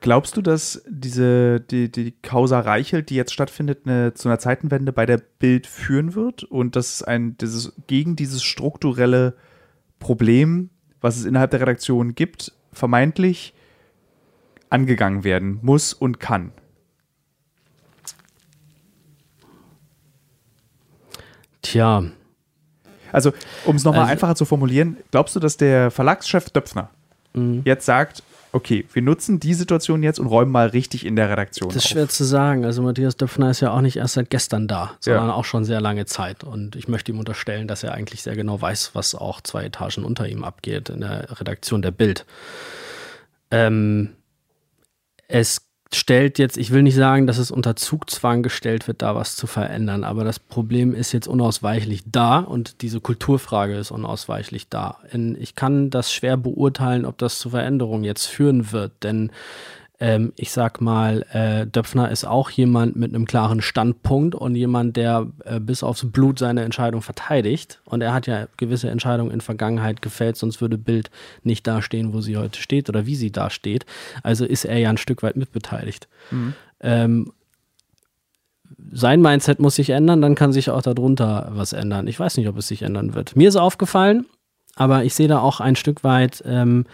Glaubst 0.00 0.36
du, 0.36 0.42
dass 0.42 0.82
diese, 0.88 1.60
die, 1.60 1.92
die 1.92 2.12
Causa 2.22 2.60
Reichelt, 2.60 3.10
die 3.10 3.14
jetzt 3.14 3.32
stattfindet, 3.32 3.80
eine, 3.84 4.14
zu 4.14 4.28
einer 4.28 4.38
Zeitenwende 4.38 4.92
bei 4.92 5.04
der 5.04 5.18
Bild 5.18 5.66
führen 5.66 6.14
wird 6.14 6.44
und 6.44 6.76
dass 6.76 7.02
ein, 7.02 7.36
dieses, 7.36 7.72
gegen 7.86 8.16
dieses 8.16 8.42
strukturelle 8.42 9.36
Problem, 9.98 10.70
was 11.00 11.18
es 11.18 11.24
innerhalb 11.26 11.50
der 11.50 11.60
Redaktion 11.60 12.14
gibt, 12.14 12.52
vermeintlich 12.72 13.54
angegangen 14.70 15.24
werden 15.24 15.58
muss 15.62 15.92
und 15.92 16.20
kann? 16.20 16.52
Tja. 21.60 22.04
Also, 23.12 23.32
um 23.66 23.76
es 23.76 23.84
nochmal 23.84 24.02
also, 24.02 24.12
einfacher 24.12 24.36
zu 24.36 24.44
formulieren, 24.44 24.96
glaubst 25.10 25.36
du, 25.36 25.40
dass 25.40 25.56
der 25.56 25.90
Verlagschef 25.90 26.48
Döpfner 26.50 26.90
mhm. 27.34 27.62
jetzt 27.64 27.84
sagt, 27.84 28.22
okay, 28.52 28.84
wir 28.92 29.02
nutzen 29.02 29.40
die 29.40 29.54
Situation 29.54 30.02
jetzt 30.02 30.18
und 30.18 30.26
räumen 30.26 30.50
mal 30.50 30.68
richtig 30.68 31.06
in 31.06 31.16
der 31.16 31.30
Redaktion. 31.30 31.68
Das 31.68 31.76
ist 31.76 31.84
auf. 31.86 31.90
schwer 31.90 32.08
zu 32.08 32.24
sagen. 32.24 32.64
Also 32.64 32.82
Matthias 32.82 33.16
Döpfner 33.16 33.50
ist 33.50 33.60
ja 33.60 33.70
auch 33.70 33.80
nicht 33.80 33.96
erst 33.96 34.14
seit 34.14 34.30
gestern 34.30 34.68
da, 34.68 34.92
sondern 35.00 35.28
ja. 35.28 35.34
auch 35.34 35.44
schon 35.44 35.64
sehr 35.64 35.80
lange 35.80 36.06
Zeit. 36.06 36.44
Und 36.44 36.76
ich 36.76 36.88
möchte 36.88 37.12
ihm 37.12 37.18
unterstellen, 37.18 37.68
dass 37.68 37.82
er 37.82 37.92
eigentlich 37.94 38.22
sehr 38.22 38.36
genau 38.36 38.60
weiß, 38.60 38.90
was 38.94 39.14
auch 39.14 39.40
zwei 39.40 39.64
Etagen 39.64 40.04
unter 40.04 40.28
ihm 40.28 40.44
abgeht 40.44 40.88
in 40.88 41.00
der 41.00 41.40
Redaktion 41.40 41.82
der 41.82 41.92
Bild. 41.92 42.26
Ähm, 43.50 44.10
es 45.28 45.69
stellt 45.92 46.38
jetzt, 46.38 46.56
ich 46.56 46.70
will 46.70 46.82
nicht 46.82 46.94
sagen, 46.94 47.26
dass 47.26 47.38
es 47.38 47.50
unter 47.50 47.74
Zugzwang 47.74 48.42
gestellt 48.42 48.86
wird, 48.86 49.02
da 49.02 49.14
was 49.16 49.34
zu 49.34 49.46
verändern, 49.46 50.04
aber 50.04 50.24
das 50.24 50.38
Problem 50.38 50.94
ist 50.94 51.12
jetzt 51.12 51.26
unausweichlich 51.26 52.02
da 52.06 52.38
und 52.38 52.82
diese 52.82 53.00
Kulturfrage 53.00 53.76
ist 53.76 53.90
unausweichlich 53.90 54.68
da. 54.68 54.98
ich 55.38 55.54
kann 55.56 55.90
das 55.90 56.12
schwer 56.12 56.36
beurteilen, 56.36 57.04
ob 57.04 57.18
das 57.18 57.38
zu 57.38 57.50
Veränderungen 57.50 58.04
jetzt 58.04 58.26
führen 58.26 58.70
wird, 58.70 58.92
denn 59.02 59.32
ähm, 60.00 60.32
ich 60.36 60.50
sag 60.50 60.80
mal, 60.80 61.26
äh, 61.30 61.66
Döpfner 61.66 62.10
ist 62.10 62.24
auch 62.24 62.50
jemand 62.50 62.96
mit 62.96 63.14
einem 63.14 63.26
klaren 63.26 63.60
Standpunkt 63.60 64.34
und 64.34 64.54
jemand, 64.54 64.96
der 64.96 65.26
äh, 65.44 65.60
bis 65.60 65.82
aufs 65.82 66.10
Blut 66.10 66.38
seine 66.38 66.64
Entscheidung 66.64 67.02
verteidigt. 67.02 67.80
Und 67.84 68.00
er 68.00 68.14
hat 68.14 68.26
ja 68.26 68.46
gewisse 68.56 68.88
Entscheidungen 68.88 69.30
in 69.30 69.42
Vergangenheit 69.42 70.00
gefällt, 70.00 70.36
sonst 70.36 70.62
würde 70.62 70.78
Bild 70.78 71.10
nicht 71.42 71.66
dastehen, 71.66 72.14
wo 72.14 72.22
sie 72.22 72.38
heute 72.38 72.60
steht 72.60 72.88
oder 72.88 73.04
wie 73.04 73.14
sie 73.14 73.30
da 73.30 73.50
steht. 73.50 73.84
Also 74.22 74.46
ist 74.46 74.64
er 74.64 74.78
ja 74.78 74.88
ein 74.88 74.96
Stück 74.96 75.22
weit 75.22 75.36
mitbeteiligt. 75.36 76.08
Mhm. 76.30 76.54
Ähm, 76.80 77.32
sein 78.90 79.20
Mindset 79.20 79.60
muss 79.60 79.74
sich 79.74 79.90
ändern, 79.90 80.22
dann 80.22 80.34
kann 80.34 80.52
sich 80.52 80.70
auch 80.70 80.80
darunter 80.80 81.50
was 81.52 81.74
ändern. 81.74 82.06
Ich 82.06 82.18
weiß 82.18 82.38
nicht, 82.38 82.48
ob 82.48 82.56
es 82.56 82.68
sich 82.68 82.80
ändern 82.82 83.14
wird. 83.14 83.36
Mir 83.36 83.50
ist 83.50 83.56
aufgefallen, 83.56 84.24
aber 84.76 85.04
ich 85.04 85.14
sehe 85.14 85.28
da 85.28 85.40
auch 85.40 85.60
ein 85.60 85.76
Stück 85.76 86.04
weit 86.04 86.42
ähm, 86.46 86.86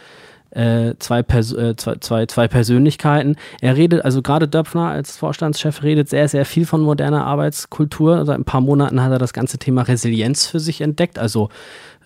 äh, 0.56 0.94
zwei, 0.98 1.22
Pers 1.22 1.52
äh, 1.52 1.76
zwei, 1.76 1.96
zwei, 1.96 2.26
zwei 2.26 2.48
Persönlichkeiten. 2.48 3.36
Er 3.60 3.76
redet, 3.76 4.04
also 4.04 4.22
gerade 4.22 4.48
Döpfner 4.48 4.88
als 4.88 5.16
Vorstandschef 5.16 5.82
redet 5.82 6.08
sehr, 6.08 6.28
sehr 6.28 6.46
viel 6.46 6.64
von 6.64 6.80
moderner 6.80 7.26
Arbeitskultur. 7.26 8.24
Seit 8.24 8.38
ein 8.38 8.44
paar 8.44 8.62
Monaten 8.62 9.02
hat 9.02 9.12
er 9.12 9.18
das 9.18 9.34
ganze 9.34 9.58
Thema 9.58 9.82
Resilienz 9.82 10.46
für 10.46 10.58
sich 10.60 10.80
entdeckt. 10.80 11.18
Also 11.18 11.50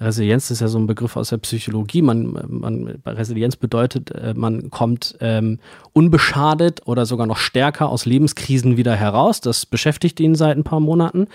Resilienz 0.00 0.50
ist 0.50 0.60
ja 0.60 0.68
so 0.68 0.78
ein 0.78 0.86
Begriff 0.88 1.16
aus 1.16 1.28
der 1.28 1.38
Psychologie. 1.38 2.02
Man, 2.02 2.36
man, 2.48 3.00
Resilienz 3.06 3.56
bedeutet, 3.56 4.10
äh, 4.10 4.34
man 4.34 4.70
kommt 4.70 5.16
ähm, 5.20 5.60
unbeschadet 5.92 6.80
oder 6.86 7.06
sogar 7.06 7.26
noch 7.26 7.36
stärker 7.36 7.88
aus 7.88 8.04
Lebenskrisen 8.04 8.76
wieder 8.76 8.96
heraus. 8.96 9.40
Das 9.40 9.64
beschäftigt 9.64 10.18
ihn 10.18 10.34
seit 10.34 10.56
ein 10.56 10.64
paar 10.64 10.80
Monaten. 10.80 11.28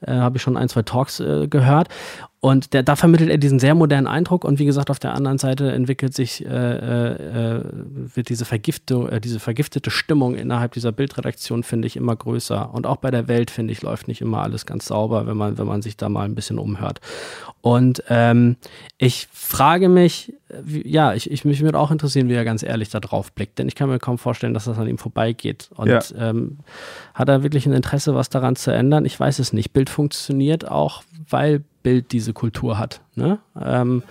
Äh, 0.00 0.12
Habe 0.12 0.36
ich 0.36 0.42
schon 0.42 0.56
ein, 0.56 0.68
zwei 0.68 0.82
Talks 0.82 1.20
äh, 1.20 1.46
gehört. 1.48 1.88
Und 2.44 2.74
der, 2.74 2.82
da 2.82 2.94
vermittelt 2.94 3.30
er 3.30 3.38
diesen 3.38 3.58
sehr 3.58 3.74
modernen 3.74 4.06
Eindruck 4.06 4.44
und 4.44 4.58
wie 4.58 4.66
gesagt, 4.66 4.90
auf 4.90 4.98
der 4.98 5.14
anderen 5.14 5.38
Seite 5.38 5.72
entwickelt 5.72 6.12
sich, 6.12 6.44
äh, 6.44 6.48
äh, 6.48 7.64
wird 8.14 8.28
diese, 8.28 8.44
Vergiftung, 8.44 9.08
äh, 9.08 9.18
diese 9.18 9.40
vergiftete 9.40 9.90
Stimmung 9.90 10.34
innerhalb 10.34 10.72
dieser 10.72 10.92
Bildredaktion, 10.92 11.62
finde 11.62 11.86
ich, 11.86 11.96
immer 11.96 12.14
größer. 12.14 12.74
Und 12.74 12.86
auch 12.86 12.98
bei 12.98 13.10
der 13.10 13.28
Welt, 13.28 13.50
finde 13.50 13.72
ich, 13.72 13.80
läuft 13.80 14.08
nicht 14.08 14.20
immer 14.20 14.42
alles 14.42 14.66
ganz 14.66 14.84
sauber, 14.84 15.26
wenn 15.26 15.38
man, 15.38 15.56
wenn 15.56 15.66
man 15.66 15.80
sich 15.80 15.96
da 15.96 16.10
mal 16.10 16.26
ein 16.26 16.34
bisschen 16.34 16.58
umhört. 16.58 17.00
Und 17.62 18.04
ähm, 18.10 18.56
ich 18.98 19.26
frage 19.32 19.88
mich, 19.88 20.34
wie, 20.62 20.86
ja, 20.86 21.14
ich, 21.14 21.30
ich, 21.30 21.46
mich 21.46 21.62
würde 21.62 21.78
auch 21.78 21.90
interessieren, 21.90 22.28
wie 22.28 22.34
er 22.34 22.44
ganz 22.44 22.62
ehrlich 22.62 22.90
da 22.90 23.00
drauf 23.00 23.32
blickt, 23.32 23.58
denn 23.58 23.68
ich 23.68 23.74
kann 23.74 23.88
mir 23.88 23.98
kaum 23.98 24.18
vorstellen, 24.18 24.52
dass 24.52 24.66
das 24.66 24.76
an 24.76 24.86
ihm 24.86 24.98
vorbeigeht. 24.98 25.70
Und 25.76 25.88
ja. 25.88 26.00
ähm, 26.18 26.58
hat 27.14 27.30
er 27.30 27.42
wirklich 27.42 27.64
ein 27.64 27.72
Interesse, 27.72 28.14
was 28.14 28.28
daran 28.28 28.54
zu 28.54 28.70
ändern? 28.70 29.06
Ich 29.06 29.18
weiß 29.18 29.38
es 29.38 29.54
nicht. 29.54 29.72
Bild 29.72 29.88
funktioniert 29.88 30.68
auch, 30.68 31.04
weil 31.30 31.64
Bild 31.84 32.10
diese 32.10 32.32
Kultur 32.32 32.78
hat. 32.78 33.00
Ne? 33.14 33.38
Ähm, 33.60 34.02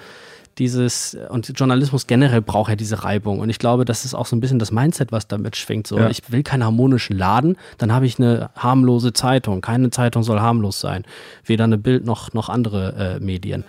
dieses, 0.58 1.18
und 1.30 1.52
Journalismus 1.58 2.08
generell 2.08 2.42
braucht 2.42 2.70
ja 2.70 2.76
diese 2.76 3.04
Reibung. 3.04 3.40
Und 3.40 3.50
ich 3.50 3.60
glaube, 3.60 3.86
das 3.86 4.06
ist 4.06 4.14
auch 4.14 4.28
so 4.28 4.36
ein 4.36 4.40
bisschen 4.40 4.60
das 4.60 4.72
Mindset, 4.72 5.12
was 5.12 5.28
damit 5.28 5.56
schwingt. 5.56 5.88
So, 5.88 5.98
ja. 5.98 6.10
ich 6.10 6.32
will 6.32 6.44
keinen 6.44 6.64
harmonischen 6.64 7.18
Laden, 7.18 7.58
dann 7.78 7.92
habe 7.92 8.06
ich 8.06 8.20
eine 8.20 8.52
harmlose 8.56 9.14
Zeitung. 9.14 9.62
Keine 9.62 9.90
Zeitung 9.90 10.24
soll 10.24 10.40
harmlos 10.40 10.80
sein. 10.80 11.04
Weder 11.44 11.64
eine 11.64 11.78
Bild 11.78 12.06
noch, 12.06 12.34
noch 12.34 12.50
andere 12.50 13.18
äh, 13.18 13.20
Medien. 13.20 13.64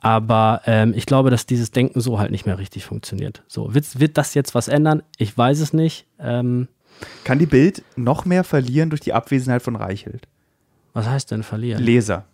Aber 0.00 0.62
ähm, 0.66 0.94
ich 0.96 1.06
glaube, 1.06 1.30
dass 1.30 1.46
dieses 1.46 1.70
Denken 1.70 2.00
so 2.00 2.18
halt 2.18 2.30
nicht 2.30 2.46
mehr 2.46 2.58
richtig 2.58 2.84
funktioniert. 2.84 3.42
So, 3.46 3.74
wird, 3.74 4.00
wird 4.00 4.18
das 4.18 4.34
jetzt 4.34 4.54
was 4.54 4.68
ändern? 4.68 5.02
Ich 5.18 5.36
weiß 5.36 5.60
es 5.60 5.72
nicht. 5.72 6.06
Ähm, 6.18 6.68
Kann 7.24 7.38
die 7.38 7.46
Bild 7.46 7.84
noch 7.94 8.24
mehr 8.24 8.42
verlieren 8.42 8.90
durch 8.90 9.00
die 9.00 9.12
Abwesenheit 9.12 9.62
von 9.62 9.76
Reichelt? 9.76 10.26
Was 10.94 11.06
heißt 11.06 11.30
denn 11.30 11.42
verlieren? 11.42 11.82
Leser. 11.82 12.24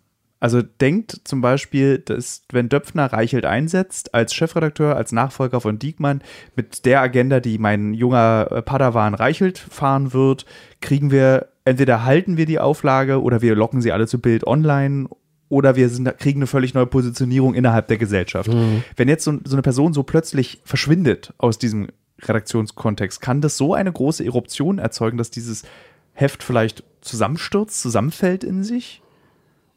Also 0.40 0.62
denkt 0.62 1.20
zum 1.24 1.40
Beispiel, 1.40 1.98
dass 1.98 2.44
wenn 2.52 2.68
Döpfner 2.68 3.12
Reichelt 3.12 3.44
einsetzt 3.44 4.14
als 4.14 4.34
Chefredakteur, 4.34 4.96
als 4.96 5.10
Nachfolger 5.10 5.60
von 5.60 5.78
Diekmann, 5.78 6.22
mit 6.54 6.84
der 6.84 7.00
Agenda, 7.00 7.40
die 7.40 7.58
mein 7.58 7.92
junger 7.92 8.48
äh, 8.50 8.62
Padawan 8.62 9.14
Reichelt 9.14 9.58
fahren 9.58 10.12
wird, 10.12 10.46
kriegen 10.80 11.10
wir, 11.10 11.48
entweder 11.64 12.04
halten 12.04 12.36
wir 12.36 12.46
die 12.46 12.60
Auflage 12.60 13.20
oder 13.20 13.42
wir 13.42 13.56
locken 13.56 13.80
sie 13.80 13.90
alle 13.90 14.06
zu 14.06 14.20
Bild 14.20 14.46
online 14.46 15.08
oder 15.48 15.74
wir 15.74 15.88
sind, 15.88 16.16
kriegen 16.18 16.38
eine 16.38 16.46
völlig 16.46 16.72
neue 16.72 16.86
Positionierung 16.86 17.54
innerhalb 17.54 17.88
der 17.88 17.98
Gesellschaft. 17.98 18.52
Mhm. 18.52 18.84
Wenn 18.96 19.08
jetzt 19.08 19.24
so, 19.24 19.38
so 19.44 19.56
eine 19.56 19.62
Person 19.62 19.92
so 19.92 20.04
plötzlich 20.04 20.60
verschwindet 20.64 21.32
aus 21.38 21.58
diesem 21.58 21.88
Redaktionskontext, 22.22 23.20
kann 23.20 23.40
das 23.40 23.56
so 23.56 23.74
eine 23.74 23.92
große 23.92 24.24
Eruption 24.24 24.78
erzeugen, 24.78 25.18
dass 25.18 25.30
dieses 25.30 25.64
Heft 26.12 26.44
vielleicht 26.44 26.84
zusammenstürzt, 27.00 27.80
zusammenfällt 27.80 28.44
in 28.44 28.62
sich? 28.62 29.02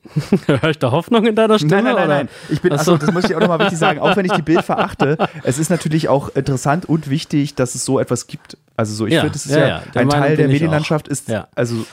Hör 0.48 0.70
ich 0.70 0.80
da 0.80 0.92
Hoffnung 0.92 1.26
in 1.26 1.36
deiner 1.36 1.58
Stimme? 1.58 1.76
Nein, 1.76 1.84
nein, 1.84 1.96
nein, 1.96 2.08
nein. 2.08 2.30
Ich 2.50 2.62
bin, 2.62 2.74
achso, 2.74 2.98
das 2.98 3.12
muss 3.12 3.26
ich 3.26 3.36
auch 3.36 3.40
nochmal 3.40 3.60
wichtig 3.62 3.78
sagen, 3.78 4.00
auch 4.00 4.16
wenn 4.16 4.26
ich 4.26 4.32
die 4.32 4.42
Bild 4.42 4.64
verachte, 4.64 5.18
es 5.44 5.60
ist 5.60 5.70
natürlich 5.70 6.10
auch 6.10 6.30
interessant 6.36 6.86
und 6.86 7.10
wichtig, 7.10 7.56
dass 7.56 7.76
es 7.76 7.86
so 7.86 8.00
etwas 8.00 8.28
gibt. 8.28 8.58
Also 8.76 8.94
so, 8.94 9.06
ich 9.06 9.14
ja, 9.14 9.22
finde, 9.22 9.36
es 9.36 9.46
ist 9.46 9.56
ja, 9.56 9.68
ja 9.68 9.84
ein 9.94 10.10
Teil 10.10 10.38
der 10.38 10.48
Medienlandschaft 10.48 11.08
ist, 11.08 11.30
ja. 11.30 11.48
also 11.56 11.86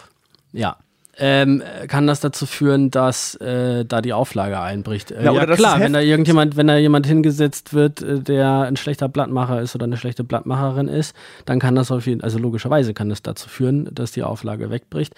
ja, 0.53 0.77
ähm, 1.19 1.63
kann 1.89 2.07
das 2.07 2.21
dazu 2.21 2.47
führen, 2.47 2.91
dass 2.91 3.35
äh, 3.37 3.85
da 3.85 4.01
die 4.01 4.13
Auflage 4.13 4.61
einbricht. 4.61 5.11
Äh, 5.11 5.25
ja, 5.25 5.33
ja 5.33 5.47
klar, 5.47 5.81
wenn 5.81 5.93
da 5.93 6.01
irgendjemand, 6.01 6.57
wenn 6.57 6.69
da 6.69 6.77
jemand 6.77 7.07
hingesetzt 7.07 7.75
wird, 7.75 8.03
äh, 8.03 8.21
der 8.21 8.63
ein 8.63 8.77
schlechter 8.77 9.09
Blattmacher 9.09 9.61
ist 9.61 9.75
oder 9.75 9.85
eine 9.85 9.97
schlechte 9.97 10.23
Blattmacherin 10.23 10.87
ist, 10.87 11.17
dann 11.45 11.59
kann 11.59 11.75
das 11.75 11.91
auf 11.91 12.07
jeden 12.07 12.23
also 12.23 12.39
logischerweise 12.39 12.95
kann 12.95 13.09
das 13.09 13.23
dazu 13.23 13.49
führen, 13.49 13.89
dass 13.93 14.13
die 14.13 14.23
Auflage 14.23 14.71
wegbricht. 14.71 15.15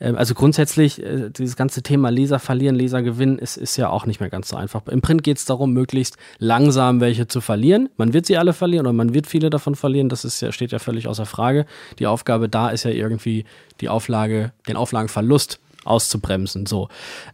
Ähm, 0.00 0.16
also 0.16 0.34
grundsätzlich, 0.34 1.02
äh, 1.02 1.30
dieses 1.30 1.56
ganze 1.56 1.82
Thema 1.82 2.10
Leser 2.10 2.38
verlieren, 2.38 2.74
Leser 2.74 3.02
gewinnen, 3.02 3.38
ist, 3.38 3.56
ist 3.56 3.76
ja 3.76 3.90
auch 3.90 4.06
nicht 4.06 4.20
mehr 4.20 4.30
ganz 4.30 4.48
so 4.48 4.56
einfach. 4.56 4.86
Im 4.88 5.02
Print 5.02 5.22
geht 5.22 5.38
es 5.38 5.44
darum, 5.44 5.72
möglichst 5.72 6.16
langsam 6.38 7.00
welche 7.00 7.28
zu 7.28 7.40
verlieren. 7.40 7.88
Man 7.96 8.12
wird 8.12 8.26
sie 8.26 8.36
alle 8.36 8.52
verlieren 8.52 8.86
oder 8.86 8.92
man 8.92 9.14
wird 9.14 9.26
viele 9.26 9.50
davon 9.50 9.74
verlieren, 9.76 10.08
das 10.08 10.24
ist 10.24 10.40
ja, 10.40 10.50
steht 10.50 10.72
ja 10.72 10.78
völlig 10.80 11.06
außer 11.06 11.26
Frage. 11.26 11.66
Die 11.98 12.06
Aufgabe 12.06 12.48
da 12.48 12.70
ist 12.70 12.84
ja 12.84 12.90
irgendwie 12.90 13.44
die 13.80 13.88
Auflage, 13.88 14.52
den 14.68 14.76
Auflagenverlust 14.76 15.43
auszubremsen. 15.84 16.66
So. 16.66 16.88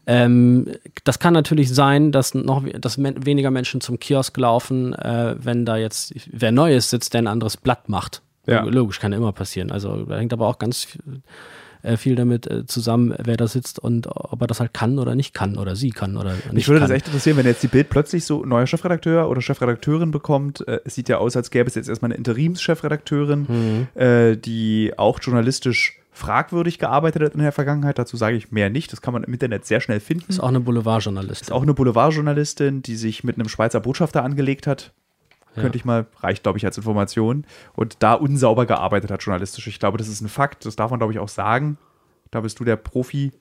Ähm, 0.07 0.69
das 1.05 1.19
kann 1.19 1.35
natürlich 1.35 1.75
sein, 1.75 2.13
dass 2.13 2.35
noch 2.35 2.65
dass 2.81 2.99
weniger 2.99 3.51
Menschen 3.51 3.81
zum 3.81 3.99
Kiosk 3.99 4.37
laufen, 4.37 4.95
äh, 4.95 5.37
wenn 5.39 5.65
da 5.65 5.77
jetzt 5.77 6.15
wer 6.31 6.53
Neues 6.53 6.91
sitzt, 6.91 7.15
der 7.15 7.23
ein 7.23 7.27
anderes 7.27 7.57
Blatt 7.57 7.89
macht. 7.89 8.23
Ja. 8.47 8.63
Logisch, 8.65 8.99
kann 8.99 9.13
immer 9.13 9.33
passieren. 9.33 9.71
Also 9.71 10.05
da 10.05 10.17
hängt 10.17 10.33
aber 10.33 10.47
auch 10.47 10.59
ganz 10.59 10.89
äh, 11.83 11.97
viel 11.97 12.17
damit 12.17 12.47
äh, 12.47 12.67
zusammen, 12.67 13.15
wer 13.19 13.37
da 13.37 13.47
sitzt 13.49 13.79
und 13.79 14.07
ob 14.09 14.41
er 14.41 14.47
das 14.47 14.61
halt 14.61 14.75
kann 14.75 14.99
oder 14.99 15.15
nicht 15.15 15.35
kann 15.35 15.59
oder 15.59 15.77
sie 15.77 15.91
kann 15.91 16.17
oder 16.17 16.35
nicht. 16.35 16.53
Mich 16.53 16.69
würde 16.69 16.81
kann. 16.81 16.89
das 16.89 16.97
echt 16.97 17.07
interessieren, 17.07 17.37
wenn 17.37 17.47
jetzt 17.47 17.63
die 17.63 17.69
Bild 17.69 17.91
plötzlich 17.91 18.25
so 18.25 18.45
neuer 18.45 18.67
Chefredakteur 18.67 19.29
oder 19.29 19.41
Chefredakteurin 19.41 20.11
bekommt. 20.11 20.67
Äh, 20.67 20.81
es 20.85 20.95
sieht 20.95 21.09
ja 21.09 21.19
aus, 21.19 21.37
als 21.37 21.51
gäbe 21.51 21.69
es 21.69 21.75
jetzt 21.75 21.89
erstmal 21.89 22.11
eine 22.11 22.19
Interimschefredakteurin, 22.19 23.87
mhm. 23.95 24.41
die 24.43 24.93
auch 24.97 25.21
journalistisch 25.21 26.01
fragwürdig 26.13 26.79
gearbeitet 26.79 27.23
hat 27.23 27.35
in 27.35 27.41
der 27.41 27.53
Vergangenheit. 27.53 27.99
Dazu 27.99 28.17
sage 28.17 28.37
ich 28.37 28.53
mehr 28.53 28.71
nicht. 28.71 28.93
Das 28.93 29.01
kann 29.01 29.15
man 29.15 29.25
im 29.25 29.33
Internet 29.33 29.65
sehr 29.65 29.81
schnell 29.81 30.01
finden. 30.01 30.27
Ist 30.29 30.41
auch 30.41 30.49
eine 30.49 30.61
Boulevardjournalistin. 30.61 31.47
Ist 31.47 31.53
auch 31.53 31.63
eine 31.63 31.75
Boulevardjournalistin, 31.75 32.83
die 32.83 32.97
sich 32.97 33.25
mit 33.25 33.37
einem 33.37 33.49
Schweizer 33.49 33.81
Botschafter 33.81 34.23
angelegt 34.23 34.67
hat. 34.67 34.93
Ja. 35.57 35.63
Könnte 35.63 35.79
ich 35.79 35.85
mal, 35.85 36.07
reicht 36.21 36.43
glaube 36.43 36.59
ich 36.59 36.65
als 36.65 36.77
Information. 36.77 37.45
Und 37.75 37.97
da 38.01 38.15
unsauber 38.15 38.67
gearbeitet 38.67 39.11
hat 39.11 39.23
journalistisch. 39.23 39.67
Ich 39.67 39.79
glaube, 39.79 39.99
das 39.99 40.09
ist 40.09 40.21
ein 40.21 40.29
Fakt. 40.29 40.65
Das 40.67 40.77
darf 40.77 40.91
man 40.91 41.01
glaube 41.01 41.13
ich 41.13 41.19
auch 41.19 41.29
sagen. 41.29 41.79
Da 42.31 42.41
bist 42.41 42.61
du 42.61 42.65
der 42.65 42.77
Profi. 42.77 43.33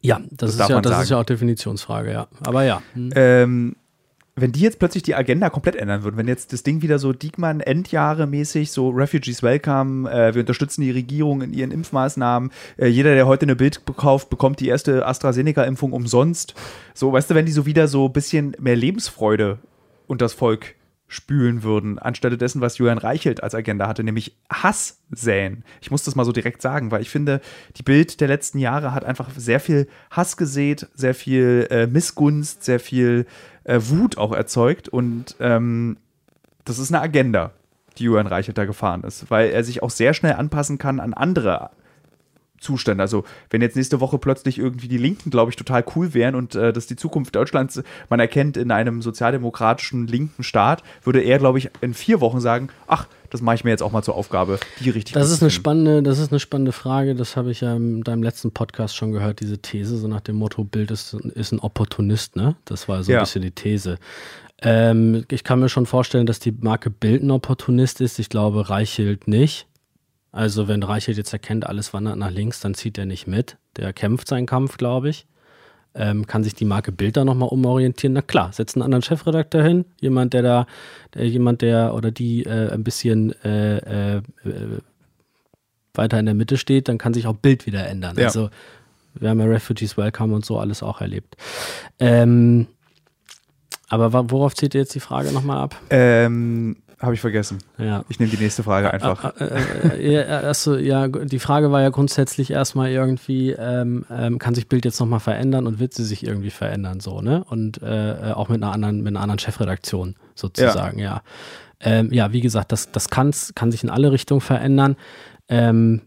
Ja, 0.00 0.18
das, 0.18 0.56
das 0.56 0.68
ist, 0.68 0.68
ja, 0.68 0.80
das 0.82 1.02
ist 1.04 1.10
ja 1.10 1.20
auch 1.20 1.24
Definitionsfrage, 1.24 2.12
ja. 2.12 2.28
Aber 2.42 2.62
ja. 2.64 2.82
Hm. 2.92 3.10
Ähm, 3.14 3.76
wenn 4.36 4.50
die 4.50 4.60
jetzt 4.60 4.80
plötzlich 4.80 5.04
die 5.04 5.14
Agenda 5.14 5.48
komplett 5.48 5.76
ändern 5.76 6.02
würden, 6.02 6.16
wenn 6.16 6.26
jetzt 6.26 6.52
das 6.52 6.64
Ding 6.64 6.82
wieder 6.82 6.98
so 6.98 7.12
Diekmann 7.12 7.60
Endjahre 7.60 8.26
mäßig, 8.26 8.72
so 8.72 8.90
Refugees 8.90 9.42
Welcome, 9.42 10.10
äh, 10.10 10.34
wir 10.34 10.40
unterstützen 10.40 10.82
die 10.82 10.90
Regierung 10.90 11.40
in 11.40 11.52
ihren 11.52 11.70
Impfmaßnahmen, 11.70 12.50
äh, 12.76 12.88
jeder, 12.88 13.14
der 13.14 13.26
heute 13.26 13.46
eine 13.46 13.54
Bild 13.54 13.82
kauft, 13.96 14.30
bekommt 14.30 14.58
die 14.58 14.68
erste 14.68 15.06
AstraZeneca-Impfung 15.06 15.92
umsonst. 15.92 16.54
So, 16.94 17.12
weißt 17.12 17.30
du, 17.30 17.34
wenn 17.34 17.46
die 17.46 17.52
so 17.52 17.64
wieder 17.64 17.86
so 17.86 18.06
ein 18.06 18.12
bisschen 18.12 18.56
mehr 18.58 18.76
Lebensfreude 18.76 19.58
unter 20.08 20.24
das 20.24 20.32
Volk 20.32 20.74
spülen 21.14 21.62
würden, 21.62 21.98
anstelle 21.98 22.36
dessen, 22.36 22.60
was 22.60 22.78
Julian 22.78 22.98
Reichelt 22.98 23.42
als 23.42 23.54
Agenda 23.54 23.86
hatte, 23.86 24.04
nämlich 24.04 24.36
Hass 24.50 25.00
säen. 25.10 25.64
Ich 25.80 25.90
muss 25.90 26.02
das 26.02 26.14
mal 26.14 26.24
so 26.24 26.32
direkt 26.32 26.60
sagen, 26.60 26.90
weil 26.90 27.02
ich 27.02 27.10
finde, 27.10 27.40
die 27.76 27.82
Bild 27.82 28.20
der 28.20 28.28
letzten 28.28 28.58
Jahre 28.58 28.92
hat 28.92 29.04
einfach 29.04 29.30
sehr 29.36 29.60
viel 29.60 29.88
Hass 30.10 30.36
gesät, 30.36 30.88
sehr 30.94 31.14
viel 31.14 31.66
äh, 31.70 31.86
Missgunst, 31.86 32.64
sehr 32.64 32.80
viel 32.80 33.26
äh, 33.64 33.80
Wut 33.80 34.18
auch 34.18 34.32
erzeugt 34.32 34.88
und 34.88 35.36
ähm, 35.40 35.96
das 36.64 36.78
ist 36.78 36.92
eine 36.92 37.02
Agenda, 37.02 37.52
die 37.98 38.04
Julian 38.04 38.26
Reichelt 38.26 38.58
da 38.58 38.64
gefahren 38.64 39.04
ist, 39.04 39.30
weil 39.30 39.50
er 39.50 39.64
sich 39.64 39.82
auch 39.82 39.90
sehr 39.90 40.14
schnell 40.14 40.34
anpassen 40.34 40.78
kann 40.78 41.00
an 41.00 41.14
andere 41.14 41.70
Zustände. 42.64 43.02
Also 43.02 43.24
wenn 43.50 43.62
jetzt 43.62 43.76
nächste 43.76 44.00
Woche 44.00 44.18
plötzlich 44.18 44.58
irgendwie 44.58 44.88
die 44.88 44.98
Linken, 44.98 45.30
glaube 45.30 45.50
ich, 45.50 45.56
total 45.56 45.84
cool 45.94 46.14
wären 46.14 46.34
und 46.34 46.54
äh, 46.54 46.72
dass 46.72 46.86
die 46.86 46.96
Zukunft 46.96 47.36
Deutschlands 47.36 47.82
man 48.08 48.18
erkennt 48.18 48.56
in 48.56 48.70
einem 48.70 49.02
sozialdemokratischen 49.02 50.06
linken 50.06 50.42
Staat, 50.42 50.82
würde 51.02 51.20
er, 51.20 51.38
glaube 51.38 51.58
ich, 51.58 51.70
in 51.80 51.94
vier 51.94 52.20
Wochen 52.20 52.40
sagen, 52.40 52.68
ach, 52.86 53.06
das 53.30 53.42
mache 53.42 53.56
ich 53.56 53.64
mir 53.64 53.70
jetzt 53.70 53.82
auch 53.82 53.90
mal 53.90 54.02
zur 54.02 54.14
Aufgabe, 54.14 54.60
die 54.80 54.90
richtig 54.90 55.14
Das 55.14 55.30
ist 55.30 55.42
eine 55.42 55.50
spannende, 55.50 56.02
das 56.02 56.18
ist 56.18 56.30
eine 56.30 56.38
spannende 56.38 56.72
Frage. 56.72 57.14
Das 57.14 57.36
habe 57.36 57.50
ich 57.50 57.62
ja 57.62 57.74
in 57.74 58.02
deinem 58.02 58.22
letzten 58.22 58.52
Podcast 58.52 58.96
schon 58.96 59.12
gehört, 59.12 59.40
diese 59.40 59.58
These, 59.58 59.96
so 59.96 60.08
nach 60.08 60.20
dem 60.20 60.36
Motto, 60.36 60.64
Bild 60.64 60.90
ist, 60.90 61.14
ist 61.14 61.52
ein 61.52 61.58
Opportunist, 61.58 62.36
ne? 62.36 62.54
Das 62.64 62.88
war 62.88 63.02
so 63.02 63.12
ein 63.12 63.18
bisschen 63.18 63.42
die 63.42 63.50
These. 63.50 63.98
Ähm, 64.62 65.24
ich 65.30 65.44
kann 65.44 65.60
mir 65.60 65.68
schon 65.68 65.86
vorstellen, 65.86 66.26
dass 66.26 66.38
die 66.38 66.52
Marke 66.52 66.90
Bild 66.90 67.22
ein 67.22 67.30
Opportunist 67.30 68.00
ist. 68.00 68.18
Ich 68.18 68.28
glaube, 68.28 68.70
Reichelt 68.70 69.28
nicht. 69.28 69.66
Also 70.34 70.66
wenn 70.66 70.82
Reichelt 70.82 71.16
jetzt 71.16 71.32
erkennt, 71.32 71.64
alles 71.64 71.94
wandert 71.94 72.16
nach 72.16 72.30
links, 72.32 72.58
dann 72.58 72.74
zieht 72.74 72.98
er 72.98 73.06
nicht 73.06 73.28
mit. 73.28 73.56
Der 73.76 73.92
kämpft 73.92 74.26
seinen 74.26 74.46
Kampf, 74.46 74.78
glaube 74.78 75.08
ich. 75.08 75.26
Ähm, 75.94 76.26
kann 76.26 76.42
sich 76.42 76.56
die 76.56 76.64
Marke 76.64 76.90
Bild 76.90 77.16
da 77.16 77.24
nochmal 77.24 77.50
umorientieren? 77.50 78.14
Na 78.14 78.20
klar, 78.20 78.52
setzt 78.52 78.74
einen 78.74 78.82
anderen 78.82 79.02
Chefredakteur 79.02 79.62
hin, 79.62 79.84
jemand, 80.00 80.34
der 80.34 80.42
da, 80.42 80.66
der, 81.14 81.28
jemand, 81.28 81.62
der 81.62 81.94
oder 81.94 82.10
die 82.10 82.42
äh, 82.42 82.72
ein 82.72 82.82
bisschen 82.82 83.30
äh, 83.44 84.16
äh, 84.16 84.22
weiter 85.94 86.18
in 86.18 86.26
der 86.26 86.34
Mitte 86.34 86.56
steht, 86.56 86.88
dann 86.88 86.98
kann 86.98 87.14
sich 87.14 87.28
auch 87.28 87.36
Bild 87.36 87.64
wieder 87.64 87.86
ändern. 87.86 88.16
Ja. 88.18 88.24
Also 88.24 88.50
wir 89.14 89.30
haben 89.30 89.38
ja 89.38 89.46
Refugees 89.46 89.96
Welcome 89.96 90.34
und 90.34 90.44
so 90.44 90.58
alles 90.58 90.82
auch 90.82 91.00
erlebt. 91.00 91.36
Ähm, 92.00 92.66
aber 93.88 94.28
worauf 94.32 94.56
zieht 94.56 94.74
ihr 94.74 94.80
jetzt 94.80 94.96
die 94.96 95.00
Frage 95.00 95.30
nochmal 95.30 95.58
ab? 95.58 95.80
Ähm, 95.90 96.78
habe 97.04 97.14
ich 97.14 97.20
vergessen. 97.20 97.58
Ja. 97.78 98.04
Ich 98.08 98.18
nehme 98.18 98.30
die 98.30 98.42
nächste 98.42 98.62
Frage 98.62 98.92
einfach. 98.92 99.40
Äh, 99.40 99.44
äh, 99.98 100.14
äh, 100.16 100.24
also, 100.24 100.76
ja, 100.76 101.08
die 101.08 101.38
Frage 101.38 101.70
war 101.70 101.80
ja 101.82 101.90
grundsätzlich 101.90 102.50
erstmal 102.50 102.90
irgendwie, 102.90 103.50
ähm, 103.50 104.04
ähm, 104.10 104.38
kann 104.38 104.54
sich 104.54 104.68
Bild 104.68 104.84
jetzt 104.84 105.00
nochmal 105.00 105.20
verändern 105.20 105.66
und 105.66 105.78
wird 105.78 105.94
sie 105.94 106.04
sich 106.04 106.26
irgendwie 106.26 106.50
verändern, 106.50 107.00
so, 107.00 107.20
ne? 107.20 107.44
Und 107.48 107.82
äh, 107.82 108.32
auch 108.34 108.48
mit 108.48 108.62
einer 108.62 108.72
anderen, 108.72 108.98
mit 108.98 109.08
einer 109.08 109.20
anderen 109.20 109.38
Chefredaktion 109.38 110.16
sozusagen, 110.34 110.98
ja. 110.98 111.04
Ja, 111.04 111.22
ähm, 111.80 112.12
ja 112.12 112.32
wie 112.32 112.40
gesagt, 112.40 112.72
das, 112.72 112.90
das 112.90 113.08
kann's, 113.08 113.52
kann 113.54 113.70
sich 113.70 113.82
in 113.82 113.90
alle 113.90 114.12
Richtungen 114.12 114.40
verändern. 114.40 114.96
Ähm, 115.48 116.02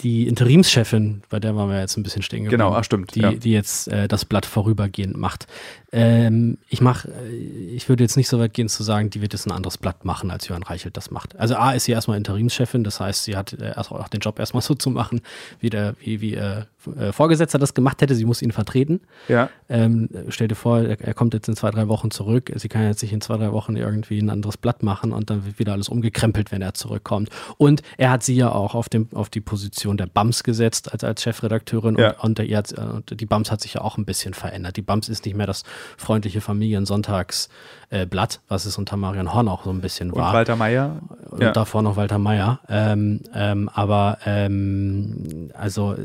die 0.00 0.26
Interimschefin, 0.26 1.22
bei 1.28 1.38
der 1.38 1.54
waren 1.54 1.68
wir 1.68 1.78
jetzt 1.80 1.96
ein 1.96 2.02
bisschen 2.02 2.22
stehen 2.22 2.44
geblieben. 2.44 2.62
Genau, 2.62 2.74
ach 2.74 2.84
stimmt. 2.84 3.14
Die, 3.14 3.20
ja. 3.20 3.32
die 3.32 3.52
jetzt 3.52 3.88
äh, 3.88 4.08
das 4.08 4.24
Blatt 4.24 4.46
vorübergehend 4.46 5.16
macht. 5.16 5.46
Ähm, 5.94 6.56
ich 6.70 6.80
mach, 6.80 7.04
äh, 7.04 7.10
ich 7.30 7.88
würde 7.90 8.02
jetzt 8.02 8.16
nicht 8.16 8.28
so 8.28 8.38
weit 8.38 8.54
gehen 8.54 8.68
zu 8.68 8.82
sagen, 8.82 9.10
die 9.10 9.20
wird 9.20 9.34
jetzt 9.34 9.46
ein 9.46 9.52
anderes 9.52 9.76
Blatt 9.76 10.06
machen, 10.06 10.30
als 10.30 10.48
Johann 10.48 10.62
Reichelt 10.62 10.96
das 10.96 11.10
macht. 11.10 11.38
Also 11.38 11.54
A 11.56 11.72
ist 11.72 11.84
sie 11.84 11.92
erstmal 11.92 12.16
Interimschefin, 12.16 12.82
das 12.82 12.98
heißt, 12.98 13.24
sie 13.24 13.36
hat 13.36 13.52
äh, 13.52 13.74
auch 13.76 14.08
den 14.08 14.20
Job 14.20 14.38
erstmal 14.38 14.62
so 14.62 14.74
zu 14.74 14.88
machen, 14.88 15.20
wie 15.60 15.68
der, 15.68 15.94
wie, 16.00 16.22
wie 16.22 16.34
äh, 16.34 16.62
äh, 16.98 17.12
Vorgesetzter 17.12 17.58
das 17.58 17.74
gemacht 17.74 18.00
hätte. 18.00 18.14
Sie 18.14 18.24
muss 18.24 18.42
ihn 18.42 18.52
vertreten. 18.52 19.00
Ja. 19.28 19.50
Ähm, 19.68 20.08
stell 20.28 20.48
dir 20.48 20.54
vor, 20.54 20.80
er, 20.80 21.14
kommt 21.14 21.34
jetzt 21.34 21.48
in 21.48 21.56
zwei, 21.56 21.70
drei 21.70 21.88
Wochen 21.88 22.10
zurück. 22.10 22.50
Sie 22.56 22.68
kann 22.68 22.84
jetzt 22.84 23.02
nicht 23.02 23.12
in 23.12 23.20
zwei, 23.20 23.36
drei 23.36 23.52
Wochen 23.52 23.76
irgendwie 23.76 24.18
ein 24.18 24.30
anderes 24.30 24.56
Blatt 24.56 24.82
machen 24.82 25.12
und 25.12 25.30
dann 25.30 25.44
wird 25.44 25.58
wieder 25.58 25.72
alles 25.72 25.88
umgekrempelt, 25.88 26.52
wenn 26.52 26.62
er 26.62 26.74
zurückkommt. 26.74 27.30
Und 27.58 27.82
er 27.98 28.10
hat 28.10 28.22
sie 28.22 28.34
ja 28.34 28.50
auch 28.50 28.74
auf, 28.74 28.88
dem, 28.88 29.08
auf 29.14 29.30
die 29.30 29.40
Position 29.40 29.96
der 29.96 30.06
BAMS 30.06 30.42
gesetzt 30.42 30.92
als, 30.92 31.04
als 31.04 31.22
Chefredakteurin 31.22 31.96
ja. 31.98 32.12
und, 32.12 32.24
und, 32.24 32.38
der, 32.38 32.56
hat, 32.56 32.72
und 32.72 33.20
die 33.20 33.26
BAMS 33.26 33.50
hat 33.50 33.60
sich 33.60 33.74
ja 33.74 33.82
auch 33.82 33.98
ein 33.98 34.04
bisschen 34.04 34.34
verändert. 34.34 34.76
Die 34.76 34.82
BAMS 34.82 35.08
ist 35.08 35.24
nicht 35.24 35.36
mehr 35.36 35.46
das 35.46 35.64
freundliche 35.96 36.40
Familiensonntagsblatt, 36.40 38.34
äh, 38.34 38.38
was 38.48 38.66
es 38.66 38.78
unter 38.78 38.96
Marian 38.96 39.32
Horn 39.32 39.48
auch 39.48 39.64
so 39.64 39.70
ein 39.70 39.80
bisschen 39.80 40.14
war. 40.14 40.28
Und 40.28 40.34
Walter 40.34 40.56
Meyer. 40.56 41.00
Und 41.30 41.42
ja. 41.42 41.52
davor 41.52 41.82
noch 41.82 41.96
Walter 41.96 42.18
Meyer. 42.18 42.60
Ähm, 42.68 43.20
ähm, 43.34 43.68
aber 43.72 44.18
ähm, 44.24 45.50
also 45.54 45.96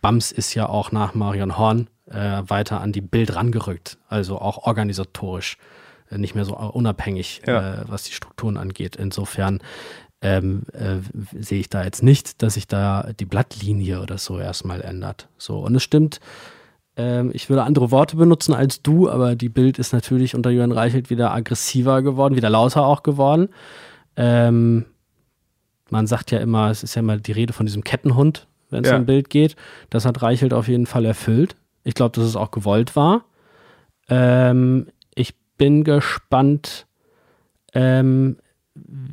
BAMS 0.00 0.32
ist 0.32 0.54
ja 0.54 0.68
auch 0.68 0.92
nach 0.92 1.14
Marian 1.14 1.56
Horn 1.56 1.88
äh, 2.10 2.42
weiter 2.46 2.80
an 2.80 2.92
die 2.92 3.00
Bild 3.00 3.34
rangerückt, 3.34 3.98
also 4.08 4.38
auch 4.38 4.58
organisatorisch 4.66 5.56
äh, 6.10 6.18
nicht 6.18 6.34
mehr 6.34 6.44
so 6.44 6.56
unabhängig, 6.56 7.42
ja. 7.46 7.82
äh, 7.82 7.84
was 7.86 8.04
die 8.04 8.12
Strukturen 8.12 8.56
angeht. 8.56 8.96
Insofern 8.96 9.60
ähm, 10.20 10.64
äh, 10.72 10.96
sehe 11.38 11.60
ich 11.60 11.68
da 11.68 11.84
jetzt 11.84 12.02
nicht, 12.02 12.42
dass 12.42 12.54
sich 12.54 12.66
da 12.66 13.10
die 13.18 13.26
Blattlinie 13.26 14.00
oder 14.00 14.18
so 14.18 14.38
erstmal 14.38 14.80
ändert. 14.80 15.28
So, 15.38 15.60
und 15.60 15.74
es 15.74 15.82
stimmt, 15.82 16.20
ähm, 16.96 17.30
ich 17.34 17.48
würde 17.48 17.64
andere 17.64 17.90
Worte 17.90 18.16
benutzen 18.16 18.54
als 18.54 18.82
du, 18.82 19.10
aber 19.10 19.34
die 19.34 19.48
Bild 19.48 19.78
ist 19.78 19.92
natürlich 19.92 20.34
unter 20.34 20.50
Jürgen 20.50 20.72
Reichelt 20.72 21.10
wieder 21.10 21.32
aggressiver 21.32 22.02
geworden, 22.02 22.36
wieder 22.36 22.50
lauter 22.50 22.86
auch 22.86 23.02
geworden. 23.02 23.48
Ähm, 24.16 24.84
man 25.90 26.06
sagt 26.06 26.30
ja 26.30 26.38
immer, 26.38 26.70
es 26.70 26.82
ist 26.82 26.94
ja 26.94 27.00
immer 27.00 27.16
die 27.16 27.32
Rede 27.32 27.52
von 27.52 27.66
diesem 27.66 27.84
Kettenhund, 27.84 28.46
wenn 28.70 28.84
es 28.84 28.90
ja. 28.90 28.96
um 28.96 29.06
Bild 29.06 29.28
geht. 29.28 29.56
Das 29.90 30.04
hat 30.04 30.22
Reichelt 30.22 30.52
auf 30.52 30.68
jeden 30.68 30.86
Fall 30.86 31.04
erfüllt. 31.04 31.56
Ich 31.82 31.94
glaube, 31.94 32.14
dass 32.14 32.24
es 32.24 32.36
auch 32.36 32.50
gewollt 32.50 32.96
war. 32.96 33.24
Ähm, 34.08 34.86
ich 35.14 35.34
bin 35.56 35.84
gespannt, 35.84 36.86
ähm, 37.72 38.38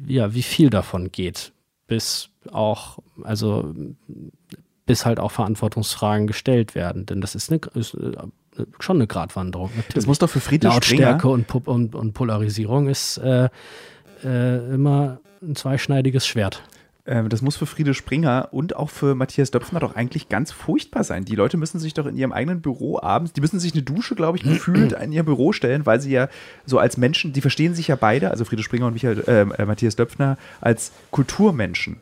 ja, 0.07 0.33
wie 0.33 0.43
viel 0.43 0.69
davon 0.69 1.11
geht. 1.11 1.51
Bis 1.87 2.29
auch, 2.51 2.99
also 3.23 3.73
bis 4.91 5.05
halt 5.05 5.21
auch 5.21 5.31
Verantwortungsfragen 5.31 6.27
gestellt 6.27 6.75
werden. 6.75 7.05
Denn 7.05 7.21
das 7.21 7.33
ist, 7.33 7.49
eine, 7.49 7.61
ist 7.75 7.93
äh, 7.93 8.11
schon 8.81 8.97
eine 8.97 9.07
Gratwanderung. 9.07 9.69
Natürlich. 9.69 9.93
Das 9.93 10.05
muss 10.05 10.19
doch 10.19 10.29
für 10.29 10.41
Friedrich 10.41 10.73
Lautstärke 10.73 11.29
und, 11.29 11.49
und, 11.65 11.95
und, 11.95 12.11
Polarisierung 12.11 12.89
ist 12.89 13.17
äh, 13.19 13.47
äh, 14.25 14.73
immer 14.73 15.21
ein 15.41 15.55
zweischneidiges 15.55 16.27
Schwert 16.27 16.61
ähm, 17.07 17.29
das 17.29 17.41
muss 17.41 17.55
für 17.55 17.65
Friede 17.65 17.95
Springer 17.95 18.49
und 18.51 18.75
auch 18.75 18.91
für 18.91 19.15
Matthias 19.15 19.49
Döpfner 19.49 19.79
doch 19.79 19.95
eigentlich 19.95 20.29
ganz 20.29 20.51
furchtbar 20.51 21.03
sein. 21.03 21.25
Die 21.25 21.33
Leute 21.33 21.57
müssen 21.57 21.79
sich 21.79 21.95
doch 21.95 22.05
in 22.05 22.15
ihrem 22.15 22.31
eigenen 22.31 22.61
Büro 22.61 22.99
abends, 23.01 23.33
die 23.33 23.41
müssen 23.41 23.59
sich 23.59 23.73
eine 23.73 23.81
Dusche, 23.81 24.13
glaube 24.13 24.37
ich, 24.37 24.43
gefühlt 24.43 24.91
in 24.91 25.11
ihr 25.11 25.23
Büro 25.23 25.51
stellen, 25.51 25.87
weil 25.87 25.99
sie 25.99 26.11
ja 26.11 26.27
so 26.63 26.77
als 26.77 26.97
Menschen, 26.97 27.33
die 27.33 27.41
verstehen 27.41 27.73
sich 27.73 27.87
ja 27.87 27.95
beide, 27.95 28.29
also 28.29 28.45
Friede 28.45 28.61
Springer 28.61 28.85
und 28.85 28.93
Michael, 28.93 29.23
äh, 29.25 29.65
Matthias 29.65 29.95
Döpfner, 29.95 30.37
als 30.59 30.91
Kulturmenschen 31.09 32.01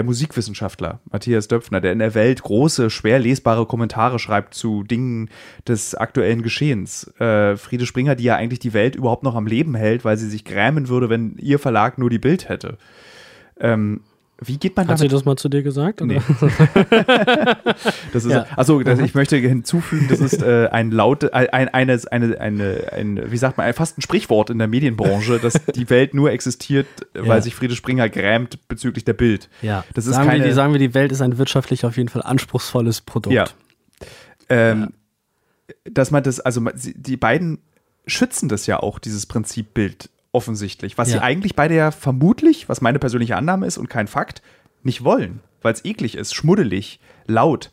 der 0.00 0.06
Musikwissenschaftler 0.06 1.00
Matthias 1.12 1.46
Döpfner, 1.46 1.82
der 1.82 1.92
in 1.92 1.98
der 1.98 2.14
Welt 2.14 2.42
große, 2.42 2.88
schwer 2.88 3.18
lesbare 3.18 3.66
Kommentare 3.66 4.18
schreibt 4.18 4.54
zu 4.54 4.82
Dingen 4.82 5.28
des 5.68 5.94
aktuellen 5.94 6.40
Geschehens. 6.40 7.06
Äh, 7.20 7.58
Friede 7.58 7.84
Springer, 7.84 8.14
die 8.14 8.24
ja 8.24 8.34
eigentlich 8.34 8.60
die 8.60 8.72
Welt 8.72 8.96
überhaupt 8.96 9.24
noch 9.24 9.34
am 9.34 9.46
Leben 9.46 9.74
hält, 9.74 10.02
weil 10.02 10.16
sie 10.16 10.30
sich 10.30 10.46
grämen 10.46 10.88
würde, 10.88 11.10
wenn 11.10 11.36
ihr 11.36 11.58
Verlag 11.58 11.98
nur 11.98 12.08
die 12.08 12.18
Bild 12.18 12.48
hätte. 12.48 12.78
Ähm, 13.58 14.00
wie 14.42 14.56
geht 14.56 14.76
man 14.76 14.84
Hat 14.84 14.90
damit? 14.90 15.00
Hat 15.00 15.10
sie 15.10 15.14
das 15.14 15.24
mal 15.24 15.36
zu 15.36 15.48
dir 15.48 15.62
gesagt? 15.62 16.00
Nee. 16.00 16.20
das 18.12 18.24
ist, 18.24 18.30
ja. 18.30 18.46
achso, 18.56 18.82
das, 18.82 18.98
ich 18.98 19.14
möchte 19.14 19.36
hinzufügen, 19.36 20.06
das 20.08 20.20
ist 20.20 20.42
äh, 20.42 20.68
ein 20.70 20.90
laute, 20.90 21.34
ein, 21.34 21.68
eine, 21.68 22.00
eine, 22.10 22.40
eine, 22.40 22.92
ein, 22.92 23.30
wie 23.30 23.36
sagt 23.36 23.58
man, 23.58 23.72
fast 23.74 23.98
ein 23.98 24.02
Sprichwort 24.02 24.50
in 24.50 24.58
der 24.58 24.66
Medienbranche, 24.66 25.38
dass 25.38 25.54
die 25.74 25.90
Welt 25.90 26.14
nur 26.14 26.30
existiert, 26.30 26.86
ja. 27.14 27.26
weil 27.26 27.42
sich 27.42 27.54
Friede 27.54 27.76
Springer 27.76 28.08
grämt 28.08 28.66
bezüglich 28.68 29.04
der 29.04 29.12
Bild. 29.12 29.48
Ja. 29.60 29.84
Das 29.94 30.06
ist 30.06 30.14
sagen, 30.14 30.28
keine, 30.28 30.42
wir, 30.42 30.48
die, 30.48 30.54
sagen 30.54 30.72
wir, 30.72 30.78
die 30.78 30.94
Welt 30.94 31.12
ist 31.12 31.20
ein 31.20 31.36
wirtschaftlich 31.36 31.84
auf 31.84 31.96
jeden 31.96 32.08
Fall 32.08 32.22
anspruchsvolles 32.22 33.02
Produkt. 33.02 33.34
Ja. 33.34 33.46
Ähm, 34.48 34.80
ja. 34.80 35.74
Dass 35.90 36.10
man 36.10 36.22
das, 36.22 36.40
also 36.40 36.62
die 36.74 37.16
beiden 37.16 37.58
schützen 38.06 38.48
das 38.48 38.66
ja 38.66 38.80
auch, 38.80 38.98
dieses 38.98 39.26
Prinzip 39.26 39.74
Bild 39.74 40.10
offensichtlich. 40.32 40.98
Was 40.98 41.08
ja. 41.08 41.18
sie 41.18 41.22
eigentlich 41.22 41.56
beide 41.56 41.74
ja 41.74 41.90
vermutlich, 41.90 42.68
was 42.68 42.80
meine 42.80 42.98
persönliche 42.98 43.36
Annahme 43.36 43.66
ist 43.66 43.78
und 43.78 43.88
kein 43.88 44.06
Fakt, 44.06 44.42
nicht 44.82 45.04
wollen, 45.04 45.40
weil 45.62 45.72
es 45.72 45.84
eklig 45.84 46.16
ist, 46.16 46.34
schmuddelig, 46.34 47.00
laut. 47.26 47.70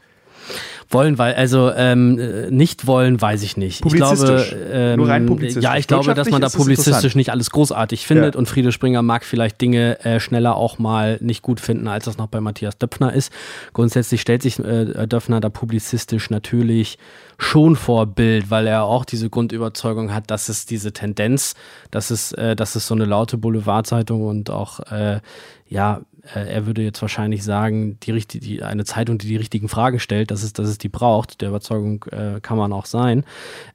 Wollen, 0.90 1.18
weil, 1.18 1.34
also 1.36 1.72
ähm, 1.74 2.18
äh, 2.18 2.50
nicht 2.50 2.88
wollen, 2.88 3.22
weiß 3.22 3.44
ich 3.44 3.58
nicht. 3.58 3.86
Ich 3.86 3.94
glaube, 3.94 4.46
ähm, 4.72 4.98
Nur 4.98 5.10
rein 5.10 5.26
publizistisch. 5.26 5.64
Ja, 5.64 5.76
ich 5.76 5.88
glaube, 5.88 6.14
dass 6.14 6.30
man 6.30 6.42
da 6.42 6.50
publizistisch 6.50 7.14
nicht 7.16 7.32
alles 7.32 7.50
großartig 7.50 8.08
findet 8.08 8.36
ja. 8.36 8.40
und 8.40 8.48
Friede 8.48 8.72
Springer 8.72 9.02
mag 9.02 9.26
vielleicht 9.26 9.60
Dinge 9.60 10.00
äh, 10.06 10.20
schneller 10.20 10.56
auch 10.56 10.80
mal 10.80 11.18
nicht 11.22 11.42
gut 11.42 11.60
finden, 11.60 11.88
als 11.88 12.06
das 12.06 12.18
noch 12.18 12.28
bei 12.28 12.40
Matthias 12.40 12.78
Döpfner 12.78 13.12
ist. 13.12 13.34
Grundsätzlich 13.74 14.22
stellt 14.22 14.42
sich 14.42 14.60
äh, 14.60 15.08
Döpfner 15.08 15.42
da 15.42 15.50
publizistisch 15.50 16.30
natürlich 16.30 16.98
schon 17.38 17.76
vor 17.76 18.06
Bild, 18.08 18.50
weil 18.50 18.66
er 18.68 18.84
auch 18.84 19.06
diese 19.06 19.30
Grundüberzeugung 19.30 20.14
hat, 20.14 20.32
dass 20.32 20.50
es 20.50 20.66
diese 20.66 20.92
Tendenz, 20.92 21.56
dass 21.92 22.10
es, 22.10 22.32
äh, 22.32 22.56
dass 22.56 22.76
es 22.76 22.88
so 22.88 22.96
eine 22.96 23.06
laute 23.06 23.38
Boulevardzeitung 23.38 24.26
und 24.26 24.50
auch 24.50 24.80
äh, 24.92 25.20
ja 25.68 26.02
er 26.34 26.66
würde 26.66 26.82
jetzt 26.82 27.02
wahrscheinlich 27.02 27.44
sagen, 27.44 28.00
die, 28.02 28.14
die, 28.14 28.64
eine 28.64 28.86
Zeitung, 28.86 29.18
die 29.18 29.28
die 29.28 29.38
richtigen 29.38 29.70
Fragen 29.70 30.00
stellt, 30.00 30.32
dass 30.32 30.44
es, 30.44 30.54
dass 30.54 30.68
es 30.68 30.78
die 30.78 30.90
braucht. 30.90 31.42
Der 31.42 31.50
Überzeugung 31.50 32.06
äh, 32.12 32.40
kann 32.42 32.58
man 32.58 32.74
auch 32.74 32.86
sein. 32.86 33.24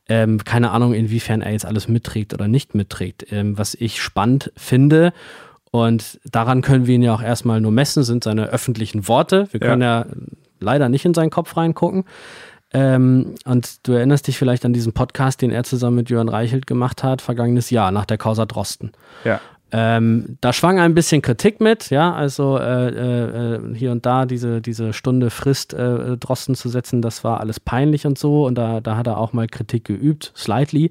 Ähm, 0.08 0.42
keine 0.44 0.70
Ahnung, 0.70 0.94
inwiefern 0.94 1.42
er 1.42 1.52
jetzt 1.52 1.66
alles 1.66 1.88
mitträgt 1.88 2.34
oder 2.34 2.48
nicht 2.48 2.74
mitträgt. 2.74 3.26
Ähm, 3.30 3.58
was 3.58 3.74
ich 3.74 4.02
spannend 4.02 4.52
finde, 4.56 5.12
und 5.72 6.20
daran 6.30 6.60
können 6.60 6.86
wir 6.86 6.94
ihn 6.94 7.02
ja 7.02 7.14
auch 7.14 7.22
erstmal 7.22 7.60
nur 7.62 7.72
messen, 7.72 8.02
sind 8.02 8.24
seine 8.24 8.48
öffentlichen 8.48 9.08
Worte. 9.08 9.48
Wir 9.52 9.60
können 9.60 9.80
ja, 9.80 10.00
ja 10.00 10.06
leider 10.60 10.90
nicht 10.90 11.06
in 11.06 11.14
seinen 11.14 11.30
Kopf 11.30 11.56
reingucken. 11.56 12.04
Ähm, 12.74 13.34
und 13.46 13.86
du 13.86 13.92
erinnerst 13.92 14.26
dich 14.28 14.38
vielleicht 14.38 14.64
an 14.64 14.74
diesen 14.74 14.92
Podcast, 14.92 15.40
den 15.40 15.50
er 15.50 15.64
zusammen 15.64 15.96
mit 15.96 16.10
Jörn 16.10 16.28
Reichelt 16.28 16.66
gemacht 16.66 17.02
hat, 17.02 17.22
vergangenes 17.22 17.70
Jahr 17.70 17.90
nach 17.90 18.04
der 18.04 18.18
Causa 18.18 18.44
Drosten. 18.44 18.92
Ja. 19.24 19.40
Ähm, 19.74 20.36
da 20.42 20.52
schwang 20.52 20.78
ein 20.78 20.94
bisschen 20.94 21.22
Kritik 21.22 21.58
mit, 21.58 21.88
ja, 21.88 22.12
also 22.12 22.58
äh, 22.58 22.88
äh, 22.88 23.74
hier 23.74 23.90
und 23.90 24.04
da 24.04 24.26
diese, 24.26 24.60
diese 24.60 24.92
Stunde 24.92 25.30
Frist 25.30 25.72
äh, 25.72 26.18
Drosten 26.18 26.54
zu 26.54 26.68
setzen, 26.68 27.00
das 27.00 27.24
war 27.24 27.40
alles 27.40 27.58
peinlich 27.58 28.04
und 28.04 28.18
so 28.18 28.44
und 28.44 28.56
da, 28.56 28.82
da 28.82 28.98
hat 28.98 29.06
er 29.06 29.16
auch 29.16 29.32
mal 29.32 29.46
Kritik 29.46 29.86
geübt, 29.86 30.30
slightly. 30.36 30.90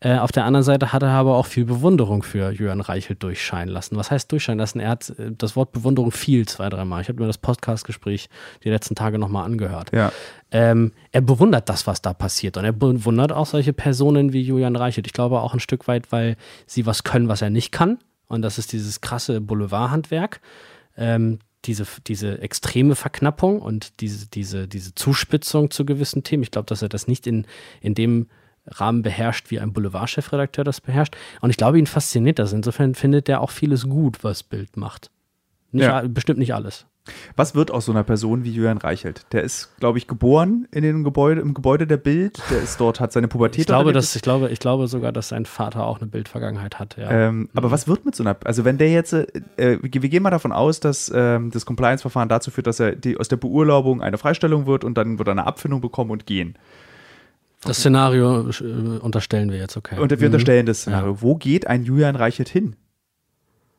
Äh, 0.00 0.18
auf 0.18 0.32
der 0.32 0.44
anderen 0.44 0.64
Seite 0.64 0.92
hat 0.92 1.04
er 1.04 1.10
aber 1.10 1.36
auch 1.36 1.46
viel 1.46 1.66
Bewunderung 1.66 2.24
für 2.24 2.50
Jörn 2.50 2.80
Reichelt 2.80 3.22
durchscheinen 3.22 3.72
lassen. 3.72 3.96
Was 3.96 4.10
heißt 4.10 4.30
durchscheinen 4.32 4.58
lassen? 4.58 4.80
Er 4.80 4.90
hat 4.90 5.10
äh, 5.10 5.30
das 5.30 5.54
Wort 5.54 5.70
Bewunderung 5.70 6.10
viel 6.10 6.48
zwei, 6.48 6.68
dreimal. 6.68 7.02
Ich 7.02 7.08
habe 7.08 7.20
mir 7.20 7.28
das 7.28 7.38
Podcast-Gespräch 7.38 8.28
die 8.64 8.70
letzten 8.70 8.96
Tage 8.96 9.20
nochmal 9.20 9.44
angehört. 9.44 9.92
Ja. 9.92 10.10
Ähm, 10.50 10.90
er 11.12 11.20
bewundert 11.20 11.68
das, 11.68 11.86
was 11.86 12.02
da 12.02 12.12
passiert 12.12 12.56
und 12.56 12.64
er 12.64 12.72
bewundert 12.72 13.30
auch 13.30 13.46
solche 13.46 13.72
Personen 13.72 14.32
wie 14.32 14.42
Julian 14.42 14.74
Reichelt. 14.74 15.06
Ich 15.06 15.12
glaube 15.12 15.40
auch 15.40 15.54
ein 15.54 15.60
Stück 15.60 15.86
weit, 15.86 16.10
weil 16.10 16.36
sie 16.66 16.86
was 16.86 17.04
können, 17.04 17.28
was 17.28 17.40
er 17.40 17.50
nicht 17.50 17.70
kann 17.70 17.98
und 18.28 18.42
das 18.42 18.58
ist 18.58 18.72
dieses 18.72 19.00
krasse 19.00 19.40
Boulevardhandwerk, 19.40 20.40
ähm, 20.96 21.38
diese, 21.64 21.86
diese 22.06 22.40
extreme 22.40 22.94
Verknappung 22.94 23.60
und 23.60 24.00
diese, 24.00 24.28
diese, 24.28 24.68
diese 24.68 24.94
Zuspitzung 24.94 25.70
zu 25.70 25.84
gewissen 25.84 26.22
Themen. 26.22 26.42
Ich 26.42 26.50
glaube, 26.50 26.66
dass 26.66 26.82
er 26.82 26.88
das 26.88 27.08
nicht 27.08 27.26
in, 27.26 27.46
in 27.80 27.94
dem 27.94 28.28
Rahmen 28.66 29.02
beherrscht, 29.02 29.50
wie 29.50 29.60
ein 29.60 29.72
Boulevardchefredakteur 29.72 30.64
das 30.64 30.80
beherrscht. 30.80 31.16
Und 31.40 31.50
ich 31.50 31.56
glaube, 31.56 31.78
ihn 31.78 31.86
fasziniert 31.86 32.38
das. 32.38 32.52
Insofern 32.52 32.94
findet 32.94 33.28
er 33.28 33.40
auch 33.40 33.50
vieles 33.50 33.88
gut, 33.88 34.22
was 34.24 34.42
Bild 34.42 34.76
macht. 34.76 35.10
Nicht, 35.72 35.84
ja. 35.84 36.02
Bestimmt 36.06 36.38
nicht 36.38 36.54
alles. 36.54 36.86
Was 37.36 37.54
wird 37.54 37.70
aus 37.70 37.86
so 37.86 37.92
einer 37.92 38.04
Person 38.04 38.44
wie 38.44 38.50
Julian 38.50 38.78
Reichelt? 38.78 39.26
Der 39.32 39.42
ist, 39.42 39.76
glaube 39.78 39.98
ich, 39.98 40.06
geboren 40.06 40.66
in 40.70 40.82
dem 40.82 41.04
Gebäude, 41.04 41.40
im 41.40 41.54
Gebäude 41.54 41.86
der 41.86 41.96
Bild. 41.96 42.40
Der 42.50 42.62
ist 42.62 42.80
dort, 42.80 43.00
hat 43.00 43.12
seine 43.12 43.28
Pubertät. 43.28 43.60
Ich 43.60 43.66
glaube, 43.66 43.92
dass, 43.92 44.14
ich, 44.16 44.22
glaube, 44.22 44.50
ich 44.50 44.58
glaube 44.58 44.88
sogar, 44.88 45.12
dass 45.12 45.28
sein 45.28 45.46
Vater 45.46 45.84
auch 45.84 46.00
eine 46.00 46.08
Bildvergangenheit 46.08 46.78
hat. 46.78 46.96
Ja. 46.96 47.10
Ähm, 47.10 47.38
mhm. 47.38 47.48
Aber 47.54 47.70
was 47.70 47.88
wird 47.88 48.04
mit 48.04 48.14
so 48.14 48.22
einer, 48.22 48.36
also 48.44 48.64
wenn 48.64 48.78
der 48.78 48.90
jetzt, 48.90 49.12
äh, 49.12 49.26
wir 49.56 49.90
gehen 49.90 50.22
mal 50.22 50.30
davon 50.30 50.52
aus, 50.52 50.80
dass 50.80 51.12
ähm, 51.14 51.50
das 51.50 51.66
Compliance-Verfahren 51.66 52.28
dazu 52.28 52.50
führt, 52.50 52.66
dass 52.66 52.80
er 52.80 52.96
die, 52.96 53.16
aus 53.18 53.28
der 53.28 53.36
Beurlaubung 53.36 54.02
eine 54.02 54.18
Freistellung 54.18 54.66
wird 54.66 54.84
und 54.84 54.96
dann 54.96 55.18
wird 55.18 55.28
er 55.28 55.32
eine 55.32 55.46
Abfindung 55.46 55.80
bekommen 55.80 56.10
und 56.10 56.26
gehen. 56.26 56.56
Das 57.62 57.78
Szenario 57.78 58.48
äh, 58.48 58.98
unterstellen 59.00 59.50
wir 59.50 59.58
jetzt, 59.58 59.76
okay. 59.76 59.98
Und 59.98 60.10
wir 60.10 60.18
mhm. 60.18 60.24
unterstellen 60.26 60.66
das 60.66 60.82
Szenario. 60.82 61.12
Ja. 61.12 61.22
Wo 61.22 61.36
geht 61.36 61.66
ein 61.66 61.84
Julian 61.84 62.16
Reichelt 62.16 62.48
hin? 62.48 62.76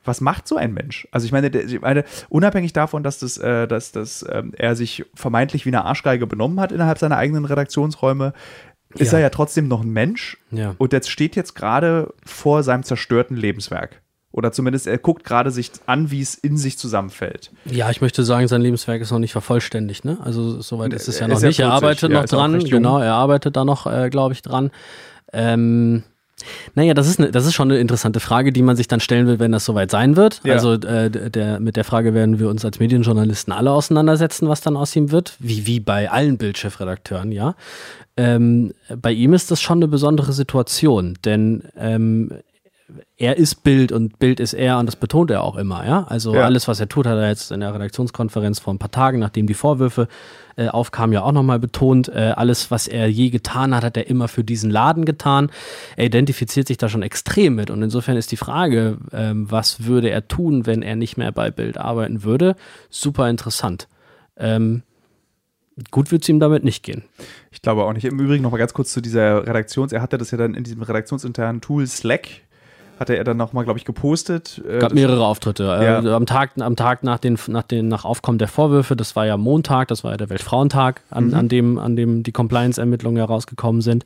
Was 0.08 0.22
macht 0.22 0.47
so 0.47 0.55
ein 0.55 0.74
Mensch? 0.74 1.08
Also 1.12 1.26
ich 1.26 1.32
meine, 1.32 1.49
ich 1.49 1.82
meine 1.82 2.03
unabhängig 2.30 2.74
davon, 2.74 3.03
dass, 3.03 3.20
das, 3.20 3.38
äh, 3.38 3.68
dass, 3.68 3.91
dass 3.91 4.26
ähm, 4.30 4.53
er 4.58 4.76
sich 4.76 5.05
vermeintlich 5.14 5.66
wie 5.66 5.70
eine 5.70 5.86
Arschgeige 5.86 6.28
benommen 6.28 6.60
hat 6.60 6.72
innerhalb 6.72 6.97
seiner 6.97 7.18
eigenen 7.18 7.45
Redaktionsräume, 7.45 8.34
ist 8.95 9.12
ja. 9.12 9.20
er 9.20 9.24
ja 9.26 9.30
trotzdem 9.30 9.68
noch 9.68 9.84
ein 9.84 9.89
Mensch. 9.89 10.38
Ja. 10.51 10.76
Und 10.78 10.93
jetzt 10.93 11.10
steht 11.10 11.36
jetzt 11.36 11.55
gerade 11.55 12.14
vor 12.26 12.64
seinem 12.64 12.84
zerstörten 12.84 13.36
Lebenswerk. 13.36 14.01
Oder 14.32 14.51
zumindest 14.51 14.88
er 14.88 14.97
guckt 14.97 15.24
gerade 15.24 15.51
sich 15.51 15.72
an, 15.88 16.12
wie 16.12 16.22
es 16.22 16.36
in 16.36 16.58
sich 16.58 16.78
zusammenfällt. 16.78 17.51
Ja, 17.66 17.89
ich 17.89 18.01
möchte 18.01 18.24
sagen, 18.24 18.47
sein 18.47 18.62
Lebenswerk 18.62 19.01
ist 19.01 19.12
noch 19.12 19.20
nicht 19.20 19.32
vervollständigt. 19.32 20.05
Ne? 20.05 20.18
Also 20.22 20.62
soweit 20.62 20.93
ist 20.93 21.08
es 21.08 21.20
ja 21.20 21.28
noch 21.28 21.41
nicht. 21.41 21.60
Er 21.60 21.72
arbeitet 21.72 22.12
ja, 22.12 22.22
noch 22.22 22.26
dran. 22.28 22.60
Genau, 22.60 22.99
er 22.99 23.14
arbeitet 23.14 23.55
da 23.55 23.66
noch, 23.66 23.88
äh, 23.88 24.10
glaube 24.10 24.34
ich, 24.34 24.41
dran. 24.41 24.70
Ähm, 25.34 26.03
naja, 26.76 26.94
das 26.94 27.08
ist, 27.08 27.20
ne, 27.20 27.32
das 27.32 27.46
ist 27.46 27.54
schon 27.54 27.72
eine 27.72 27.80
interessante 27.80 28.20
Frage, 28.20 28.52
die 28.52 28.62
man 28.62 28.76
sich 28.76 28.88
dann 28.88 29.00
stellen 29.00 29.28
will, 29.28 29.40
wenn 29.40 29.52
das 29.52 29.66
soweit 29.66 29.90
sein 29.90 30.16
wird. 30.16 30.42
Ja. 30.44 30.54
Also 30.54 30.74
äh, 30.74 31.10
der, 31.10 31.60
mit 31.60 31.76
der 31.76 31.84
Frage 31.84 32.14
werden 32.14 32.40
wir 32.40 32.50
uns 32.50 32.64
als 32.64 32.80
Medienjournalisten 32.80 33.52
alle 33.52 33.72
auseinandersetzen, 33.72 34.48
was 34.48 34.62
dann 34.62 34.78
aus 34.78 34.96
ihm 34.96 35.12
wird, 35.12 35.36
wie, 35.40 35.66
wie 35.66 35.80
bei 35.80 36.12
allen 36.12 36.38
Bildchefredakteuren, 36.38 37.32
ja. 37.32 37.56
Ähm, 38.18 38.74
bei 39.00 39.12
ihm 39.12 39.34
ist 39.34 39.52
das 39.52 39.62
schon 39.62 39.78
eine 39.78 39.88
besondere 39.88 40.34
Situation, 40.34 41.18
denn 41.24 41.64
ähm, 41.78 42.32
er 43.18 43.38
ist 43.38 43.64
Bild 43.64 43.92
und 43.92 44.18
Bild 44.18 44.40
ist 44.40 44.54
er 44.54 44.80
und 44.80 44.86
das 44.86 44.96
betont 44.96 45.30
er 45.30 45.44
auch 45.44 45.58
immer, 45.58 45.86
ja. 45.86 46.06
Also 46.08 46.34
ja. 46.34 46.44
alles, 46.44 46.68
was 46.68 46.80
er 46.80 46.88
tut, 46.88 47.06
hat 47.06 47.18
er 47.18 47.28
jetzt 47.28 47.52
in 47.52 47.60
der 47.60 47.74
Redaktionskonferenz 47.74 48.60
vor 48.60 48.74
ein 48.74 48.80
paar 48.80 48.92
Tagen, 48.92 49.20
nachdem 49.20 49.46
die 49.46 49.54
Vorwürfe 49.54 50.08
äh, 50.56 50.70
aufkamen, 50.70 51.14
ja 51.14 51.22
auch 51.24 51.34
nochmal 51.34 51.60
betont. 51.60 52.08
Äh, 52.08 52.34
alles, 52.36 52.72
was 52.72 52.88
er 52.88 53.08
je 53.08 53.30
getan 53.30 53.76
hat, 53.76 53.84
hat 53.84 53.98
er 53.98 54.08
immer 54.08 54.30
für 54.30 54.44
diesen 54.44 54.72
Laden 54.72 55.04
getan. 55.04 55.52
Er 55.98 56.06
identifiziert 56.06 56.68
sich 56.68 56.78
da 56.78 56.88
schon 56.88 57.04
extrem 57.04 57.56
mit 57.56 57.70
und 57.70 57.84
insofern 57.84 58.16
ist 58.16 58.32
die 58.32 58.38
Frage, 58.38 58.98
äh, 59.12 59.32
was 59.34 59.84
würde 59.84 60.10
er 60.10 60.28
tun, 60.28 60.66
wenn 60.66 60.82
er 60.82 60.96
nicht 60.96 61.18
mehr 61.18 61.34
bei 61.34 61.52
Bild 61.52 61.78
arbeiten 61.78 62.24
würde, 62.24 62.56
super 62.90 63.30
interessant. 63.30 63.90
Ähm, 64.38 64.84
gut 65.92 66.12
wird 66.12 66.24
es 66.24 66.30
ihm 66.30 66.40
damit 66.40 66.64
nicht 66.64 66.84
gehen. 66.84 67.04
Ich 67.52 67.62
glaube 67.62 67.84
auch 67.84 67.92
nicht. 67.92 68.06
Im 68.06 68.20
Übrigen 68.20 68.44
noch 68.44 68.52
mal 68.52 68.58
ganz 68.58 68.74
kurz 68.74 68.94
zu 68.94 69.02
dieser 69.02 69.46
Redaktions. 69.46 69.92
Er 69.92 70.02
hatte 70.02 70.18
das 70.18 70.32
ja 70.32 70.38
dann 70.38 70.54
in 70.54 70.64
diesem 70.64 70.82
redaktionsinternen 70.82 71.60
Tool 71.60 71.86
Slack 71.86 72.47
hatte 73.00 73.16
er 73.16 73.24
dann 73.24 73.38
nochmal, 73.38 73.64
glaube 73.64 73.80
ich, 73.80 73.86
gepostet. 73.86 74.62
Es 74.68 74.82
gab 74.82 74.93
mehrere 74.93 75.26
Auftritte. 75.26 75.64
Ja. 75.64 76.04
Äh, 76.04 76.14
am, 76.14 76.26
Tag, 76.26 76.52
am 76.60 76.76
Tag 76.76 77.04
nach, 77.04 77.20
den, 77.20 77.38
nach, 77.48 77.64
den, 77.64 77.88
nach 77.88 78.06
Aufkommen 78.06 78.38
der 78.38 78.48
Vorwürfe, 78.48 78.95
das 78.95 79.16
war 79.16 79.26
ja 79.26 79.38
Montag, 79.38 79.88
das 79.89 80.04
war 80.04 80.12
ja 80.12 80.18
der 80.18 80.30
Weltfrauentag, 80.30 81.02
an, 81.10 81.28
mhm. 81.28 81.34
an, 81.34 81.50
dem, 81.50 81.78
an 81.78 81.95
dem 81.95 82.24
die 82.24 82.32
Compliance-Ermittlungen 82.32 83.18
herausgekommen 83.18 83.82
sind. 83.82 84.04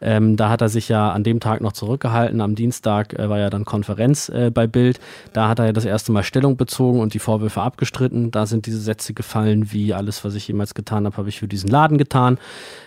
Ähm, 0.00 0.36
da 0.36 0.50
hat 0.50 0.60
er 0.60 0.68
sich 0.68 0.88
ja 0.88 1.12
an 1.12 1.24
dem 1.24 1.40
Tag 1.40 1.60
noch 1.60 1.72
zurückgehalten. 1.72 2.40
Am 2.40 2.54
Dienstag 2.54 3.18
äh, 3.18 3.28
war 3.28 3.38
ja 3.38 3.48
dann 3.48 3.64
Konferenz 3.64 4.28
äh, 4.28 4.50
bei 4.52 4.66
Bild. 4.66 5.00
Da 5.32 5.48
hat 5.48 5.58
er 5.58 5.66
ja 5.66 5.72
das 5.72 5.84
erste 5.84 6.12
Mal 6.12 6.22
Stellung 6.22 6.56
bezogen 6.56 7.00
und 7.00 7.14
die 7.14 7.18
Vorwürfe 7.18 7.62
abgestritten. 7.62 8.30
Da 8.30 8.46
sind 8.46 8.66
diese 8.66 8.78
Sätze 8.78 9.14
gefallen, 9.14 9.72
wie 9.72 9.94
alles, 9.94 10.24
was 10.24 10.34
ich 10.34 10.46
jemals 10.46 10.74
getan 10.74 11.06
habe, 11.06 11.16
habe 11.16 11.28
ich 11.28 11.38
für 11.38 11.48
diesen 11.48 11.70
Laden 11.70 11.96
getan. 11.96 12.38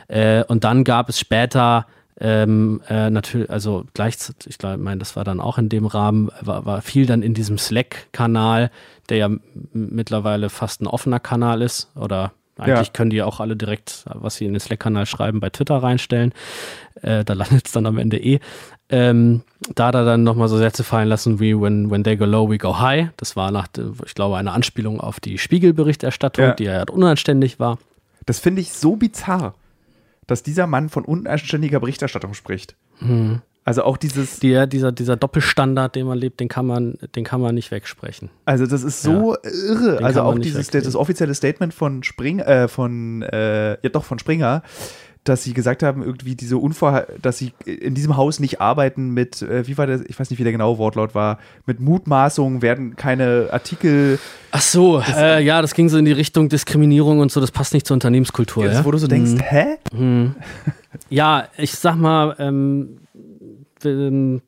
Äh, 0.08 0.44
und 0.44 0.64
dann 0.64 0.84
gab 0.84 1.10
es 1.10 1.20
später 1.20 1.88
ähm, 2.20 2.82
äh, 2.90 3.10
natürlich, 3.10 3.50
also 3.50 3.86
gleichzeitig, 3.94 4.50
ich 4.50 4.58
glaube, 4.58 4.78
meine, 4.78 5.00
das 5.00 5.16
war 5.16 5.24
dann 5.24 5.40
auch 5.40 5.58
in 5.58 5.70
dem 5.70 5.86
Rahmen, 5.86 6.30
war, 6.42 6.66
war 6.66 6.82
viel 6.82 7.06
dann 7.06 7.22
in 7.22 7.34
diesem 7.34 7.58
Slack-Kanal, 7.60 8.72
der 9.10 9.18
ja 9.18 9.30
mittlerweile 9.72 10.50
fast 10.50 10.82
ein 10.82 10.88
offener 10.88 11.20
Kanal 11.20 11.62
ist 11.62 11.92
oder 11.96 12.32
eigentlich 12.58 12.88
ja. 12.88 12.94
können 12.94 13.12
die 13.12 13.22
auch 13.22 13.40
alle 13.40 13.56
direkt, 13.56 14.06
was 14.12 14.38
sie 14.38 14.46
in 14.46 14.54
den 14.54 14.60
Slack-Kanal 14.60 15.06
schreiben, 15.06 15.40
bei 15.40 15.52
Twitter 15.52 15.78
reinstellen. 15.78 16.34
Äh, 17.04 17.24
da 17.24 17.34
landet 17.36 17.68
es 17.68 17.72
dann 17.72 17.86
am 17.86 18.00
Ende 18.00 18.18
eh. 18.18 18.40
Ähm, 18.90 19.44
da 19.76 19.88
hat 19.88 19.96
er 19.96 20.06
dann 20.06 20.24
nochmal 20.24 20.48
so 20.48 20.58
Sätze 20.58 20.84
fallen 20.84 21.10
lassen 21.10 21.40
wie 21.40 21.54
when, 21.54 21.92
when 21.92 22.04
they 22.04 22.18
go 22.18 22.26
low, 22.26 22.50
we 22.50 22.58
go 22.58 22.80
high. 22.80 23.10
Das 23.18 23.36
war 23.36 23.52
nach, 23.52 23.68
ich 24.06 24.16
glaube, 24.16 24.38
eine 24.38 24.54
Anspielung 24.54 25.02
auf 25.02 25.20
die 25.20 25.38
Spiegel-Berichterstattung, 25.38 26.46
ja. 26.46 26.54
die 26.54 26.64
ja 26.64 26.84
unanständig 26.90 27.60
war. 27.60 27.78
Das 28.26 28.40
finde 28.40 28.62
ich 28.62 28.74
so 28.74 28.96
bizarr 28.96 29.54
dass 30.28 30.44
dieser 30.44 30.68
Mann 30.68 30.90
von 30.90 31.06
unanständiger 31.06 31.80
Berichterstattung 31.80 32.34
spricht. 32.34 32.76
Hm. 33.00 33.42
Also 33.68 33.84
auch 33.84 33.98
dieses. 33.98 34.40
Die, 34.40 34.66
dieser, 34.70 34.94
dieser 34.94 35.18
Doppelstandard, 35.18 35.94
den 35.96 36.08
man 36.08 36.18
lebt, 36.18 36.40
den 36.40 36.48
kann 36.48 36.66
man, 36.66 36.98
den 37.18 37.26
kann 37.26 37.42
man 37.42 37.54
nicht 37.54 37.70
wegsprechen. 37.70 38.30
Also 38.46 38.66
das 38.66 38.82
ist 38.82 39.02
so 39.02 39.36
ja. 39.36 39.50
irre. 39.50 39.98
Den 39.98 40.06
also 40.06 40.22
auch 40.22 40.40
dieses, 40.40 40.70
das 40.70 40.96
offizielle 40.96 41.36
Statement 41.36 41.74
von 41.74 42.02
Spring, 42.04 42.40
äh, 42.40 42.70
von, 42.70 43.24
äh, 43.24 43.72
ja 43.72 43.90
doch, 43.90 44.06
von 44.06 44.20
Springer, 44.20 44.64
dass 45.28 45.44
sie 45.44 45.54
gesagt 45.54 45.84
haben, 45.84 46.04
irgendwie 46.04 46.36
diese 46.36 46.58
Unvor 46.58 47.08
dass 47.22 47.38
sie 47.38 47.54
in 47.66 47.96
diesem 47.96 48.18
Haus 48.18 48.40
nicht 48.40 48.62
arbeiten 48.62 49.10
mit, 49.10 49.42
äh, 49.42 49.68
wie 49.68 49.78
war 49.78 49.88
das, 49.88 50.02
ich 50.08 50.20
weiß 50.20 50.30
nicht, 50.30 50.40
wie 50.40 50.44
der 50.44 50.52
genaue 50.52 50.78
Wortlaut 50.78 51.16
war, 51.16 51.40
mit 51.66 51.80
Mutmaßungen 51.80 52.62
werden 52.62 52.96
keine 52.96 53.50
Artikel. 53.52 54.20
Ach 54.52 54.62
so, 54.62 55.00
das, 55.00 55.18
äh, 55.18 55.40
ja, 55.42 55.62
das 55.62 55.74
ging 55.74 55.90
so 55.90 55.98
in 55.98 56.06
die 56.06 56.12
Richtung 56.12 56.50
Diskriminierung 56.50 57.20
und 57.20 57.32
so, 57.32 57.42
das 57.42 57.52
passt 57.52 57.74
nicht 57.74 57.86
zur 57.86 57.96
Unternehmenskultur. 57.96 58.66
Ja, 58.66 58.72
ja? 58.72 58.86
Wo 58.86 58.92
du 58.92 58.98
so 58.98 59.08
denkst, 59.08 59.32
hm. 59.32 59.40
hä? 59.40 59.66
Hm. 59.96 60.36
Ja, 61.10 61.48
ich 61.58 61.74
sag 61.74 61.96
mal, 61.96 62.36
ähm, 62.40 63.00
ähm, 63.84 64.42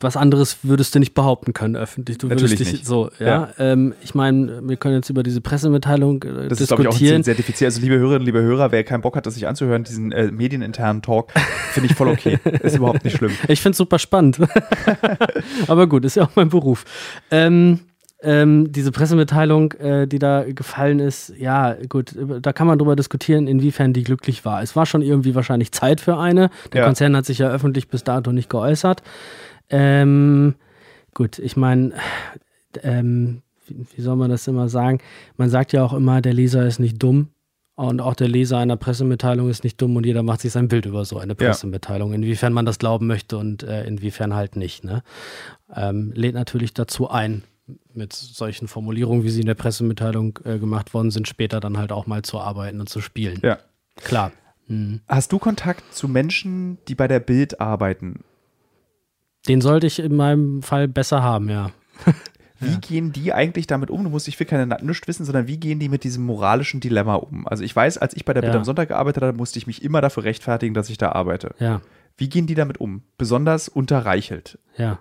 was 0.00 0.16
anderes 0.16 0.58
würdest 0.62 0.94
du 0.94 0.98
nicht 0.98 1.14
behaupten 1.14 1.52
können 1.52 1.76
öffentlich. 1.76 2.18
Du 2.18 2.28
Natürlich 2.28 2.56
dich 2.56 2.72
nicht. 2.72 2.86
so, 2.86 3.10
ja. 3.18 3.26
Ja. 3.26 3.48
Ähm, 3.58 3.94
ich 4.02 4.14
meine, 4.14 4.60
wir 4.62 4.76
können 4.76 4.94
jetzt 4.96 5.10
über 5.10 5.22
diese 5.22 5.40
Pressemitteilung 5.40 6.22
äh, 6.22 6.48
Das 6.48 6.60
ist, 6.60 6.68
glaube 6.68 6.82
ich, 6.82 6.88
auch 6.88 6.92
diskutieren. 6.92 7.22
sehr 7.22 7.34
diffizil. 7.34 7.66
Also, 7.66 7.80
liebe 7.80 7.98
Hörerinnen, 7.98 8.24
liebe 8.26 8.40
Hörer, 8.40 8.72
wer 8.72 8.84
keinen 8.84 9.00
Bock 9.02 9.16
hat, 9.16 9.26
das 9.26 9.34
sich 9.34 9.46
anzuhören, 9.46 9.84
diesen 9.84 10.12
äh, 10.12 10.30
medieninternen 10.30 11.02
Talk, 11.02 11.32
finde 11.72 11.88
ich 11.90 11.96
voll 11.96 12.08
okay. 12.08 12.38
ist 12.62 12.76
überhaupt 12.76 13.04
nicht 13.04 13.16
schlimm. 13.16 13.32
Ich 13.48 13.60
finde 13.60 13.72
es 13.72 13.78
super 13.78 13.98
spannend. 13.98 14.38
Aber 15.66 15.86
gut, 15.86 16.04
ist 16.04 16.16
ja 16.16 16.24
auch 16.24 16.30
mein 16.34 16.48
Beruf. 16.48 16.84
Ähm, 17.30 17.80
ähm, 18.20 18.72
diese 18.72 18.90
Pressemitteilung, 18.90 19.72
äh, 19.74 20.08
die 20.08 20.18
da 20.18 20.42
gefallen 20.44 20.98
ist, 20.98 21.32
ja, 21.38 21.76
gut, 21.88 22.14
da 22.42 22.52
kann 22.52 22.66
man 22.66 22.76
drüber 22.78 22.96
diskutieren, 22.96 23.46
inwiefern 23.46 23.92
die 23.92 24.02
glücklich 24.02 24.44
war. 24.44 24.60
Es 24.60 24.74
war 24.74 24.86
schon 24.86 25.02
irgendwie 25.02 25.36
wahrscheinlich 25.36 25.70
Zeit 25.70 26.00
für 26.00 26.18
eine. 26.18 26.50
Der 26.72 26.80
Ja. 26.80 26.86
Konzern 26.86 27.16
hat 27.16 27.26
sich 27.26 27.38
ja 27.38 27.48
öffentlich 27.48 27.88
bis 27.88 28.02
dato 28.02 28.32
nicht 28.32 28.50
geäußert. 28.50 29.02
Ähm, 29.70 30.54
gut, 31.14 31.38
ich 31.38 31.56
meine, 31.56 31.94
ähm, 32.82 33.42
wie, 33.66 33.86
wie 33.94 34.00
soll 34.00 34.16
man 34.16 34.30
das 34.30 34.46
immer 34.46 34.68
sagen? 34.68 34.98
Man 35.36 35.50
sagt 35.50 35.72
ja 35.72 35.84
auch 35.84 35.92
immer, 35.92 36.20
der 36.20 36.34
Leser 36.34 36.66
ist 36.66 36.78
nicht 36.78 37.02
dumm. 37.02 37.28
Und 37.74 38.00
auch 38.00 38.14
der 38.14 38.26
Leser 38.26 38.58
einer 38.58 38.76
Pressemitteilung 38.76 39.48
ist 39.48 39.62
nicht 39.62 39.80
dumm 39.80 39.94
und 39.94 40.04
jeder 40.04 40.24
macht 40.24 40.40
sich 40.40 40.50
sein 40.50 40.66
Bild 40.66 40.84
über 40.84 41.04
so 41.04 41.16
eine. 41.18 41.36
Pressemitteilung, 41.36 42.12
inwiefern 42.12 42.52
man 42.52 42.66
das 42.66 42.80
glauben 42.80 43.06
möchte 43.06 43.38
und 43.38 43.62
äh, 43.62 43.84
inwiefern 43.84 44.34
halt 44.34 44.56
nicht. 44.56 44.82
Ne? 44.82 45.04
Ähm, 45.72 46.10
lädt 46.12 46.34
natürlich 46.34 46.74
dazu 46.74 47.08
ein, 47.08 47.44
mit 47.94 48.12
solchen 48.14 48.66
Formulierungen, 48.66 49.22
wie 49.22 49.30
sie 49.30 49.42
in 49.42 49.46
der 49.46 49.54
Pressemitteilung 49.54 50.40
äh, 50.44 50.58
gemacht 50.58 50.92
worden 50.92 51.12
sind, 51.12 51.28
später 51.28 51.60
dann 51.60 51.78
halt 51.78 51.92
auch 51.92 52.08
mal 52.08 52.22
zu 52.22 52.40
arbeiten 52.40 52.80
und 52.80 52.88
zu 52.88 53.00
spielen. 53.00 53.38
Ja. 53.44 53.58
Klar. 53.94 54.32
Mhm. 54.66 55.00
Hast 55.06 55.30
du 55.30 55.38
Kontakt 55.38 55.94
zu 55.94 56.08
Menschen, 56.08 56.78
die 56.88 56.96
bei 56.96 57.06
der 57.06 57.20
Bild 57.20 57.60
arbeiten? 57.60 58.24
Den 59.48 59.60
sollte 59.60 59.86
ich 59.86 59.98
in 59.98 60.14
meinem 60.14 60.62
Fall 60.62 60.86
besser 60.88 61.22
haben, 61.22 61.48
ja. 61.48 61.70
Wie 62.60 62.76
gehen 62.78 63.12
die 63.12 63.32
eigentlich 63.32 63.66
damit 63.68 63.88
um? 63.88 64.02
Du 64.02 64.10
musst, 64.10 64.26
ich 64.26 64.38
will 64.40 64.46
keine 64.46 64.66
nichts 64.82 65.06
wissen, 65.06 65.24
sondern 65.24 65.46
wie 65.46 65.58
gehen 65.58 65.78
die 65.78 65.88
mit 65.88 66.02
diesem 66.02 66.24
moralischen 66.26 66.80
Dilemma 66.80 67.14
um? 67.14 67.46
Also 67.46 67.62
ich 67.62 67.74
weiß, 67.74 67.98
als 67.98 68.14
ich 68.16 68.24
bei 68.24 68.34
der 68.34 68.42
Ja. 68.44 68.52
am 68.52 68.64
Sonntag 68.64 68.88
gearbeitet 68.88 69.22
habe, 69.22 69.36
musste 69.36 69.58
ich 69.58 69.66
mich 69.68 69.82
immer 69.84 70.00
dafür 70.00 70.24
rechtfertigen, 70.24 70.74
dass 70.74 70.90
ich 70.90 70.98
da 70.98 71.12
arbeite. 71.12 71.54
Ja, 71.60 71.80
Wie 72.16 72.28
gehen 72.28 72.48
die 72.48 72.56
damit 72.56 72.80
um? 72.80 73.02
Besonders 73.16 73.68
unter 73.68 74.04
Reichelt. 74.04 74.58
ja. 74.76 74.98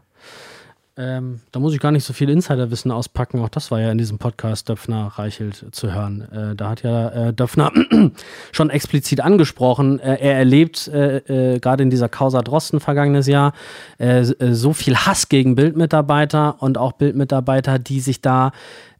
Ähm, 0.99 1.41
da 1.51 1.59
muss 1.59 1.73
ich 1.75 1.79
gar 1.79 1.91
nicht 1.91 2.03
so 2.03 2.11
viel 2.11 2.27
Insiderwissen 2.27 2.89
auspacken. 2.89 3.39
Auch 3.41 3.49
das 3.49 3.69
war 3.69 3.79
ja 3.79 3.91
in 3.91 3.99
diesem 3.99 4.17
Podcast 4.17 4.67
Döpfner 4.67 5.11
Reichelt 5.15 5.67
zu 5.71 5.93
hören. 5.93 6.21
Äh, 6.31 6.55
da 6.55 6.69
hat 6.69 6.81
ja 6.81 7.09
äh, 7.09 7.33
Döpfner 7.33 7.71
schon 8.51 8.69
explizit 8.71 9.21
angesprochen, 9.21 9.99
äh, 9.99 10.15
er 10.15 10.37
erlebt 10.37 10.87
äh, 10.87 11.17
äh, 11.17 11.59
gerade 11.59 11.83
in 11.83 11.91
dieser 11.91 12.09
Causa 12.09 12.41
Drosten 12.41 12.79
vergangenes 12.79 13.27
Jahr 13.27 13.53
äh, 13.99 14.23
so 14.23 14.73
viel 14.73 14.95
Hass 14.95 15.29
gegen 15.29 15.53
Bildmitarbeiter 15.53 16.61
und 16.63 16.79
auch 16.79 16.93
Bildmitarbeiter, 16.93 17.77
die 17.77 17.99
sich 17.99 18.21
da 18.21 18.51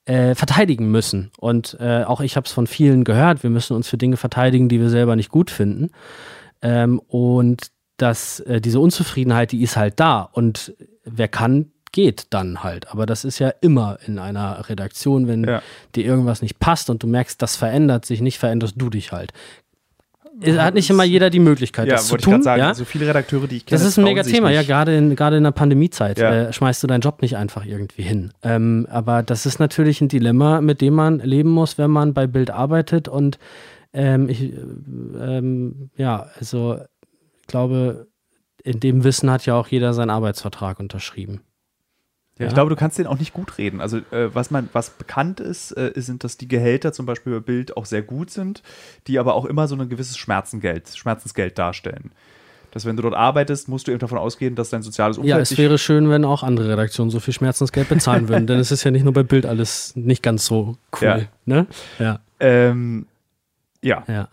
äh, 0.05 0.35
verteidigen 0.35 0.91
müssen. 0.91 1.31
Und 1.39 1.77
äh, 1.79 2.03
auch 2.03 2.21
ich 2.21 2.35
habe 2.35 2.45
es 2.45 2.51
von 2.51 2.67
vielen 2.67 3.05
gehört, 3.05 3.41
wir 3.41 3.49
müssen 3.49 3.75
uns 3.75 3.87
für 3.87 3.97
Dinge 3.97 4.17
verteidigen, 4.17 4.69
die 4.69 4.79
wir 4.79 4.89
selber 4.89 5.15
nicht 5.15 5.31
gut 5.31 5.49
finden. 5.49 5.89
Ähm, 6.61 6.99
und 7.07 7.71
dass 7.97 8.39
äh, 8.41 8.61
diese 8.61 8.79
Unzufriedenheit, 8.79 9.51
die 9.51 9.63
ist 9.63 9.75
halt 9.75 9.99
da. 9.99 10.21
Und 10.21 10.75
wer 11.03 11.27
kann, 11.27 11.71
geht 11.91 12.27
dann 12.31 12.63
halt. 12.63 12.91
Aber 12.91 13.05
das 13.05 13.25
ist 13.25 13.39
ja 13.39 13.49
immer 13.61 13.97
in 14.05 14.19
einer 14.19 14.69
Redaktion, 14.69 15.27
wenn 15.27 15.43
Ja. 15.43 15.61
dir 15.95 16.05
irgendwas 16.05 16.41
nicht 16.41 16.59
passt 16.59 16.89
und 16.89 17.03
du 17.03 17.07
merkst, 17.07 17.41
das 17.41 17.55
verändert 17.55 18.05
sich 18.05 18.21
nicht, 18.21 18.37
veränderst 18.37 18.75
du 18.77 18.89
dich 18.89 19.11
halt. 19.11 19.31
Es 20.39 20.55
hat 20.59 20.75
nicht 20.75 20.87
immer 20.91 21.03
jeder 21.03 21.31
die 21.31 21.39
Möglichkeit, 21.39 21.87
Ja, 21.87 21.93
das 21.95 22.07
zu 22.07 22.17
tun. 22.17 22.43
sagen. 22.43 22.59
ja? 22.59 22.73
So 22.75 22.85
viele 22.85 23.07
Redakteure, 23.07 23.47
die 23.47 23.57
ich 23.57 23.65
kenne. 23.65 23.79
Das 23.79 23.87
ist 23.87 23.97
ein 23.97 24.03
mega 24.03 24.21
Thema, 24.21 24.51
ja, 24.51 24.61
gerade 24.61 24.95
in, 24.95 25.15
gerade 25.15 25.35
in 25.37 25.43
der 25.43 25.49
Pandemiezeit 25.51 26.19
Ja. 26.19 26.31
äh, 26.49 26.53
schmeißt 26.53 26.83
du 26.83 26.87
deinen 26.87 27.01
Job 27.01 27.23
nicht 27.23 27.35
einfach 27.37 27.65
irgendwie 27.65 28.03
hin. 28.03 28.31
Ähm, 28.43 28.85
aber 28.91 29.23
das 29.23 29.47
ist 29.47 29.57
natürlich 29.59 29.99
ein 29.99 30.09
Dilemma, 30.09 30.61
mit 30.61 30.79
dem 30.81 30.93
man 30.93 31.19
leben 31.19 31.49
muss, 31.49 31.79
wenn 31.79 31.89
man 31.89 32.13
bei 32.13 32.27
Bild 32.27 32.51
arbeitet. 32.51 33.07
Und 33.07 33.39
ähm, 33.93 34.29
ich, 34.29 34.43
äh, 34.43 34.57
ähm, 35.19 35.89
ja, 35.97 36.27
also 36.39 36.77
ich 37.41 37.47
glaube, 37.47 38.05
in 38.63 38.79
dem 38.79 39.03
Wissen 39.03 39.31
hat 39.31 39.43
ja 39.47 39.55
auch 39.55 39.67
jeder 39.69 39.93
seinen 39.95 40.11
Arbeitsvertrag 40.11 40.79
unterschrieben. 40.79 41.41
Ja, 42.39 42.47
ich 42.47 42.53
glaube, 42.53 42.69
du 42.69 42.75
kannst 42.75 42.97
den 42.97 43.07
auch 43.07 43.17
nicht 43.17 43.33
gut 43.33 43.57
reden. 43.57 43.81
Also, 43.81 43.97
äh, 44.11 44.33
was 44.33 44.51
man, 44.51 44.69
was 44.73 44.91
bekannt 44.91 45.39
ist, 45.39 45.71
äh, 45.71 45.91
sind, 45.95 46.23
dass 46.23 46.37
die 46.37 46.47
Gehälter 46.47 46.93
zum 46.93 47.05
Beispiel 47.05 47.33
bei 47.33 47.39
Bild 47.39 47.77
auch 47.77 47.85
sehr 47.85 48.01
gut 48.01 48.29
sind, 48.29 48.61
die 49.07 49.17
aber 49.19 49.33
auch 49.33 49.45
immer 49.45 49.67
so 49.67 49.75
ein 49.75 49.89
gewisses 49.89 50.17
Schmerzengeld, 50.17 50.89
Schmerzensgeld 50.95 51.57
darstellen. 51.57 52.11
Dass 52.71 52.85
wenn 52.85 52.95
du 52.95 53.01
dort 53.01 53.15
arbeitest, 53.15 53.69
musst 53.69 53.87
du 53.87 53.91
eben 53.91 53.99
davon 53.99 54.17
ausgehen, 54.17 54.55
dass 54.55 54.69
dein 54.69 54.83
soziales 54.83 55.17
Umfeld 55.17 55.35
Ja, 55.35 55.39
es 55.39 55.57
wäre 55.57 55.77
schön, 55.77 56.09
wenn 56.09 56.25
auch 56.25 56.43
andere 56.43 56.69
Redaktionen 56.69 57.09
so 57.09 57.19
viel 57.19 57.33
Schmerzensgeld 57.33 57.89
bezahlen 57.89 58.29
würden, 58.29 58.45
denn 58.45 58.59
es 58.59 58.71
ist 58.71 58.83
ja 58.83 58.91
nicht 58.91 59.03
nur 59.03 59.13
bei 59.13 59.23
Bild 59.23 59.45
alles 59.45 59.95
nicht 59.95 60.21
ganz 60.21 60.45
so 60.45 60.77
cool. 61.01 61.07
Ja. 61.07 61.19
Ne? 61.45 61.65
Ja, 61.97 62.19
ähm, 62.39 63.07
ja, 63.81 64.03
ja. 64.07 64.27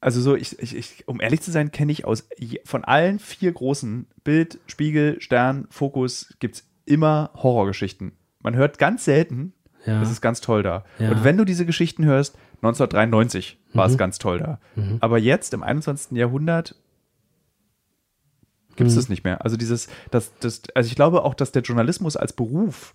also 0.00 0.20
so, 0.20 0.34
ich, 0.34 0.58
ich, 0.58 0.76
ich, 0.76 1.08
um 1.08 1.20
ehrlich 1.20 1.40
zu 1.40 1.50
sein, 1.50 1.70
kenne 1.70 1.92
ich 1.92 2.04
aus 2.04 2.28
von 2.64 2.84
allen 2.84 3.18
vier 3.18 3.52
großen 3.52 4.06
Bild, 4.24 4.58
Spiegel, 4.66 5.20
Stern, 5.20 5.66
Fokus 5.70 6.34
gibt 6.38 6.56
es 6.56 6.64
immer 6.86 7.30
Horrorgeschichten. 7.34 8.12
Man 8.42 8.56
hört 8.56 8.78
ganz 8.78 9.04
selten, 9.04 9.52
ja. 9.84 10.00
das 10.00 10.10
ist 10.10 10.20
ganz 10.20 10.40
toll 10.40 10.62
da. 10.62 10.84
Ja. 10.98 11.10
Und 11.10 11.24
wenn 11.24 11.36
du 11.36 11.44
diese 11.44 11.66
Geschichten 11.66 12.04
hörst, 12.04 12.36
1993 12.62 13.58
war 13.74 13.86
Mhm. 13.86 13.92
es 13.92 13.98
ganz 13.98 14.18
toll 14.18 14.38
da. 14.38 14.58
Aber 15.00 15.18
jetzt 15.18 15.52
im 15.52 15.62
21. 15.62 16.16
Jahrhundert 16.16 16.74
gibt 18.76 18.88
es 18.88 18.94
Mhm. 18.94 18.98
das 19.00 19.08
nicht 19.08 19.24
mehr. 19.24 19.42
Also 19.44 19.56
dieses, 19.56 19.88
das, 20.10 20.32
das, 20.40 20.62
also 20.74 20.86
ich 20.88 20.94
glaube 20.96 21.22
auch, 21.24 21.34
dass 21.34 21.52
der 21.52 21.62
Journalismus 21.62 22.16
als 22.16 22.32
Beruf 22.32 22.94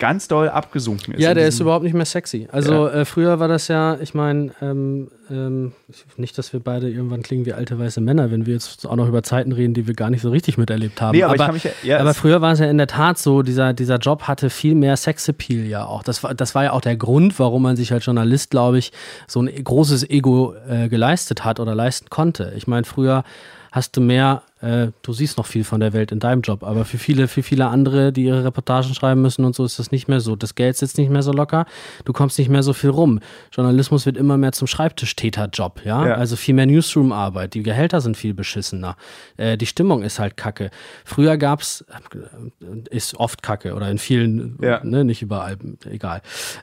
ganz 0.00 0.26
doll 0.26 0.48
abgesunken 0.48 1.14
ist. 1.14 1.20
Ja, 1.20 1.34
der 1.34 1.46
ist 1.46 1.60
überhaupt 1.60 1.84
nicht 1.84 1.94
mehr 1.94 2.04
sexy. 2.04 2.48
Also 2.50 2.88
äh, 2.88 3.04
früher 3.04 3.38
war 3.38 3.46
das 3.46 3.68
ja, 3.68 3.98
ich 4.00 4.14
meine, 4.14 4.50
ähm, 4.60 5.08
ähm, 5.30 5.72
nicht, 6.16 6.36
dass 6.38 6.52
wir 6.52 6.58
beide 6.58 6.90
irgendwann 6.90 7.22
klingen 7.22 7.46
wie 7.46 7.52
alte 7.52 7.78
weiße 7.78 8.00
Männer, 8.00 8.32
wenn 8.32 8.46
wir 8.46 8.54
jetzt 8.54 8.86
auch 8.86 8.96
noch 8.96 9.06
über 9.06 9.22
Zeiten 9.22 9.52
reden, 9.52 9.74
die 9.74 9.86
wir 9.86 9.94
gar 9.94 10.10
nicht 10.10 10.22
so 10.22 10.30
richtig 10.30 10.58
miterlebt 10.58 11.00
haben. 11.00 11.16
Nee, 11.16 11.22
aber, 11.22 11.40
aber 11.40 11.52
mich 11.52 11.64
ja, 11.64 11.70
ja, 11.84 11.98
aber 11.98 12.14
früher 12.14 12.40
war 12.40 12.52
es 12.52 12.58
ja 12.58 12.66
in 12.66 12.78
der 12.78 12.86
Tat 12.88 13.18
so, 13.18 13.42
dieser, 13.42 13.74
dieser 13.74 13.98
Job 13.98 14.22
hatte 14.22 14.50
viel 14.50 14.74
mehr 14.74 14.96
Sexappeal 14.96 15.66
ja 15.66 15.84
auch. 15.84 16.02
Das 16.02 16.24
war, 16.24 16.34
das 16.34 16.54
war 16.54 16.64
ja 16.64 16.72
auch 16.72 16.80
der 16.80 16.96
Grund, 16.96 17.38
warum 17.38 17.62
man 17.62 17.76
sich 17.76 17.92
als 17.92 18.04
Journalist, 18.04 18.50
glaube 18.50 18.78
ich, 18.78 18.92
so 19.28 19.40
ein 19.40 19.48
großes 19.62 20.08
Ego 20.08 20.54
äh, 20.68 20.88
geleistet 20.88 21.44
hat 21.44 21.60
oder 21.60 21.74
leisten 21.74 22.08
konnte. 22.08 22.52
Ich 22.56 22.66
meine, 22.66 22.84
früher 22.84 23.22
hast 23.70 23.96
du 23.96 24.00
mehr, 24.00 24.42
äh, 24.60 24.88
du 25.02 25.12
siehst 25.12 25.38
noch 25.38 25.46
viel 25.46 25.64
von 25.64 25.80
der 25.80 25.92
Welt 25.92 26.12
in 26.12 26.18
deinem 26.20 26.42
Job, 26.42 26.62
aber 26.64 26.84
für 26.84 26.98
viele, 26.98 27.28
für 27.28 27.42
viele 27.42 27.68
andere, 27.68 28.12
die 28.12 28.24
ihre 28.24 28.44
Reportagen 28.44 28.94
schreiben 28.94 29.22
müssen 29.22 29.44
und 29.44 29.54
so, 29.54 29.64
ist 29.64 29.78
das 29.78 29.90
nicht 29.90 30.06
mehr 30.08 30.20
so. 30.20 30.36
Das 30.36 30.54
Geld 30.54 30.76
sitzt 30.76 30.98
nicht 30.98 31.10
mehr 31.10 31.22
so 31.22 31.32
locker, 31.32 31.66
du 32.04 32.12
kommst 32.12 32.38
nicht 32.38 32.48
mehr 32.50 32.62
so 32.62 32.72
viel 32.72 32.90
rum. 32.90 33.20
Journalismus 33.52 34.06
wird 34.06 34.16
immer 34.16 34.36
mehr 34.36 34.52
zum 34.52 34.66
Schreibtischtäterjob, 34.66 35.84
ja? 35.84 36.06
Ja. 36.08 36.14
Also 36.14 36.36
viel 36.36 36.54
mehr 36.54 36.66
Newsroom-Arbeit, 36.66 37.54
die 37.54 37.62
Gehälter 37.62 38.00
sind 38.00 38.16
viel 38.16 38.34
beschissener, 38.34 38.96
äh, 39.36 39.56
die 39.56 39.66
Stimmung 39.66 40.02
ist 40.02 40.18
halt 40.18 40.36
kacke. 40.36 40.70
Früher 41.04 41.36
gab's, 41.36 41.84
äh, 41.88 42.94
ist 42.94 43.16
oft 43.16 43.42
kacke 43.42 43.74
oder 43.74 43.90
in 43.90 43.98
vielen, 43.98 44.58
Ja. 44.62 44.82
ne, 44.84 45.04
nicht 45.04 45.22
überall, 45.22 45.56
egal. 45.90 46.20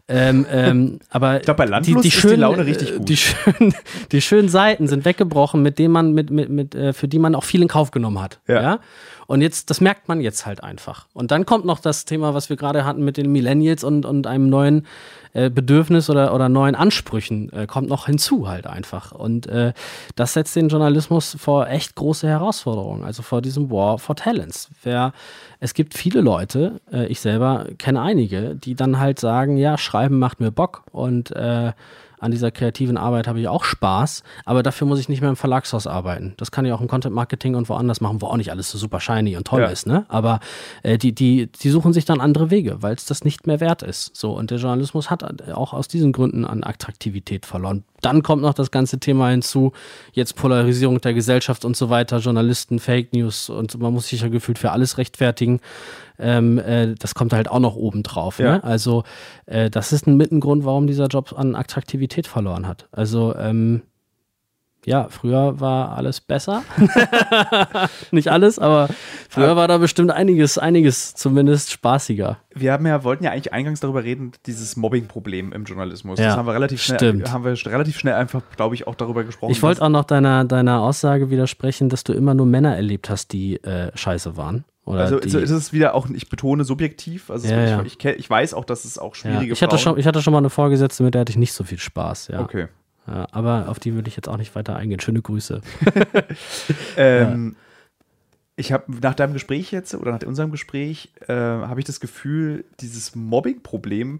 Ähm, 0.07 0.45
ähm, 0.51 0.99
aber 1.09 1.37
Ich 1.37 1.43
glaube, 1.43 1.57
bei 1.59 1.65
Landlust 1.65 2.05
ist 2.05 2.23
die 2.23 2.35
Laune 2.35 2.65
richtig 2.65 2.95
gut. 2.95 3.09
Die 3.09 3.17
schönen, 3.17 3.73
die 4.11 4.21
schönen 4.21 4.49
Seiten 4.49 4.87
sind 4.87 5.05
weggebrochen, 5.05 5.61
mit 5.63 5.79
denen 5.79 5.93
man, 5.93 6.13
mit, 6.13 6.29
mit, 6.29 6.49
mit, 6.49 6.75
äh, 6.75 6.93
für 6.93 7.07
die 7.07 7.19
man 7.19 7.35
auch 7.35 7.43
viel 7.43 7.61
in 7.61 7.67
Kauf 7.67 7.86
genommen 7.91 8.21
hat. 8.21 8.39
Ja. 8.47 8.61
Ja. 8.61 8.79
Und 9.27 9.41
jetzt, 9.41 9.69
das 9.69 9.81
merkt 9.81 10.07
man 10.07 10.21
jetzt 10.21 10.45
halt 10.45 10.63
einfach. 10.63 11.07
Und 11.13 11.31
dann 11.31 11.45
kommt 11.45 11.65
noch 11.65 11.79
das 11.79 12.05
Thema, 12.05 12.33
was 12.33 12.49
wir 12.49 12.55
gerade 12.55 12.85
hatten 12.85 13.03
mit 13.03 13.17
den 13.17 13.31
Millennials 13.31 13.83
und, 13.83 14.05
und 14.05 14.25
einem 14.25 14.49
neuen 14.49 14.88
äh, 15.33 15.49
Bedürfnis 15.49 16.09
oder, 16.09 16.33
oder 16.33 16.49
neuen 16.49 16.75
Ansprüchen, 16.75 17.51
äh, 17.51 17.67
kommt 17.67 17.89
noch 17.89 18.05
hinzu 18.05 18.47
halt 18.47 18.65
einfach. 18.65 19.11
Und 19.11 19.47
äh, 19.47 19.73
das 20.15 20.33
setzt 20.33 20.55
den 20.55 20.69
Journalismus 20.69 21.35
vor 21.39 21.67
echt 21.67 21.95
große 21.95 22.27
Herausforderungen, 22.27 23.03
also 23.03 23.21
vor 23.21 23.41
diesem 23.41 23.69
War 23.69 23.99
for 23.99 24.15
Talents. 24.15 24.69
Wer, 24.83 25.11
es 25.59 25.73
gibt 25.73 25.93
viele 25.93 26.21
Leute, 26.21 26.79
äh, 26.91 27.07
ich 27.07 27.19
selber 27.19 27.67
kenne 27.77 28.01
einige, 28.01 28.55
die 28.55 28.75
dann 28.75 28.97
halt 28.99 29.19
sagen, 29.19 29.57
ja, 29.57 29.77
Schreiben 29.77 30.19
macht 30.19 30.39
mir 30.39 30.51
Bock 30.51 30.83
und 30.91 31.31
äh, 31.35 31.73
an 32.20 32.32
dieser 32.32 32.51
kreativen 32.51 32.97
Arbeit 32.97 33.28
habe 33.28 33.39
ich 33.39 33.47
auch 33.47 33.63
Spaß, 33.63 34.24
aber 34.45 34.63
dafür 34.63 34.88
muss 34.88 34.99
ich 34.99 35.09
nicht 35.09 35.22
mehr 35.22 35.30
im 35.30 35.36
Verlagshaus 35.36 35.88
arbeiten. 35.88 36.34
Das 36.38 36.51
kann 36.51 36.65
ich 36.65 36.72
auch 36.72 36.82
im 36.82 36.88
Content 36.88 37.13
Marketing 37.13 37.55
und 37.55 37.70
woanders 37.70 38.01
machen, 38.01 38.22
wo 38.22 38.28
auch 38.28 38.38
nicht 38.38 38.51
alles 38.51 38.72
so 38.72 38.78
super 38.78 38.99
shiny 38.99 39.38
und 39.38 39.45
toll 39.47 39.61
Ja. 39.61 39.68
ist, 39.68 39.86
ne? 39.88 40.05
Aber 40.09 40.39
äh, 40.84 40.97
die, 40.97 41.13
die, 41.13 41.47
die 41.47 41.70
suchen 41.70 41.93
sich 41.93 42.05
dann 42.05 42.20
andere 42.22 42.49
Wege, 42.49 42.82
weil 42.82 42.95
es 42.95 43.05
das 43.05 43.24
nicht 43.24 43.47
mehr 43.47 43.59
wert 43.59 43.84
ist. 43.84 44.15
So, 44.15 44.34
und 44.34 44.51
der 44.51 44.57
Journalismus 44.57 45.09
hat 45.09 45.24
auch 45.51 45.74
aus 45.74 45.88
diesen 45.88 46.11
Gründen 46.11 46.45
an 46.45 46.63
Attraktivität 46.63 47.45
verloren. 47.45 47.84
Dann 48.01 48.22
kommt 48.24 48.43
noch 48.43 48.53
das 48.53 48.70
ganze 48.72 48.99
Thema 48.99 49.30
hinzu, 49.30 49.72
jetzt 50.13 50.36
Polarisierung 50.36 51.01
der 51.01 51.13
Gesellschaft 51.13 51.65
und 51.65 51.76
so 51.76 51.89
weiter, 51.89 52.18
Journalisten, 52.20 52.80
Fake 52.80 53.13
News 53.13 53.49
und 53.49 53.80
man 53.80 53.93
muss 53.93 54.07
sich 54.07 54.22
ja 54.22 54.28
gefühlt 54.28 54.59
für 54.59 54.72
alles 54.72 54.97
rechtfertigen. 54.97 55.59
Ähm, 56.20 56.57
äh, 56.57 56.95
das 56.95 57.15
kommt 57.15 57.34
halt 57.34 57.49
auch 57.49 57.59
noch 57.59 57.76
oben 57.76 58.03
drauf. 58.03 58.39
Ja. 58.39 58.57
Ne? 58.57 58.63
Also 58.63 59.03
äh, 59.45 59.70
das 59.70 59.93
ist 59.93 60.07
ein 60.07 60.18
Mittengrund, 60.18 60.65
warum 60.65 60.88
dieser 60.88 61.07
Job 61.07 61.34
an 61.38 61.55
Attraktivität 61.55 62.28
verloren 62.28 62.68
hat. 62.68 62.88
Also 62.91 63.36
ähm, 63.36 63.84
ja, 64.86 65.07
früher 65.09 65.59
war 65.59 65.97
alles 65.97 66.22
besser. 66.22 66.63
Nicht 68.11 68.30
alles, 68.30 68.57
aber 68.57 68.88
Früher 69.30 69.55
war 69.55 69.68
da 69.68 69.78
bestimmt 69.78 70.11
einiges, 70.11 70.57
einiges 70.57 71.13
zumindest 71.13 71.72
spaßiger. 71.72 72.38
Wir 72.55 72.72
haben 72.72 72.88
ja, 72.88 73.03
wollten 73.03 73.24
ja 73.24 73.32
eigentlich 73.32 73.53
eingangs 73.53 73.82
darüber 73.82 74.03
reden, 74.03 74.32
dieses 74.45 74.78
Mobbing-Problem 74.78 75.51
im 75.51 75.65
Journalismus. 75.65 76.20
Ja, 76.20 76.28
das 76.28 76.38
haben 76.38 76.47
wir 76.47 76.53
relativ 76.53 76.82
schnell, 76.82 76.97
stimmt. 76.97 77.32
haben 77.32 77.43
wir 77.43 77.53
relativ 77.65 77.99
schnell 77.99 78.13
einfach, 78.13 78.41
glaube 78.55 78.76
ich, 78.76 78.88
auch 78.88 78.95
darüber 78.95 79.24
gesprochen. 79.24 79.51
Ich 79.51 79.61
wollte 79.61 79.82
auch 79.82 79.89
noch 79.89 80.05
deiner, 80.05 80.45
deiner 80.45 80.82
Aussage 80.82 81.30
widersprechen, 81.30 81.89
dass 81.89 82.03
du 82.03 82.13
immer 82.13 82.34
nur 82.34 82.45
Männer 82.45 82.76
erlebt 82.76 83.09
hast, 83.09 83.34
die 83.34 83.61
äh, 83.63 83.91
scheiße 83.95 84.38
waren. 84.38 84.63
Oder 84.88 85.01
Also 85.01 85.19
die, 85.19 85.27
ist 85.38 85.49
es 85.51 85.73
wieder 85.73 85.93
auch, 85.95 86.09
ich 86.09 86.29
betone 86.29 86.63
subjektiv. 86.63 87.29
Also 87.29 87.47
Ja, 87.47 87.63
ist- 87.63 87.69
ja. 87.71 87.83
Ich, 87.83 88.03
ich, 88.03 88.05
ich 88.19 88.29
weiß 88.29 88.53
auch, 88.53 88.65
dass 88.65 88.85
es 88.85 88.97
auch 88.97 89.15
ja. 89.15 89.21
schwierige 89.21 89.53
ich, 89.53 89.61
hatte 89.61 89.77
Frauen 89.77 89.79
schon, 89.95 89.99
ich 89.99 90.07
hatte 90.07 90.21
schon 90.21 90.31
mal 90.31 90.39
eine 90.39 90.49
Vorgesetzte, 90.49 91.03
mit 91.03 91.13
der 91.13 91.21
hatte 91.21 91.31
ich 91.31 91.38
nicht 91.38 91.53
so 91.53 91.63
viel 91.63 91.77
Spaß. 91.79 92.29
Ja. 92.29 92.41
Okay. 92.41 92.67
Ja, 93.05 93.27
aber 93.31 93.69
auf 93.69 93.79
die 93.79 93.93
würde 93.93 94.09
ich 94.09 94.15
jetzt 94.17 94.27
auch 94.27 94.38
nicht 94.38 94.55
weiter 94.55 94.75
eingehen. 94.75 94.99
Schöne 94.99 95.21
Grüße. 95.21 95.61
Ähm, 96.97 97.55
Ich 98.55 98.71
habe 98.71 98.85
nach 99.01 99.13
deinem 99.13 99.33
Gespräch 99.33 99.71
jetzt 99.71 99.93
oder 99.93 100.11
nach 100.11 100.23
unserem 100.23 100.51
Gespräch 100.51 101.13
äh, 101.27 101.33
habe 101.33 101.79
ich 101.79 101.85
das 101.85 101.99
Gefühl, 101.99 102.65
dieses 102.79 103.15
Mobbing-Problem 103.15 104.19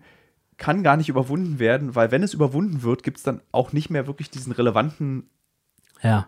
kann 0.58 0.84
gar 0.84 0.96
nicht 0.98 1.10
überwunden 1.10 1.60
werden, 1.60 1.96
weil 1.96 2.12
wenn 2.12 2.24
es 2.24 2.34
überwunden 2.34 2.84
wird, 2.84 3.04
gibt 3.04 3.18
es 3.18 3.24
dann 3.24 3.42
auch 3.52 3.74
nicht 3.74 3.90
mehr 3.90 4.06
wirklich 4.08 4.30
diesen 4.30 4.52
relevanten. 4.52 5.30
Ja. 6.04 6.28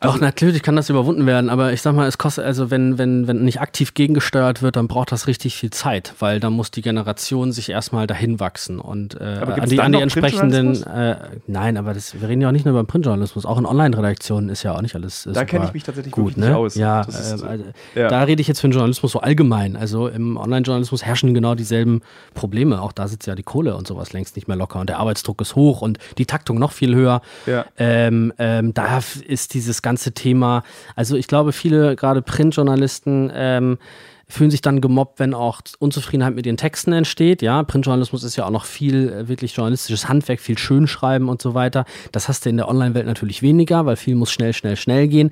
Doch, 0.00 0.14
also, 0.14 0.24
natürlich 0.24 0.62
kann 0.62 0.76
das 0.76 0.90
überwunden 0.90 1.26
werden, 1.26 1.48
aber 1.48 1.72
ich 1.72 1.80
sag 1.80 1.94
mal, 1.94 2.06
es 2.06 2.18
kostet, 2.18 2.44
also 2.44 2.70
wenn, 2.70 2.98
wenn, 2.98 3.26
wenn 3.26 3.44
nicht 3.44 3.60
aktiv 3.60 3.94
gegengesteuert 3.94 4.60
wird, 4.60 4.76
dann 4.76 4.88
braucht 4.88 5.12
das 5.12 5.26
richtig 5.26 5.56
viel 5.56 5.70
Zeit, 5.70 6.14
weil 6.18 6.40
dann 6.40 6.52
muss 6.52 6.70
die 6.70 6.82
Generation 6.82 7.52
sich 7.52 7.70
erstmal 7.70 8.06
dahin 8.06 8.40
wachsen 8.40 8.80
und 8.80 9.18
äh, 9.20 9.24
an 9.24 9.68
die, 9.68 9.76
dann 9.76 9.86
an 9.86 9.92
die 9.92 10.00
entsprechenden, 10.00 10.82
äh, 10.82 11.16
nein, 11.46 11.76
aber 11.76 11.94
das, 11.94 12.20
wir 12.20 12.28
reden 12.28 12.42
ja 12.42 12.48
auch 12.48 12.52
nicht 12.52 12.64
nur 12.64 12.72
über 12.72 12.84
Printjournalismus, 12.84 13.46
auch 13.46 13.58
in 13.58 13.66
Online-Redaktionen 13.66 14.48
ist 14.50 14.62
ja 14.62 14.74
auch 14.74 14.82
nicht 14.82 14.94
alles 14.94 15.26
äh, 15.26 15.32
Da 15.32 15.44
kenne 15.44 15.66
ich 15.66 15.72
mich 15.72 15.84
tatsächlich 15.84 16.12
gut, 16.12 16.36
wirklich 16.36 16.36
ne? 16.38 16.46
nicht 16.48 16.56
aus. 16.56 16.74
Ja, 16.74 17.02
ist, 17.02 17.42
äh, 17.42 17.46
also, 17.46 17.64
ja. 17.94 18.08
da 18.08 18.22
rede 18.24 18.42
ich 18.42 18.48
jetzt 18.48 18.60
für 18.60 18.68
den 18.68 18.72
Journalismus 18.72 19.12
so 19.12 19.20
allgemein. 19.20 19.76
Also 19.76 20.08
im 20.08 20.36
Online-Journalismus 20.36 21.04
herrschen 21.04 21.34
genau 21.34 21.54
dieselben 21.54 22.02
Probleme. 22.34 22.82
Auch 22.82 22.92
da 22.92 23.08
sitzt 23.08 23.26
ja 23.26 23.34
die 23.34 23.42
Kohle 23.42 23.76
und 23.76 23.86
sowas 23.86 24.12
längst 24.12 24.36
nicht 24.36 24.48
mehr 24.48 24.56
locker 24.56 24.80
und 24.80 24.88
der 24.88 24.98
Arbeitsdruck 24.98 25.40
ist 25.40 25.54
hoch 25.54 25.80
und 25.80 25.98
die 26.18 26.26
Taktung 26.26 26.58
noch 26.58 26.72
viel 26.72 26.94
höher. 26.94 27.22
Ja. 27.46 27.64
Ähm, 27.78 28.32
ähm, 28.38 28.74
da 28.74 29.00
ist 29.26 29.54
dieses 29.54 29.82
ganze 29.82 30.12
Thema, 30.12 30.62
also 30.96 31.16
ich 31.16 31.26
glaube, 31.26 31.52
viele, 31.52 31.96
gerade 31.96 32.22
Printjournalisten, 32.22 33.30
ähm, 33.34 33.78
fühlen 34.26 34.50
sich 34.50 34.62
dann 34.62 34.80
gemobbt, 34.80 35.18
wenn 35.20 35.34
auch 35.34 35.60
Unzufriedenheit 35.78 36.34
mit 36.34 36.46
ihren 36.46 36.56
Texten 36.56 36.92
entsteht. 36.92 37.42
Ja, 37.42 37.62
Printjournalismus 37.62 38.24
ist 38.24 38.36
ja 38.36 38.46
auch 38.46 38.50
noch 38.50 38.64
viel 38.64 39.12
äh, 39.12 39.28
wirklich 39.28 39.54
journalistisches 39.54 40.08
Handwerk, 40.08 40.40
viel 40.40 40.58
Schönschreiben 40.58 41.28
und 41.28 41.42
so 41.42 41.54
weiter. 41.54 41.84
Das 42.12 42.28
hast 42.28 42.44
du 42.44 42.50
in 42.50 42.56
der 42.56 42.68
Online-Welt 42.68 43.06
natürlich 43.06 43.42
weniger, 43.42 43.86
weil 43.86 43.96
viel 43.96 44.14
muss 44.14 44.32
schnell, 44.32 44.52
schnell, 44.54 44.76
schnell 44.76 45.08
gehen. 45.08 45.30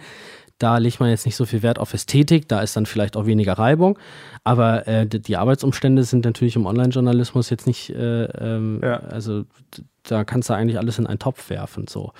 Da 0.58 0.78
legt 0.78 1.00
man 1.00 1.08
jetzt 1.08 1.26
nicht 1.26 1.34
so 1.36 1.44
viel 1.46 1.62
Wert 1.62 1.78
auf 1.78 1.92
Ästhetik, 1.92 2.48
da 2.48 2.60
ist 2.60 2.76
dann 2.76 2.86
vielleicht 2.86 3.16
auch 3.16 3.26
weniger 3.26 3.54
Reibung. 3.54 3.98
Aber 4.44 4.86
äh, 4.86 5.06
die 5.06 5.36
Arbeitsumstände 5.36 6.04
sind 6.04 6.24
natürlich 6.24 6.54
im 6.54 6.66
Online-Journalismus 6.66 7.50
jetzt 7.50 7.66
nicht, 7.66 7.90
äh, 7.90 8.24
ähm, 8.24 8.80
Ja. 8.82 8.98
also 8.98 9.44
da 10.04 10.24
kannst 10.24 10.50
du 10.50 10.54
eigentlich 10.54 10.78
alles 10.78 10.98
in 10.98 11.06
einen 11.06 11.18
Topf 11.18 11.48
werfen. 11.50 11.86
So. 11.88 12.12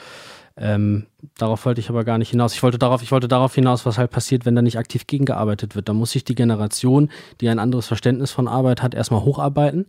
Ähm, 0.57 1.07
darauf 1.39 1.65
wollte 1.65 1.81
ich 1.81 1.89
aber 1.89 2.05
gar 2.05 2.19
nicht 2.19 2.31
hinaus. 2.31 2.53
Ich 2.55 2.63
wollte 2.63 2.79
darauf, 2.79 3.03
ich 3.03 3.11
wollte 3.11 3.29
darauf 3.29 3.55
hinaus, 3.55 3.87
was 3.87 3.97
halt 3.97 4.11
passiert, 4.11 4.45
wenn 4.45 4.55
da 4.55 4.61
nicht 4.63 4.79
aktiv 4.79 5.07
gegengearbeitet 5.07 5.75
wird. 5.75 5.89
Da 5.89 5.95
muss 5.95 6.11
sich 6.11 6.25
die 6.25 6.35
Generation, 6.35 7.11
die 7.41 7.49
ein 7.49 7.59
anderes 7.59 7.87
Verständnis 7.87 8.31
von 8.33 8.49
Arbeit 8.49 8.83
hat, 8.83 8.95
erstmal 8.95 9.23
hocharbeiten. 9.23 9.87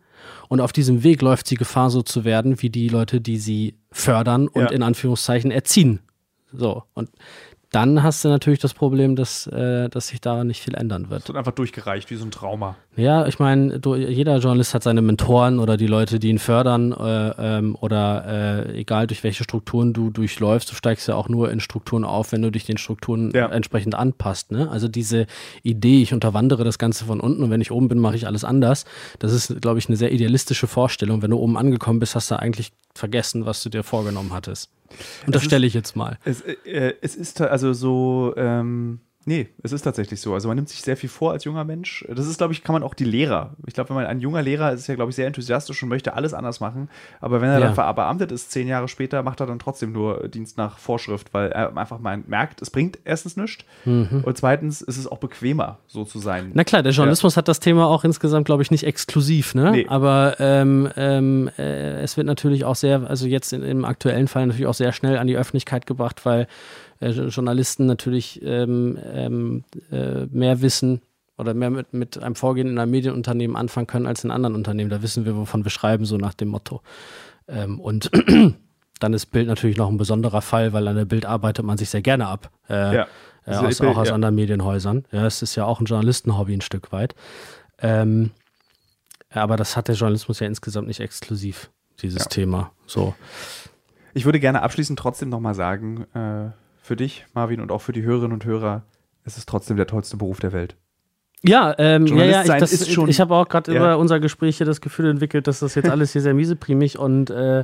Und 0.47 0.61
auf 0.61 0.71
diesem 0.71 1.03
Weg 1.03 1.21
läuft 1.21 1.47
sie 1.47 1.55
Gefahr, 1.55 1.89
so 1.89 2.01
zu 2.01 2.23
werden, 2.23 2.61
wie 2.61 2.69
die 2.69 2.87
Leute, 2.87 3.19
die 3.19 3.37
sie 3.37 3.75
fördern 3.91 4.47
und 4.47 4.63
Ja. 4.63 4.69
in 4.69 4.83
Anführungszeichen 4.83 5.51
erziehen. 5.51 5.99
So. 6.53 6.83
Und 6.93 7.09
dann 7.73 8.03
hast 8.03 8.23
du 8.23 8.29
natürlich 8.29 8.59
das 8.59 8.73
Problem, 8.75 9.15
dass, 9.15 9.47
äh, 9.47 9.89
dass 9.89 10.09
sich 10.09 10.21
daran 10.21 10.45
nicht 10.47 10.61
viel 10.61 10.75
ändern 10.75 11.09
wird. 11.09 11.23
Es 11.23 11.27
wird 11.27 11.37
einfach 11.37 11.53
durchgereicht, 11.53 12.11
wie 12.11 12.15
so 12.15 12.23
ein 12.23 12.29
Trauma. 12.29 12.75
Ja, 12.95 13.25
ich 13.25 13.39
meine, 13.39 13.79
jeder 13.97 14.37
Journalist 14.37 14.75
hat 14.75 14.83
seine 14.83 15.01
Mentoren 15.01 15.57
oder 15.57 15.75
die 15.75 15.87
Leute, 15.87 16.19
die 16.19 16.29
ihn 16.29 16.37
fördern 16.37 16.91
äh, 16.91 17.57
ähm, 17.57 17.75
oder 17.81 18.67
äh, 18.67 18.79
egal 18.79 19.07
durch 19.07 19.23
welche 19.23 19.43
Strukturen 19.43 19.91
du 19.91 20.11
durchläufst, 20.11 20.69
du 20.69 20.75
steigst 20.75 21.07
ja 21.07 21.15
auch 21.15 21.29
nur 21.29 21.51
in 21.51 21.59
Strukturen 21.59 22.05
auf, 22.05 22.31
wenn 22.31 22.43
du 22.43 22.51
dich 22.51 22.65
den 22.65 22.77
Strukturen 22.77 23.31
Ja. 23.33 23.47
entsprechend 23.47 23.95
anpasst. 23.95 24.51
Ne? 24.51 24.69
Also 24.69 24.87
diese 24.87 25.25
Idee, 25.63 26.03
ich 26.03 26.13
unterwandere 26.13 26.63
das 26.63 26.77
Ganze 26.77 27.05
von 27.05 27.19
unten 27.19 27.41
und 27.41 27.49
wenn 27.49 27.61
ich 27.61 27.71
oben 27.71 27.87
bin, 27.87 27.97
mache 27.97 28.15
ich 28.15 28.27
alles 28.27 28.43
anders, 28.43 28.85
das 29.17 29.33
ist, 29.33 29.61
glaube 29.61 29.79
ich, 29.79 29.87
eine 29.87 29.97
sehr 29.97 30.11
idealistische 30.11 30.67
Vorstellung. 30.67 31.23
Wenn 31.23 31.31
du 31.31 31.37
oben 31.39 31.57
angekommen 31.57 31.99
bist, 31.99 32.13
hast 32.13 32.29
du 32.29 32.37
eigentlich 32.37 32.71
vergessen, 32.93 33.47
was 33.47 33.63
du 33.63 33.69
dir 33.69 33.81
vorgenommen 33.81 34.31
hattest. 34.31 34.69
Und 35.25 35.35
das 35.35 35.43
stelle 35.43 35.65
ich 35.65 35.73
jetzt 35.73 35.95
mal. 35.95 36.17
Es, 36.25 36.41
äh, 36.41 36.93
es 37.01 37.15
ist 37.15 37.41
also 37.41 37.73
so, 37.73 38.33
ähm, 38.37 38.99
nee, 39.25 39.49
es 39.63 39.71
ist 39.71 39.81
tatsächlich 39.83 40.19
so. 40.21 40.33
Also 40.33 40.47
man 40.47 40.55
nimmt 40.55 40.69
sich 40.69 40.81
sehr 40.81 40.97
viel 40.97 41.09
vor 41.09 41.31
als 41.31 41.43
junger 41.43 41.63
Mensch. 41.63 42.05
Das 42.09 42.27
ist, 42.27 42.37
glaube 42.37 42.53
ich, 42.53 42.63
kann 42.63 42.73
man 42.73 42.83
auch 42.83 42.93
die 42.93 43.03
Lehrer. 43.05 43.55
Ich 43.67 43.73
glaube, 43.73 43.89
wenn 43.89 43.95
man 43.95 44.05
ein 44.05 44.19
junger 44.19 44.41
Lehrer 44.41 44.71
ist, 44.71 44.81
ist 44.81 44.87
ja, 44.87 44.95
glaube 44.95 45.09
ich, 45.09 45.15
sehr 45.15 45.27
enthusiastisch 45.27 45.81
und 45.83 45.89
möchte 45.89 46.13
alles 46.13 46.33
anders 46.33 46.59
machen. 46.59 46.89
Aber 47.21 47.41
wenn 47.41 47.49
er 47.49 47.59
Ja. 47.59 47.65
dann 47.65 47.75
verbeamtet 47.75 48.31
ist, 48.31 48.51
zehn 48.51 48.67
Jahre 48.67 48.87
später, 48.87 49.23
macht 49.23 49.39
er 49.39 49.47
dann 49.47 49.59
trotzdem 49.59 49.91
nur 49.91 50.27
Dienst 50.27 50.57
nach 50.57 50.77
Vorschrift, 50.77 51.33
weil 51.33 51.51
er 51.51 51.75
einfach 51.77 51.99
mal 51.99 52.17
merkt, 52.27 52.61
es 52.61 52.69
bringt 52.69 52.99
erstens 53.05 53.37
nichts 53.37 53.63
und 53.85 54.37
zweitens 54.37 54.81
ist 54.81 54.97
es 54.97 55.07
auch 55.07 55.17
bequemer, 55.17 55.79
so 55.87 56.03
zu 56.05 56.19
sein. 56.19 56.45
Mhm. 56.47 56.51
Na 56.55 56.63
klar, 56.63 56.83
der 56.83 56.91
Journalismus 56.91 57.37
hat 57.37 57.47
das 57.47 57.59
Thema 57.59 57.87
auch 57.87 58.03
insgesamt, 58.03 58.45
glaube 58.45 58.63
ich, 58.63 58.71
nicht 58.71 58.85
exklusiv, 58.85 59.55
ne? 59.55 59.71
Nee. 59.71 59.85
Aber 59.89 60.35
ähm, 60.39 60.89
ähm, 60.95 61.49
äh, 61.57 62.01
es 62.01 62.17
wird 62.17 62.27
natürlich 62.27 62.65
auch 62.65 62.75
sehr, 62.75 63.07
also 63.09 63.27
jetzt 63.27 63.53
in, 63.53 63.63
im 63.63 63.85
aktuellen 63.85 64.27
Fall 64.27 64.47
natürlich 64.47 64.67
auch 64.67 64.73
sehr 64.73 64.91
schnell 64.93 65.17
an 65.17 65.27
die 65.27 65.37
Öffentlichkeit 65.37 65.85
gebracht, 65.85 66.25
weil 66.25 66.47
äh, 67.03 67.09
Journalisten 67.27 67.85
natürlich 67.85 68.41
ähm, 68.43 68.97
ähm, 69.13 69.63
äh, 69.91 70.25
mehr 70.27 70.61
wissen 70.61 71.01
oder 71.37 71.53
mehr 71.53 71.69
mit, 71.69 71.93
mit 71.93 72.21
einem 72.21 72.35
Vorgehen 72.35 72.67
in 72.67 72.77
einem 72.77 72.91
Medienunternehmen 72.91 73.55
anfangen 73.55 73.87
können 73.87 74.07
als 74.07 74.23
in 74.23 74.31
anderen 74.31 74.55
Unternehmen. 74.55 74.89
Da 74.89 75.01
wissen 75.01 75.25
wir, 75.25 75.35
wovon 75.35 75.63
wir 75.65 75.71
schreiben, 75.71 76.05
so 76.05 76.17
nach 76.17 76.33
dem 76.33 76.49
Motto. 76.49 76.81
Ähm, 77.47 77.79
und 77.79 78.11
dann 78.99 79.13
ist 79.13 79.27
Bild 79.27 79.47
natürlich 79.47 79.77
noch 79.77 79.89
ein 79.89 79.97
besonderer 79.97 80.41
Fall, 80.41 80.73
weil 80.73 80.87
an 80.87 80.95
der 80.95 81.05
Bild 81.05 81.25
arbeitet 81.25 81.65
man 81.65 81.77
sich 81.77 81.89
sehr 81.89 82.01
gerne 82.01 82.27
ab. 82.27 82.51
Äh, 82.69 82.95
Ja. 82.95 83.01
äh, 83.03 83.07
Also 83.45 83.65
aus, 83.65 83.81
auch 83.81 83.97
aus 83.97 84.07
ja. 84.09 84.13
anderen 84.15 84.35
Medienhäusern. 84.35 85.05
Ja, 85.11 85.25
es 85.25 85.41
ist 85.41 85.55
ja 85.55 85.65
auch 85.65 85.79
ein 85.79 85.85
Journalistenhobby 85.85 86.53
ein 86.53 86.61
Stück 86.61 86.91
weit. 86.91 87.15
Ähm, 87.79 88.31
aber 89.31 89.57
das 89.57 89.75
hat 89.75 89.87
der 89.87 89.95
Journalismus 89.95 90.39
ja 90.39 90.47
insgesamt 90.47 90.87
nicht 90.87 90.99
exklusiv, 90.99 91.71
dieses 92.01 92.23
Ja. 92.25 92.29
Thema. 92.29 92.71
So. 92.85 93.15
Ich 94.13 94.25
würde 94.25 94.39
gerne 94.39 94.61
abschließend 94.61 94.99
trotzdem 94.99 95.29
nochmal 95.29 95.55
sagen, 95.55 96.05
äh, 96.13 96.51
für 96.83 96.95
dich, 96.95 97.25
Marvin, 97.33 97.59
und 97.61 97.71
auch 97.71 97.81
für 97.81 97.93
die 97.93 98.03
Hörerinnen 98.03 98.33
und 98.33 98.45
Hörer, 98.45 98.83
es 99.23 99.37
ist 99.37 99.49
trotzdem 99.49 99.77
der 99.77 99.87
tollste 99.87 100.17
Beruf 100.17 100.39
der 100.39 100.53
Welt. 100.53 100.75
Ja, 101.45 101.73
ähm, 101.77 102.05
ja, 102.07 102.23
ja, 102.25 102.41
ich, 102.43 102.47
das, 102.59 102.71
ist 102.71 102.91
schon- 102.91 103.09
ich 103.09 103.19
habe 103.19 103.33
auch 103.35 103.47
gerade 103.49 103.73
Ja. 103.73 103.79
über 103.79 103.97
unser 103.97 104.19
Gespräch 104.19 104.57
hier 104.57 104.65
das 104.67 104.79
Gefühl 104.81 105.09
entwickelt, 105.09 105.47
dass 105.47 105.59
das 105.59 105.75
jetzt 105.75 105.89
alles 105.89 106.11
hier 106.13 106.21
sehr 106.21 106.33
mieseprimig 106.33 106.99
und 106.99 107.29
äh, 107.31 107.63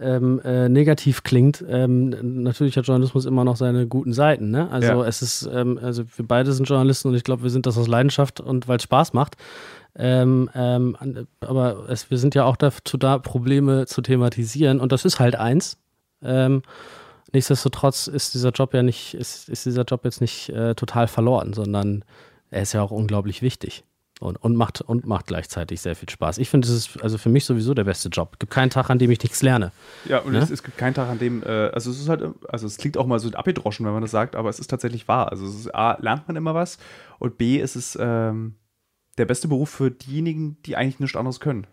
ähm, 0.00 0.40
äh, 0.44 0.68
negativ 0.68 1.24
klingt. 1.24 1.64
Ähm, 1.68 2.42
natürlich 2.44 2.76
hat 2.76 2.86
Journalismus 2.86 3.24
immer 3.26 3.42
noch 3.44 3.56
seine 3.56 3.88
guten 3.88 4.12
Seiten. 4.12 4.50
Ne? 4.52 4.70
Also 4.70 4.88
Ja. 5.02 5.04
es 5.06 5.22
ist, 5.22 5.48
ähm, 5.52 5.78
also 5.82 6.04
wir 6.16 6.26
beide 6.26 6.52
sind 6.52 6.68
Journalisten 6.68 7.08
und 7.08 7.14
ich 7.16 7.24
glaube, 7.24 7.42
wir 7.42 7.50
sind 7.50 7.66
das 7.66 7.76
aus 7.78 7.88
Leidenschaft 7.88 8.40
und 8.40 8.68
weil 8.68 8.76
es 8.76 8.84
Spaß 8.84 9.12
macht. 9.14 9.36
Ähm, 9.96 10.48
aber 11.40 11.86
es, 11.88 12.10
wir 12.12 12.18
sind 12.18 12.36
ja 12.36 12.44
auch 12.44 12.54
dazu 12.56 12.96
da, 12.96 13.18
Probleme 13.18 13.86
zu 13.86 14.00
thematisieren 14.00 14.78
und 14.78 14.92
das 14.92 15.04
ist 15.04 15.18
halt 15.18 15.34
eins. 15.34 15.76
Nichtsdestotrotz 17.32 18.06
ist 18.06 18.34
dieser 18.34 18.50
Job 18.50 18.72
ja 18.74 18.82
nicht, 18.82 19.14
ist, 19.14 19.48
ist 19.48 19.66
dieser 19.66 19.84
Job 19.84 20.04
jetzt 20.04 20.20
nicht 20.20 20.48
äh, 20.48 20.74
total 20.74 21.08
verloren, 21.08 21.52
sondern 21.52 22.04
er 22.50 22.62
ist 22.62 22.72
ja 22.72 22.82
auch 22.82 22.90
unglaublich 22.90 23.42
wichtig 23.42 23.84
und, 24.20 24.36
und, 24.42 24.56
macht, 24.56 24.80
und 24.80 25.06
macht 25.06 25.26
gleichzeitig 25.26 25.80
sehr 25.80 25.94
viel 25.94 26.08
Spaß. 26.08 26.38
Ich 26.38 26.48
finde, 26.48 26.66
es 26.66 26.74
ist 26.74 27.02
also 27.02 27.18
für 27.18 27.28
mich 27.28 27.44
sowieso 27.44 27.74
der 27.74 27.84
beste 27.84 28.08
Job. 28.08 28.30
Es 28.32 28.38
gibt 28.38 28.52
keinen 28.52 28.70
Tag, 28.70 28.90
an 28.90 28.98
dem 28.98 29.10
ich 29.10 29.22
nichts 29.22 29.42
lerne. 29.42 29.72
Ja, 30.06 30.20
und 30.20 30.32
Ne? 30.32 30.38
es, 30.38 30.50
es 30.50 30.62
gibt 30.62 30.78
keinen 30.78 30.94
Tag, 30.94 31.08
an 31.08 31.18
dem, 31.18 31.42
äh, 31.42 31.68
also 31.68 31.90
es 31.90 32.00
ist 32.00 32.08
halt, 32.08 32.22
also 32.48 32.66
es 32.66 32.78
klingt 32.78 32.96
auch 32.96 33.06
mal 33.06 33.18
so 33.18 33.30
abgedroschen, 33.30 33.84
wenn 33.86 33.92
man 33.92 34.02
das 34.02 34.10
sagt, 34.10 34.34
aber 34.34 34.48
es 34.48 34.58
ist 34.58 34.68
tatsächlich 34.68 35.06
wahr. 35.06 35.30
Also 35.30 35.46
es 35.46 35.54
ist, 35.54 35.74
A, 35.74 35.98
lernt 36.00 36.26
man 36.28 36.36
immer 36.36 36.54
was 36.54 36.78
und 37.18 37.38
B, 37.38 37.58
ist 37.58 37.76
es 37.76 37.96
ähm, 38.00 38.54
der 39.18 39.26
beste 39.26 39.48
Beruf 39.48 39.70
für 39.70 39.90
diejenigen, 39.90 40.56
die 40.62 40.76
eigentlich 40.76 40.98
nichts 41.00 41.16
anderes 41.16 41.40
können. 41.40 41.66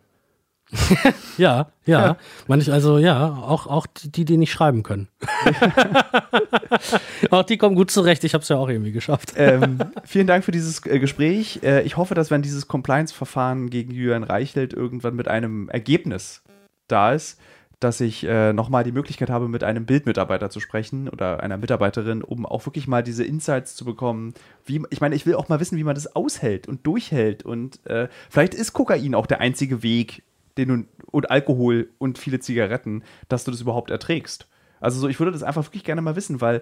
Ja, 1.38 1.68
ja. 1.86 2.06
Ja. 2.06 2.18
Manch, 2.48 2.72
also 2.72 2.98
ja, 2.98 3.30
auch, 3.30 3.68
auch 3.68 3.88
die, 3.88 4.26
die 4.26 4.38
nicht 4.38 4.52
schreiben 4.52 4.84
können. 4.84 5.08
auch 7.30 7.44
die 7.44 7.58
kommen 7.58 7.76
gut 7.76 7.92
zurecht. 7.92 8.24
Ich 8.24 8.34
habe 8.34 8.42
es 8.42 8.50
ja 8.50 8.58
auch 8.58 8.70
irgendwie 8.70 8.92
geschafft. 8.92 9.34
ähm, 9.36 9.80
vielen 10.06 10.28
Dank 10.28 10.46
für 10.46 10.52
dieses 10.52 10.86
äh, 10.86 11.00
Gespräch. 11.00 11.60
Äh, 11.64 11.84
ich 11.84 11.98
hoffe, 11.98 12.16
dass 12.16 12.32
wenn 12.32 12.42
dieses 12.42 12.68
Compliance-Verfahren 12.68 13.70
gegen 13.70 13.92
Julian 13.92 14.24
Reichelt 14.24 14.74
irgendwann 14.74 15.16
mit 15.16 15.28
einem 15.28 15.70
Ergebnis 15.70 16.44
da 16.88 17.14
ist, 17.14 17.40
dass 17.80 18.00
ich 18.00 18.24
äh, 18.24 18.54
nochmal 18.54 18.86
die 18.86 18.94
Möglichkeit 18.94 19.30
habe, 19.30 19.50
mit 19.50 19.64
einem 19.64 19.86
Bildmitarbeiter 19.86 20.50
zu 20.50 20.62
sprechen 20.62 21.10
oder 21.10 21.44
einer 21.44 21.58
Mitarbeiterin, 21.58 22.24
um 22.24 22.46
auch 22.46 22.66
wirklich 22.66 22.88
mal 22.88 23.04
diese 23.04 23.26
Insights 23.26 23.76
zu 23.76 23.84
bekommen. 23.84 24.34
Wie, 24.66 24.82
ich 24.90 25.02
meine, 25.02 25.16
ich 25.16 25.26
will 25.26 25.36
auch 25.36 25.50
mal 25.50 25.60
wissen, 25.60 25.78
wie 25.78 25.84
man 25.84 25.96
das 25.96 26.16
aushält 26.16 26.68
und 26.68 26.88
durchhält. 26.88 27.44
Und 27.44 27.86
äh, 27.86 28.08
vielleicht 28.30 28.54
ist 28.54 28.72
Kokain 28.72 29.14
auch 29.14 29.28
der 29.28 29.42
einzige 29.42 29.84
Weg, 29.84 30.24
den 30.58 30.68
du, 30.68 30.84
und 31.12 31.32
Alkohol 31.32 31.90
und 31.98 32.18
viele 32.18 32.40
Zigaretten, 32.40 33.04
dass 33.28 33.44
du 33.44 33.52
das 33.52 33.62
überhaupt 33.62 33.92
erträgst. 33.92 34.48
Also 34.80 35.00
so, 35.00 35.08
ich 35.08 35.20
würde 35.20 35.32
das 35.32 35.44
einfach 35.44 35.66
wirklich 35.66 35.84
gerne 35.84 36.02
mal 36.02 36.16
wissen, 36.16 36.42
weil 36.42 36.62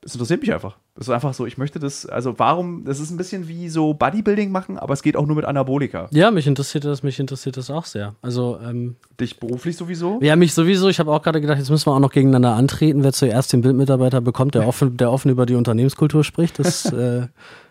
das 0.00 0.14
interessiert 0.14 0.40
mich 0.40 0.52
einfach. 0.54 0.76
Das 0.94 1.08
ist 1.08 1.12
einfach 1.12 1.34
so, 1.34 1.44
ich 1.44 1.58
möchte 1.58 1.80
das, 1.80 2.06
also 2.06 2.38
warum, 2.38 2.84
das 2.84 3.00
ist 3.00 3.10
ein 3.10 3.16
bisschen 3.16 3.48
wie 3.48 3.68
so 3.68 3.94
Bodybuilding 3.94 4.50
machen, 4.50 4.78
aber 4.78 4.94
es 4.94 5.02
geht 5.02 5.16
auch 5.16 5.26
nur 5.26 5.34
mit 5.34 5.44
Anabolika. 5.44 6.08
Ja, 6.12 6.30
mich 6.30 6.46
interessiert 6.46 6.84
das, 6.84 7.02
mich 7.02 7.18
interessiert 7.18 7.56
das 7.56 7.68
auch 7.68 7.84
sehr. 7.84 8.14
Also, 8.22 8.58
ähm, 8.64 8.96
Dich 9.20 9.40
beruflich 9.40 9.76
sowieso? 9.76 10.20
Ja, 10.22 10.36
mich 10.36 10.54
sowieso. 10.54 10.88
Ich 10.88 11.00
habe 11.00 11.10
auch 11.10 11.22
gerade 11.22 11.40
gedacht, 11.40 11.58
jetzt 11.58 11.70
müssen 11.70 11.86
wir 11.86 11.94
auch 11.94 12.00
noch 12.00 12.12
gegeneinander 12.12 12.54
antreten, 12.54 13.02
wer 13.02 13.12
zuerst 13.12 13.52
den 13.52 13.60
Bildmitarbeiter 13.60 14.20
bekommt, 14.20 14.54
der 14.54 14.66
offen, 14.66 14.96
der 14.96 15.10
offen 15.10 15.30
über 15.30 15.46
die 15.46 15.56
Unternehmenskultur 15.56 16.22
spricht. 16.22 16.60
Das, 16.60 16.84
äh, 16.92 17.26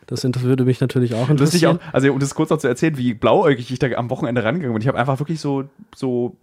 das 0.08 0.24
würde 0.24 0.66
mich 0.66 0.82
natürlich 0.82 1.14
auch 1.14 1.30
interessieren. 1.30 1.78
Auch, 1.78 1.94
also 1.94 2.12
um 2.12 2.20
das 2.20 2.34
kurz 2.34 2.50
noch 2.50 2.58
zu 2.58 2.68
erzählen, 2.68 2.98
wie 2.98 3.14
blauäugig 3.14 3.72
ich 3.72 3.80
da 3.80 3.88
am 3.92 4.10
Wochenende 4.10 4.44
rangegangen 4.44 4.74
bin. 4.74 4.82
Ich 4.82 4.88
habe 4.88 4.98
einfach 4.98 5.20
wirklich 5.20 5.40
so, 5.40 5.66
so 5.96 6.38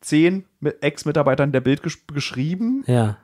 zehn 0.00 0.44
Ex-Mitarbeitern 0.80 1.52
der 1.52 1.60
Bild 1.60 1.82
gesch 1.82 2.06
geschrieben. 2.06 2.84
Ja 2.86 3.16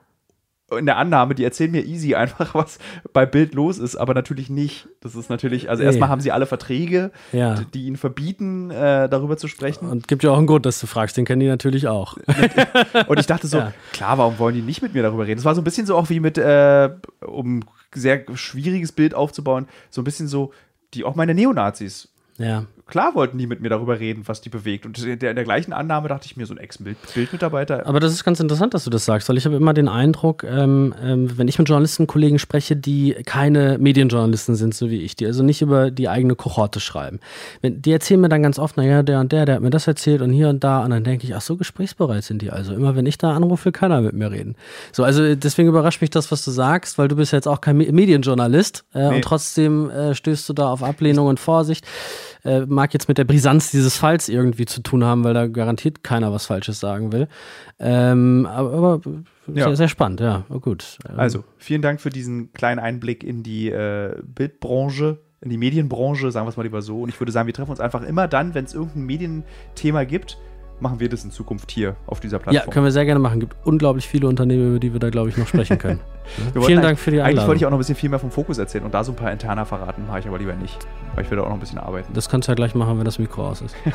in 0.71 0.85
der 0.85 0.97
Annahme, 0.97 1.35
die 1.35 1.43
erzählen 1.43 1.71
mir 1.71 1.85
easy 1.85 2.15
einfach, 2.15 2.55
was 2.55 2.79
bei 3.11 3.25
Bild 3.25 3.53
los 3.53 3.79
ist, 3.79 3.95
aber 3.95 4.13
natürlich 4.13 4.49
nicht. 4.49 4.87
Das 5.01 5.15
ist 5.15 5.29
natürlich, 5.29 5.69
also 5.69 5.81
nee. 5.81 5.87
erstmal 5.87 6.09
haben 6.09 6.21
sie 6.21 6.31
alle 6.31 6.45
Verträge, 6.45 7.11
ja. 7.31 7.55
die, 7.55 7.65
die, 7.65 7.85
ihnen 7.85 7.97
verbieten, 7.97 8.71
äh, 8.71 9.09
darüber 9.09 9.37
zu 9.37 9.47
sprechen. 9.47 9.89
Und 9.89 10.07
gibt 10.07 10.23
ja 10.23 10.31
auch 10.31 10.37
einen 10.37 10.47
Grund, 10.47 10.65
dass 10.65 10.79
du 10.79 10.87
fragst, 10.87 11.17
den 11.17 11.25
kennen 11.25 11.41
die 11.41 11.47
natürlich 11.47 11.87
auch. 11.87 12.17
Und 13.07 13.19
ich 13.19 13.27
dachte 13.27 13.47
so, 13.47 13.57
ja. 13.59 13.73
klar, 13.91 14.17
warum 14.17 14.39
wollen 14.39 14.55
die 14.55 14.61
nicht 14.61 14.81
mit 14.81 14.93
mir 14.93 15.03
darüber 15.03 15.25
reden? 15.25 15.37
Das 15.37 15.45
war 15.45 15.55
so 15.55 15.61
ein 15.61 15.65
bisschen 15.65 15.85
so 15.85 15.95
auch 15.95 16.09
wie 16.09 16.19
mit, 16.19 16.37
äh, 16.37 16.89
um 17.25 17.61
sehr 17.93 18.25
schwieriges 18.33 18.91
Bild 18.91 19.13
aufzubauen, 19.13 19.67
so 19.89 20.01
ein 20.01 20.05
bisschen 20.05 20.27
so, 20.27 20.51
die 20.93 21.03
auch 21.03 21.15
meine 21.15 21.33
Neonazis 21.33 22.09
ja. 22.37 22.65
Klar 22.93 23.15
wollten 23.15 23.39
die 23.39 23.47
mit 23.47 23.59
mir 23.59 23.69
darüber 23.69 23.99
reden, 23.99 24.21
was 24.27 24.41
die 24.41 24.49
bewegt. 24.49 24.85
Und 24.85 25.03
in 25.03 25.17
der, 25.17 25.31
in 25.31 25.35
der 25.35 25.45
gleichen 25.45 25.73
Annahme 25.73 26.09
dachte 26.09 26.27
ich 26.27 26.37
mir, 26.37 26.45
so 26.45 26.53
ein 26.53 26.59
Ex-Bildmitarbeiter. 26.59 27.87
Aber 27.87 27.99
das 27.99 28.13
ist 28.13 28.23
ganz 28.23 28.39
interessant, 28.39 28.75
dass 28.75 28.83
du 28.83 28.91
das 28.91 29.03
sagst, 29.03 29.27
weil 29.29 29.35
ich 29.35 29.45
habe 29.45 29.55
immer 29.55 29.73
den 29.73 29.87
Eindruck, 29.87 30.43
ähm, 30.43 30.93
ähm, 31.01 31.35
wenn 31.35 31.47
ich 31.47 31.57
mit 31.57 31.67
Journalistenkollegen 31.67 32.37
spreche, 32.37 32.75
die 32.75 33.15
keine 33.25 33.79
Medienjournalisten 33.79 34.53
sind, 34.53 34.75
so 34.75 34.91
wie 34.91 35.01
ich, 35.01 35.15
die 35.15 35.25
also 35.25 35.41
nicht 35.41 35.63
über 35.63 35.89
die 35.89 36.07
eigene 36.07 36.35
Kohorte 36.35 36.79
schreiben. 36.79 37.19
Wenn, 37.61 37.81
die 37.81 37.91
erzählen 37.91 38.21
mir 38.21 38.29
dann 38.29 38.43
ganz 38.43 38.59
oft, 38.59 38.77
naja, 38.77 39.01
der 39.01 39.21
und 39.21 39.31
der, 39.31 39.47
der 39.47 39.55
hat 39.55 39.63
mir 39.63 39.71
das 39.71 39.87
erzählt 39.87 40.21
und 40.21 40.31
hier 40.31 40.49
und 40.49 40.63
da. 40.63 40.83
Und 40.83 40.91
dann 40.91 41.03
denke 41.03 41.25
ich, 41.25 41.35
ach 41.35 41.41
so, 41.41 41.57
gesprächsbereit 41.57 42.23
sind 42.23 42.43
die. 42.43 42.51
Also 42.51 42.75
immer, 42.75 42.95
wenn 42.95 43.07
ich 43.07 43.17
da 43.17 43.33
anrufe, 43.33 43.65
will 43.65 43.71
keiner 43.71 44.01
mit 44.01 44.13
mir 44.13 44.29
reden. 44.29 44.53
So, 44.91 45.03
also 45.03 45.33
deswegen 45.33 45.67
überrascht 45.67 46.01
mich 46.01 46.11
das, 46.11 46.31
was 46.31 46.45
du 46.45 46.51
sagst, 46.51 46.99
weil 46.99 47.07
du 47.07 47.15
bist 47.15 47.33
jetzt 47.33 47.47
auch 47.47 47.59
kein 47.59 47.77
Medienjournalist 47.77 48.85
äh, 48.93 49.09
nee. 49.09 49.15
und 49.15 49.23
trotzdem 49.23 49.89
äh, 49.89 50.13
stößt 50.13 50.47
du 50.47 50.53
da 50.53 50.69
auf 50.69 50.83
Ablehnung 50.83 51.25
und 51.25 51.39
Vorsicht 51.39 51.87
äh, 52.43 52.61
mag 52.61 52.93
jetzt 52.93 53.07
mit 53.07 53.17
der 53.17 53.23
Brisanz 53.23 53.71
dieses 53.71 53.97
Falls 53.97 54.29
irgendwie 54.29 54.65
zu 54.65 54.81
tun 54.81 55.03
haben, 55.03 55.23
weil 55.23 55.33
da 55.33 55.47
garantiert 55.47 56.03
keiner 56.03 56.31
was 56.31 56.45
Falsches 56.45 56.79
sagen 56.79 57.11
will. 57.11 57.27
Ähm, 57.79 58.45
aber, 58.45 58.73
aber 58.73 59.01
ja. 59.47 59.65
sehr, 59.65 59.75
sehr 59.75 59.87
spannend, 59.87 60.19
ja, 60.19 60.45
oh, 60.49 60.59
gut. 60.59 60.97
Ähm, 61.09 61.19
also, 61.19 61.43
vielen 61.57 61.81
Dank 61.81 62.01
für 62.01 62.09
diesen 62.09 62.53
kleinen 62.53 62.79
Einblick 62.79 63.23
in 63.23 63.43
die 63.43 63.69
äh, 63.69 64.15
Bildbranche 64.23 65.19
in 65.43 65.49
die 65.49 65.57
Medienbranche, 65.57 66.31
sagen 66.31 66.45
wir 66.45 66.51
es 66.51 66.57
mal 66.57 66.63
lieber 66.63 66.81
so. 66.81 67.01
Und 67.01 67.09
ich 67.09 67.19
würde 67.19 67.33
sagen, 67.33 67.47
wir 67.47 67.53
treffen 67.53 67.71
uns 67.71 67.81
einfach 67.81 68.01
immer 68.01 68.29
dann, 68.29 68.53
wenn 68.53 68.63
es 68.63 68.73
irgendein 68.73 69.03
Medienthema 69.03 70.05
gibt, 70.05 70.37
machen 70.79 70.99
wir 70.99 71.09
das 71.09 71.23
in 71.25 71.31
Zukunft 71.31 71.69
hier 71.69 71.95
auf 72.07 72.21
dieser 72.21 72.39
Plattform. 72.39 72.65
Ja, 72.67 72.71
können 72.71 72.85
wir 72.85 72.91
sehr 72.91 73.05
gerne 73.05 73.19
machen. 73.19 73.41
Es 73.41 73.49
gibt 73.49 73.55
unglaublich 73.65 74.07
viele 74.07 74.27
Unternehmen, 74.27 74.69
über 74.69 74.79
die 74.79 74.93
wir 74.93 74.99
da, 74.99 75.09
glaube 75.09 75.29
ich, 75.29 75.37
noch 75.37 75.47
sprechen 75.47 75.77
können. 75.77 75.99
Vielen 76.65 76.81
Dank 76.81 76.99
für 76.99 77.11
die 77.11 77.17
Einladung. 77.21 77.37
Eigentlich 77.37 77.47
wollte 77.47 77.59
ich 77.59 77.65
auch 77.65 77.69
noch 77.69 77.77
ein 77.77 77.79
bisschen 77.79 77.95
viel 77.95 78.09
mehr 78.09 78.19
vom 78.19 78.31
Fokus 78.31 78.57
erzählen 78.57 78.83
und 78.83 78.93
da 78.93 79.03
so 79.03 79.11
ein 79.11 79.15
paar 79.15 79.31
interner 79.31 79.65
verraten, 79.65 80.05
mache 80.07 80.19
ich 80.19 80.27
aber 80.27 80.37
lieber 80.37 80.53
nicht, 80.53 80.77
weil 81.15 81.23
ich 81.23 81.29
will 81.29 81.37
da 81.37 81.43
auch 81.43 81.49
noch 81.49 81.55
ein 81.55 81.59
bisschen 81.59 81.79
arbeiten. 81.79 82.13
Das 82.13 82.29
kannst 82.29 82.47
du 82.47 82.51
ja 82.51 82.55
gleich 82.55 82.75
machen, 82.75 82.97
wenn 82.97 83.05
das 83.05 83.19
Mikro 83.19 83.47
aus 83.49 83.61
ist. 83.61 83.75